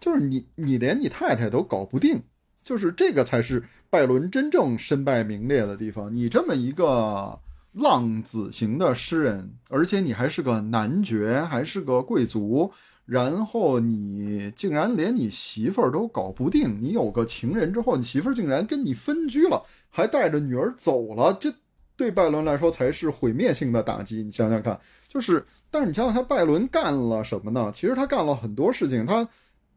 [0.00, 2.22] 就是你，你连你太太都搞不定，
[2.62, 6.14] 就是这个才是拜伦真正身败名裂的地方。
[6.14, 7.38] 你这么一个
[7.74, 12.72] 浪子型的诗人，而且你还是个男爵，还是个贵族，
[13.04, 16.78] 然后你竟然连你媳妇儿都搞不定。
[16.80, 21.52] 你有个情人之后，你媳妇儿竟然跟你分居了，还带着女儿走了，这
[21.96, 24.22] 对拜伦来说才是毁灭性的打击。
[24.22, 25.44] 你想想看，就是。
[25.70, 27.68] 但是你想想，他拜伦干了什么呢？
[27.74, 29.28] 其实他干了很多事情，他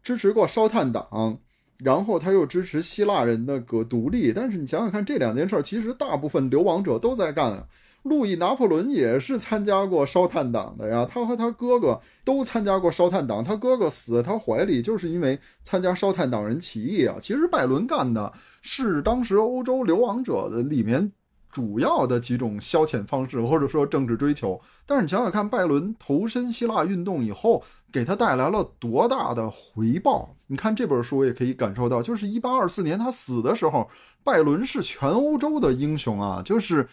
[0.03, 1.39] 支持过烧炭党，
[1.79, 4.31] 然后他又支持希腊人的个独立。
[4.31, 7.67] 但是你想想看，这两件事儿其实大部分流亡者都在干。
[8.07, 13.43] 路易拿破仑也是参加过烧炭党的呀，他和他哥哥都参加过烧炭党。
[13.43, 17.17] 他哥哥死在他怀里，就是因为参加烧炭党人起义啊。
[17.21, 18.31] 其实拜伦干的
[18.61, 21.11] 是当时欧洲流亡者的里面。
[21.49, 30.35] 主要的几种消遣方式，或者说政治追求，但是你想想看，拜伦投身希腊运动以后，给他带来了多大的回报？
[30.47, 33.89] 你看这本书也可以感受到，就是一八二四年他死的时候，
[34.23, 36.87] 拜伦是全欧洲的英雄啊，就是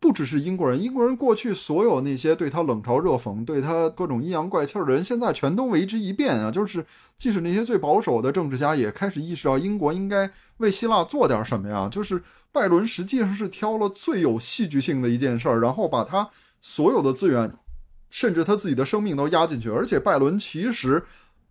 [0.00, 6.50] 不只是英国人，英国人过去所有那些对他冷嘲热讽、对他各种阴阳怪气的人，现在全都为之一变啊！
[6.50, 6.84] 就是
[7.16, 12.22] 即使那些最保守的政治家也开始意识到，英国应该为希腊做点什么呀，就是。
[12.50, 16.28] 拜伦实际上是挑了最有戏剧性的一件事儿，然后把他
[16.62, 17.52] 所有的资源，
[18.08, 19.68] 甚至他自己的生命都压进去。
[19.68, 21.04] 而且拜伦其实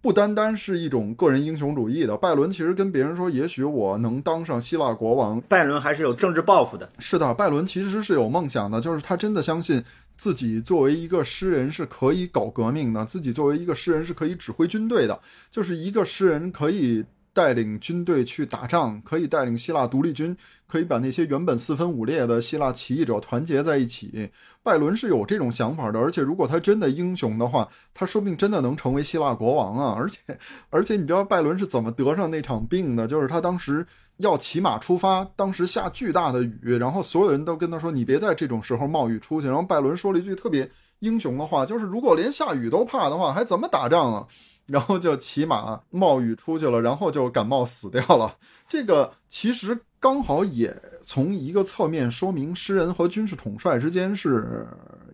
[0.07, 5.41] 不单单是一种个人英雄主义的，拜伦其实跟别人说，也许我能当上希腊国王。
[5.49, 6.89] 拜伦还是有政治抱负的。
[6.97, 9.83] 是的，拜伦其实是有梦想的，就是他真的相信
[10.15, 15.19] 自己作为一个诗人是可以搞革命的，自己作为一个诗人是可以指挥军队的，
[15.51, 17.03] 就是一个诗人可以。
[17.37, 20.35] 带领军队去打仗，可以带领希腊独立军，
[20.65, 24.31] 可以把那些原本四分五裂的希腊起义者团结在一起。
[24.63, 29.95] 拜伦是有这种想法的，而且如果他真的英雄的话，他说不定真的能成为希腊国王啊！
[29.95, 30.19] 而且，
[30.71, 33.05] 而且你知道拜伦是怎么得上那场病的？
[33.05, 33.85] 就是他当时
[34.17, 40.67] 要骑马出发，当时下巨大的雨，然后所有人都跟他说：“你别在这种时候冒雨出去。”然后拜伦说了一句特别
[41.01, 44.25] 英雄的话，就是：“如果连下雨都怕的话，还怎么打仗啊？”
[44.67, 48.35] 然后就骑马冒雨出去了，然后就感冒死掉了。
[48.67, 54.67] 这个其实刚好也从一个侧面说明，诗人和军事统帅之间是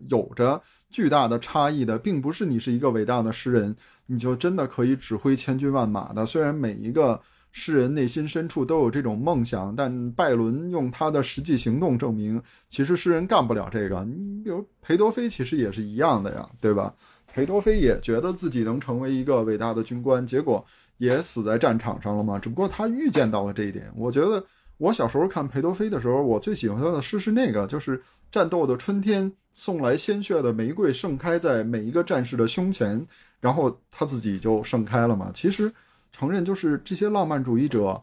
[0.08, 0.60] 有着
[0.90, 3.74] 巨大的差异的，并不是你是一个伟大的诗人，
[4.06, 6.26] 你就真的可以指挥千军万马的。
[6.26, 7.20] 虽然每一个
[7.52, 14.04] 诗人内心深处都有这种梦想，但拜伦用他的实际行动证明，其实诗人干不了这个。
[14.04, 16.92] 你比如裴多菲，其实也是一样的呀，对吧？
[17.34, 20.64] 裴多菲也觉得自己能成为一个伟大的军官，结果
[20.98, 22.38] 也死在战场上了嘛。
[22.38, 23.90] 只不过他预见到了这一点。
[23.96, 24.44] 我觉得
[24.78, 28.00] 我小时候看裴多菲的时候，我最喜欢他的诗是那个，就是
[28.30, 33.04] 战斗的春天送来鲜血的玫瑰盛开在每一个战士的胸前，
[33.40, 35.32] 然后他自己就盛开了嘛。
[35.34, 35.72] 其实
[36.12, 38.00] 承认就是这些浪漫主义者，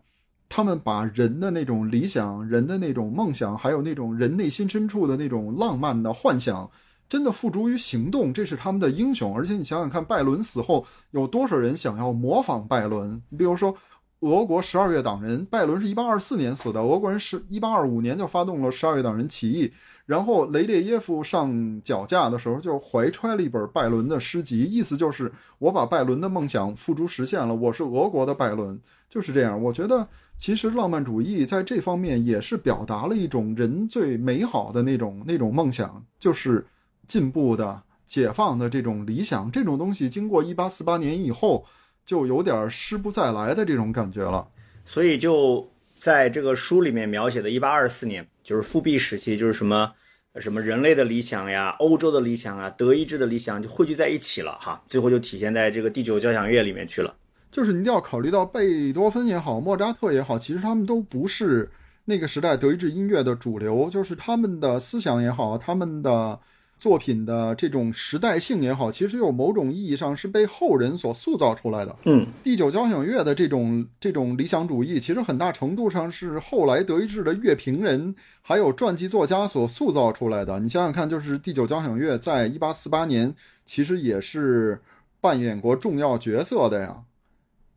[0.49, 6.69] 他们把人的那种理想、人的那种梦想，还有那种人内心深处的那种浪漫的幻想。
[7.11, 9.35] 真的付诸于行动，这是他们的英雄。
[9.35, 13.21] 而且你想想看，拜伦死后有多少人想要模仿拜伦？
[13.27, 13.75] 你比如说，
[14.21, 19.69] 俄国十二月党人，拜伦是一八二四年死的，俄国人是一八二五年就发动了十二月党人起义。
[20.05, 25.29] 然后雷列耶夫上绞架的时候，就怀揣了一本拜伦的诗集，意思就是
[25.59, 28.79] 我把拜伦的梦想付诸实现了，我是俄国的拜伦，
[29.09, 29.61] 就是这样。
[29.61, 30.07] 我觉得
[30.37, 36.65] 其实浪漫主义在这方面也是表达了一种人最美好的那种那种梦想，就是。
[37.11, 41.65] 进步的、解放的这种理想，这种东西经过一八四八年以后，
[42.05, 44.47] 就有点失不再来的这种感觉了。
[44.85, 45.69] 所以就
[45.99, 49.91] 在这个书里面描写的一八二四年，就是复辟时期，就是什么
[50.37, 57.13] 什么人类的理想呀、欧洲的理想啊、德意志的理想就汇聚在一起了哈，最后就体现在这个第九交响乐里面去了。
[57.51, 61.69] 就是你一定要考虑到贝多芬也好，莫扎特也好，其实他们都不是
[62.05, 66.39] 那个时代德意志音乐的主流，就是他们的思想也好，他们的。
[66.81, 71.95] 作品的这种时代性也好，其实有某种意义上是被后人所塑造出来的。
[72.05, 80.59] 嗯，第九交响乐的这种这种理想主义，其实很大程度上是后来德意志的乐评人还有传记作家所塑造出来的。
[80.59, 83.31] 你想想看，就是第九交响乐在一八四八年，
[83.63, 84.81] 其实也是
[85.21, 86.97] 扮演过重要角色的呀。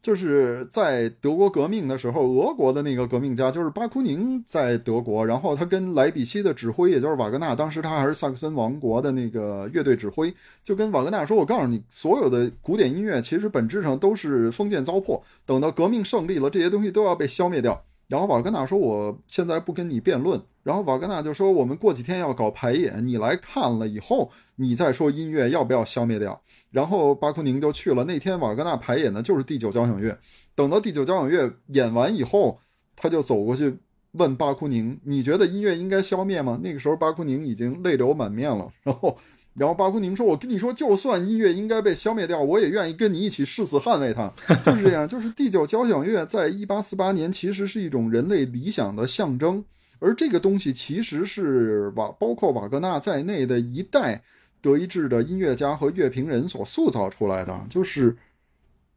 [0.05, 26.41] 就是在德国革命的时候，俄国的那个革命家就是巴库宁在德国，然后他跟莱比锡的指挥，也就是瓦格纳，当时他还是萨克森王国的那个乐队指挥，就跟瓦格纳说：“我告诉你，所有的古典音乐其实本质上都是封建糟粕，等到革命胜利了，这些东西都要被消灭掉。”然后瓦格纳说：“我现在不跟你辩论。”然后瓦格纳就说：“我们过几天要搞排演，你来看了以后，你再说音乐要不要消灭掉。”
[26.71, 28.05] 然后巴库宁就去了。
[28.05, 30.19] 那天瓦格纳排演的就是第九交响乐。
[30.55, 32.59] 等到第九交响乐演完以后，
[32.97, 33.77] 他就走过去
[34.13, 38.71] 问巴库宁：“你觉得音乐应该消灭吗？”那个时候巴库宁已经泪流满面了。
[38.83, 39.17] 然后，
[39.55, 44.33] 然后巴库宁说：“我跟你说，就算音乐应该被消灭掉，我也愿意跟你一起誓死捍卫它。”
[44.65, 45.09] 就是这样。
[45.09, 49.65] 就是第九交响乐在一八四八年其实是一种人类理想的象征。
[50.01, 54.23] 而这个东西其实是瓦，包括瓦格纳在内的一代
[54.65, 57.67] 德意志的音乐家和乐评人所塑造出来的。
[57.69, 58.17] 就是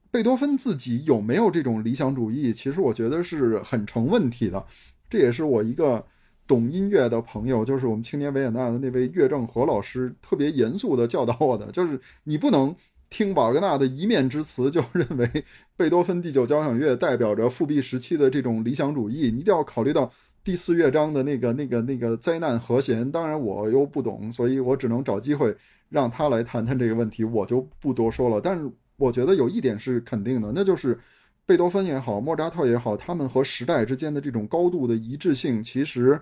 [0.10, 4.65] 贝多芬自己有没有这种理想主义，其实我觉得是很成问题的。
[5.10, 6.06] 这也是我一个
[6.48, 12.73] 懂音乐的朋友，就是我们青年维也纳的那位岳正和老师，特别严肃的教导我的，就是你不能
[13.10, 15.30] 听瓦格纳的一面之词就认为
[15.76, 20.11] 贝多芬第九交响乐代表着复辟时期的这种理想主义，你一定要考虑到。
[20.48, 25.53] 第四乐章的那个、那个、那个灾难和弦，当然我又不懂，所以我只能找机会
[25.90, 28.40] 让他来谈谈这个问题，我就不多说了。
[28.40, 30.98] 但是我觉得有一点是肯定的，那就是
[31.45, 36.18] 贝多芬也好，莫扎特也好，他们和时代之间的这种高度的一致性，其实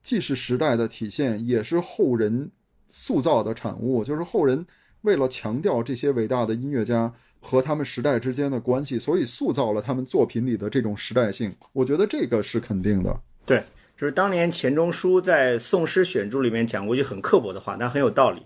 [0.00, 2.48] 既是时代的体现，也是后人
[2.88, 4.04] 塑造的产物。
[4.04, 4.64] 就是后人
[5.00, 11.52] 为了强调这些伟大的音乐家和他们时代之间的关系，所以塑造了他们作品里的这种时代性。
[11.72, 13.20] 我觉得这个是肯定的。
[13.46, 13.62] 对，
[13.96, 18.42] 就是当年钱钟书在《宋诗选注》里面讲过一句很刻薄的话，但很有道理。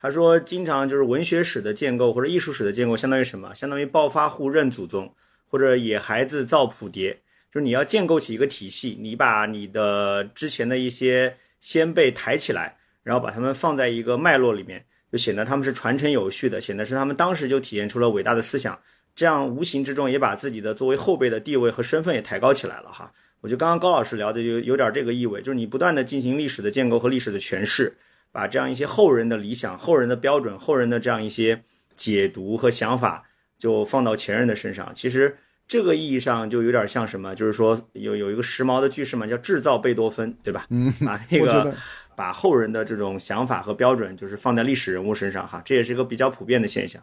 [0.00, 3.54] 他说，经常就是文学史的建构或者艺术史的建构，相当于什么？
[3.54, 5.12] 相当于暴发户认祖宗，
[5.48, 7.16] 或者野孩子造谱牒。
[7.52, 18.78] 就是你要建构起一个体系，你把你的之前的一些先辈抬起来，然后把他们放在一个脉络里面，就显得他们是传承有序的，显得是他们当时就体现出了伟大的思想。
[19.16, 23.12] 这样无形之中也把自己的作为后辈的地位和身份也抬高起来了哈。
[23.44, 27.94] 我觉得刚刚高老师聊的就有点这个意味，就是你不断的进行历史的建构和历史的诠释，
[28.32, 31.62] 把这样一些后人的理想、后人的标准、后人的这样一些
[31.94, 33.22] 解读和想法，
[33.58, 34.90] 就放到前人的身上。
[34.94, 35.36] 其实
[35.68, 40.66] 这个意义上就有点像什么，就是说有有一个时髦的句式嘛，叫制造贝多芬，对吧？
[40.70, 41.74] 嗯，把那个
[42.16, 47.02] 把后人的这种想法和标准，就是放在历史人物身上哈，这也是一个比较普遍的现象。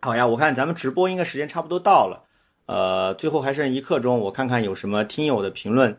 [0.00, 2.24] 好呀，我看咱们直播应该时间差不多到了。
[2.66, 5.98] 呃，最后还剩一刻钟，我看看有什么听友的评论。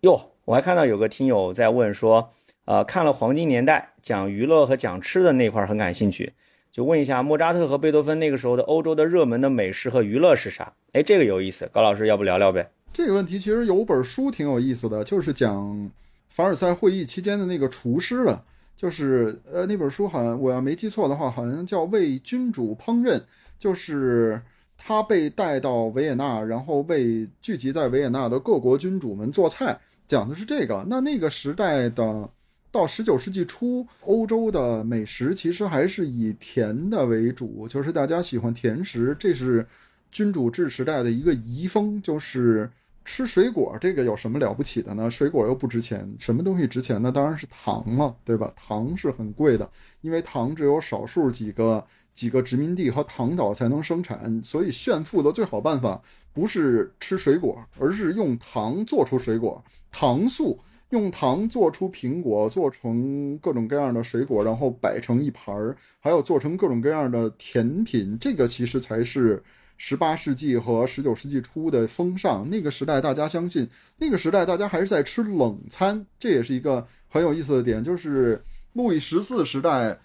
[0.00, 2.30] 哟，我还看到有个听友在问说，
[2.64, 6.32] 呃，看了《黄金年代》，讲娱乐和讲吃的那块儿很感兴趣，
[6.72, 10.72] 就问一下莫扎特和贝多芬那个时候的欧洲的热门的美食和娱乐是啥？
[10.94, 12.68] 哎，这个有意思，高老师要不聊聊呗？
[12.92, 15.88] 这个问题其实有本书挺有意思的，就是讲
[16.28, 18.42] 凡尔赛会议期间的那个厨师的，
[18.74, 23.16] 就是呃那本书好像我要没记错的话，好像叫《为君主烹饪》，
[23.60, 24.42] 就是。
[24.84, 29.78] 他被带到维也纳，然后为聚集在维也纳的各国君主们做菜，
[30.08, 30.84] 讲的是这个。
[30.88, 32.28] 那那个时代的，
[32.72, 39.64] 到十九世纪初，欧洲的美食其实还是以甜的为主，就是大家喜欢甜食，这是
[40.10, 42.68] 君主制时代的一个遗风，就是
[43.04, 43.78] 吃水果。
[43.80, 45.08] 这个有什么了不起的呢？
[45.08, 47.12] 水果又不值钱，什么东西值钱呢？
[47.12, 48.52] 当然是糖了，对吧？
[48.56, 51.86] 糖是很贵的，因为糖只有少数几个。
[52.14, 56.00] 几个殖民地和糖岛才能生产，所以炫富的最好办法
[56.32, 60.58] 不是吃水果，而是用糖做出水果，糖塑，
[60.90, 68.16] 用糖做出苹果，做成各种各样的水果，然后摆成一盘儿，还有做成各种各样的甜品。
[68.20, 69.42] 这个其实才是
[69.78, 72.48] 十八世纪和十九世纪初的风尚。
[72.50, 73.66] 那个时代，大家相信，
[73.98, 78.42] 那个时代大家还是在吃冷餐，这也是一个很有意思的点，就是
[78.74, 79.98] 路易十四时代。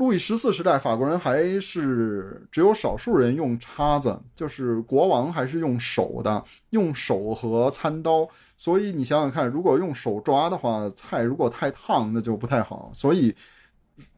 [0.00, 8.26] 路易十四时代，法国人还是只有少数人用叉子，就是国王还是用手的，用手和餐刀。
[8.56, 12.90] 所以你想想看，如果用手抓的话，菜如果太烫，那就不太好。
[12.94, 13.34] 所以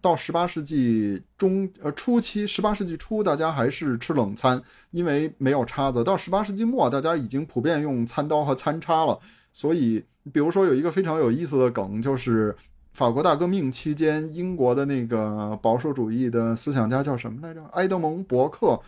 [0.00, 6.04] 到十八世纪中呃初期，十八世纪初大家还是吃冷餐，因为没有叉子。
[6.04, 9.18] 到十八世纪末，大家已经普遍用餐刀和餐叉了。
[9.52, 12.54] 所以，比如说有一个非常有意思的梗，就是。
[12.92, 17.64] 法国大革命期间，英国的那个保守主义的思想家叫什么来着？
[17.72, 18.78] 埃德蒙·伯克，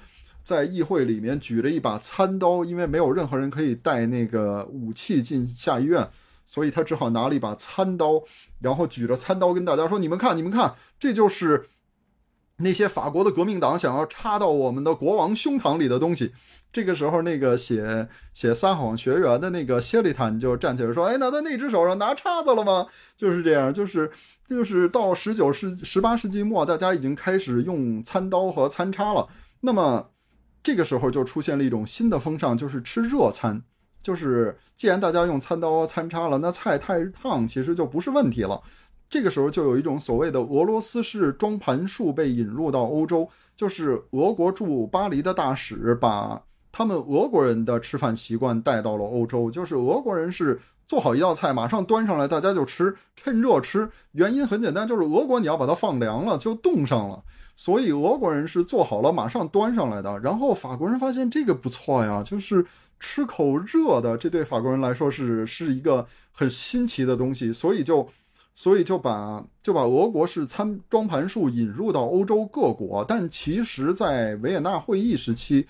[0.43, 6.07] 在议会里面举着一把餐刀，因为没有任何人可以带那个武器进下议院，
[6.45, 8.23] 所以他只好拿了一把餐刀，
[8.61, 11.65] 然后举着餐刀跟大家说：“你们看，你们看，这就是
[12.59, 16.33] 那些法国的革命党想要插到我们的国王胸膛里的东西。”
[16.73, 22.87] 这个时候，那个写写撒谎学员的那个谢利坦就站起来说：“哎，那在那只手上拿叉子了吗？”
[23.17, 24.11] 就是这样，就是
[24.49, 29.29] 就是到十九世十八世纪末，大家已经开始用餐刀和餐叉了。
[29.61, 30.11] 那么
[30.65, 33.63] 这个时候就出现了一种新的风尚，就是吃热餐。
[34.03, 38.61] 就是既然大家用餐刀和餐叉了，那菜太烫其实就不是问题了。
[39.15, 46.43] 这个时候就有一种所谓的俄罗斯式装盘术被引入到欧洲，就是俄国驻巴黎的大使把。
[46.73, 53.89] 他们俄国人的吃饭习惯带到了欧洲，就是俄国人是做好一道菜马上端上来，大家就吃，趁热吃。
[54.11, 57.23] 原因很简单，就是俄国你要把它放凉了就冻上了，
[57.55, 60.19] 所以俄国人是做好了马上端上来的。
[60.19, 62.67] 然后法国人发现这个不错呀，就是
[62.99, 68.09] 吃口热的，这对法国人来说是是一个很新奇的东西，所以就
[68.55, 73.05] 所以就把就把俄国式餐装盘术引入到欧洲各国。
[73.07, 75.67] 但其实，在维也纳会议时期。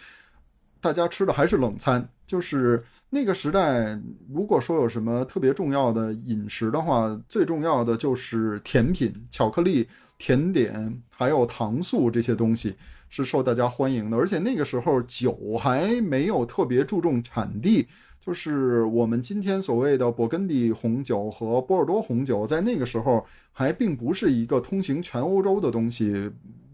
[0.81, 3.99] 大家吃的还是冷餐，就是那个时代，
[4.31, 9.89] 如果说有什么特别重要的饮食的话，最重要的就是甜品、巧克力、
[10.19, 12.77] 甜点，还有糖素这些东西
[13.09, 14.17] 是受大家欢迎的。
[14.19, 17.89] 而且那个时候酒还没有特别注重产地，
[18.25, 23.23] 就是我们今天所谓的勃艮第红酒和波尔多红酒，在那个时候
[23.53, 26.31] 还并不是一个通行全欧洲的东西。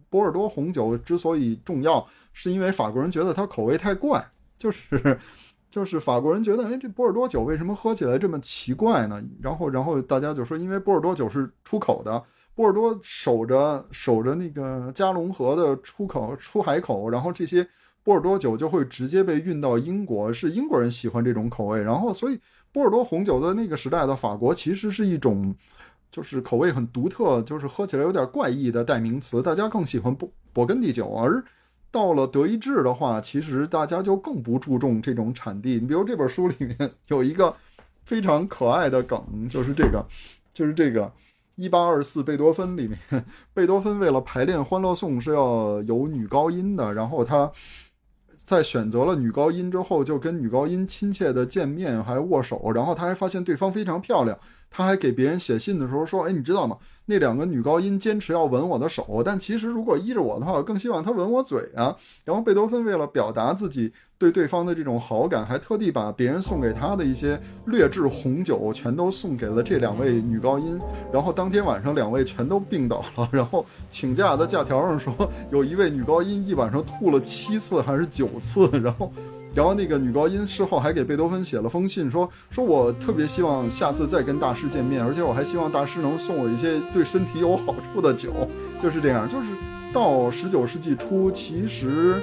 [0.09, 4.25] 波尔多红酒之所以重要，是因为法国人觉得它口味太怪，
[4.57, 5.19] 就是，
[5.69, 9.21] 就是法国人觉得，哎，这波尔多酒为什么喝起来这么奇怪呢？
[9.43, 12.23] 然后，然后大家就说，因为波尔多酒是出口的，
[12.55, 17.67] 波尔多守着守着那个加龙河的出口出海口，然后这些
[18.03, 22.39] 波尔多酒就会直接被运到英国，是英国人喜欢这种口味，然后所以
[22.73, 25.55] 波尔多红酒在那个时代的法国其实是一种。
[26.13, 31.15] 就是口味很独特，就是喝起来有点怪异的代名词，大家更喜欢勃勃艮第酒。
[31.15, 31.41] 而
[31.93, 35.75] 到了德意志的话，其实大家就更不注重这种产地。
[35.75, 37.55] 你比如这本书里面有一个
[38.05, 40.05] 非常可爱的梗，就是这个，
[40.53, 41.13] 就是这个
[41.55, 43.25] 一八二四贝多芬里面，
[43.55, 47.49] 贝多芬为了排练《欢乐颂》是要有女高音的，然后他
[48.51, 54.37] 在选择了女高音之后，就跟女高音亲切的见面，还握手，然后他还发现对方非常漂亮。
[54.71, 56.77] 他还给别人写信的时候说：“哎，你知道吗？
[57.07, 70.81] 那两个女高音坚持要吻我的手，但其实如果依着我的话，我更希望她吻我嘴啊。”然后贝多芬为了表达自己对对方的这种好感，还特地把别人送给他的一些劣质红酒全都送给了这两位女高音。
[71.13, 73.29] 然后当天晚上，两位全都病倒了。
[73.33, 75.13] 然后请假的假条上说，
[75.51, 78.71] 有一位女高音一晚上吐了七次还是九次。
[78.79, 79.13] 然后。
[79.53, 88.49] 然后那个女高音事后还给贝多芬写了封信，说说我特别希望下次再跟大师见面，而且我还希望大师能送我一些对身体有好处的酒，
[88.81, 89.29] 就是这样。
[89.29, 89.47] 就是
[89.93, 92.15] 到十九世纪初，其实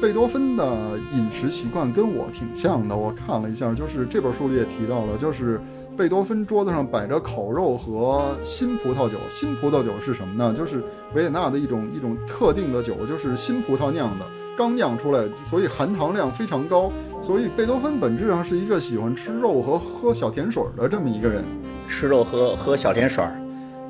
[0.00, 2.96] 贝多芬的饮食习惯跟我挺像的。
[2.96, 5.60] 我看了一下，就是这本书里也提到了，就是
[5.94, 9.18] 贝多芬桌子上摆着烤肉和新葡萄酒。
[9.28, 10.54] 新葡萄酒是什么呢？
[10.56, 10.82] 就是
[11.14, 14.24] 维也纳的一种一种特定的酒，就是新葡萄酿的。
[14.56, 16.90] 刚酿出来，所以含糖量非常高。
[17.22, 21.44] 所以贝多芬本质上是一个喜欢吃肉和喝小甜水的这么一个人。
[21.88, 23.34] 吃肉喝喝小甜水儿，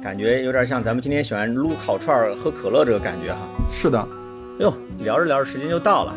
[0.02, 3.40] 感觉有点像咱们今天喜欢撸烤串儿喝可乐这个感觉哈。
[3.70, 4.08] 是的。
[4.58, 6.14] 哟，聊着聊着时间就到了。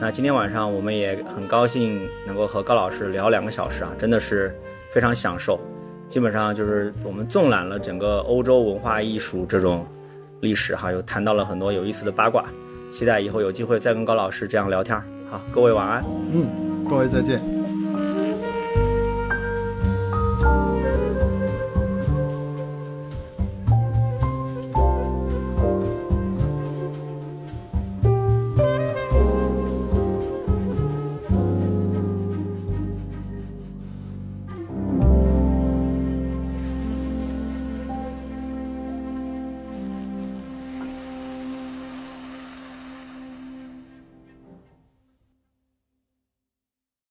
[0.00, 4.54] 那今天晚上我们也很高兴能够和高老师聊两个小时啊，真的是
[4.90, 5.58] 非常享受。
[6.06, 9.86] 基本上就是我们纵览了整个欧洲文化艺术这种
[10.40, 12.44] 历史哈，又谈到了很多有意思的八卦。
[12.90, 14.96] 期待以后有机会再跟高老师这样聊天。
[15.28, 16.04] 好，各位晚安。
[16.32, 17.63] 嗯，各位再见。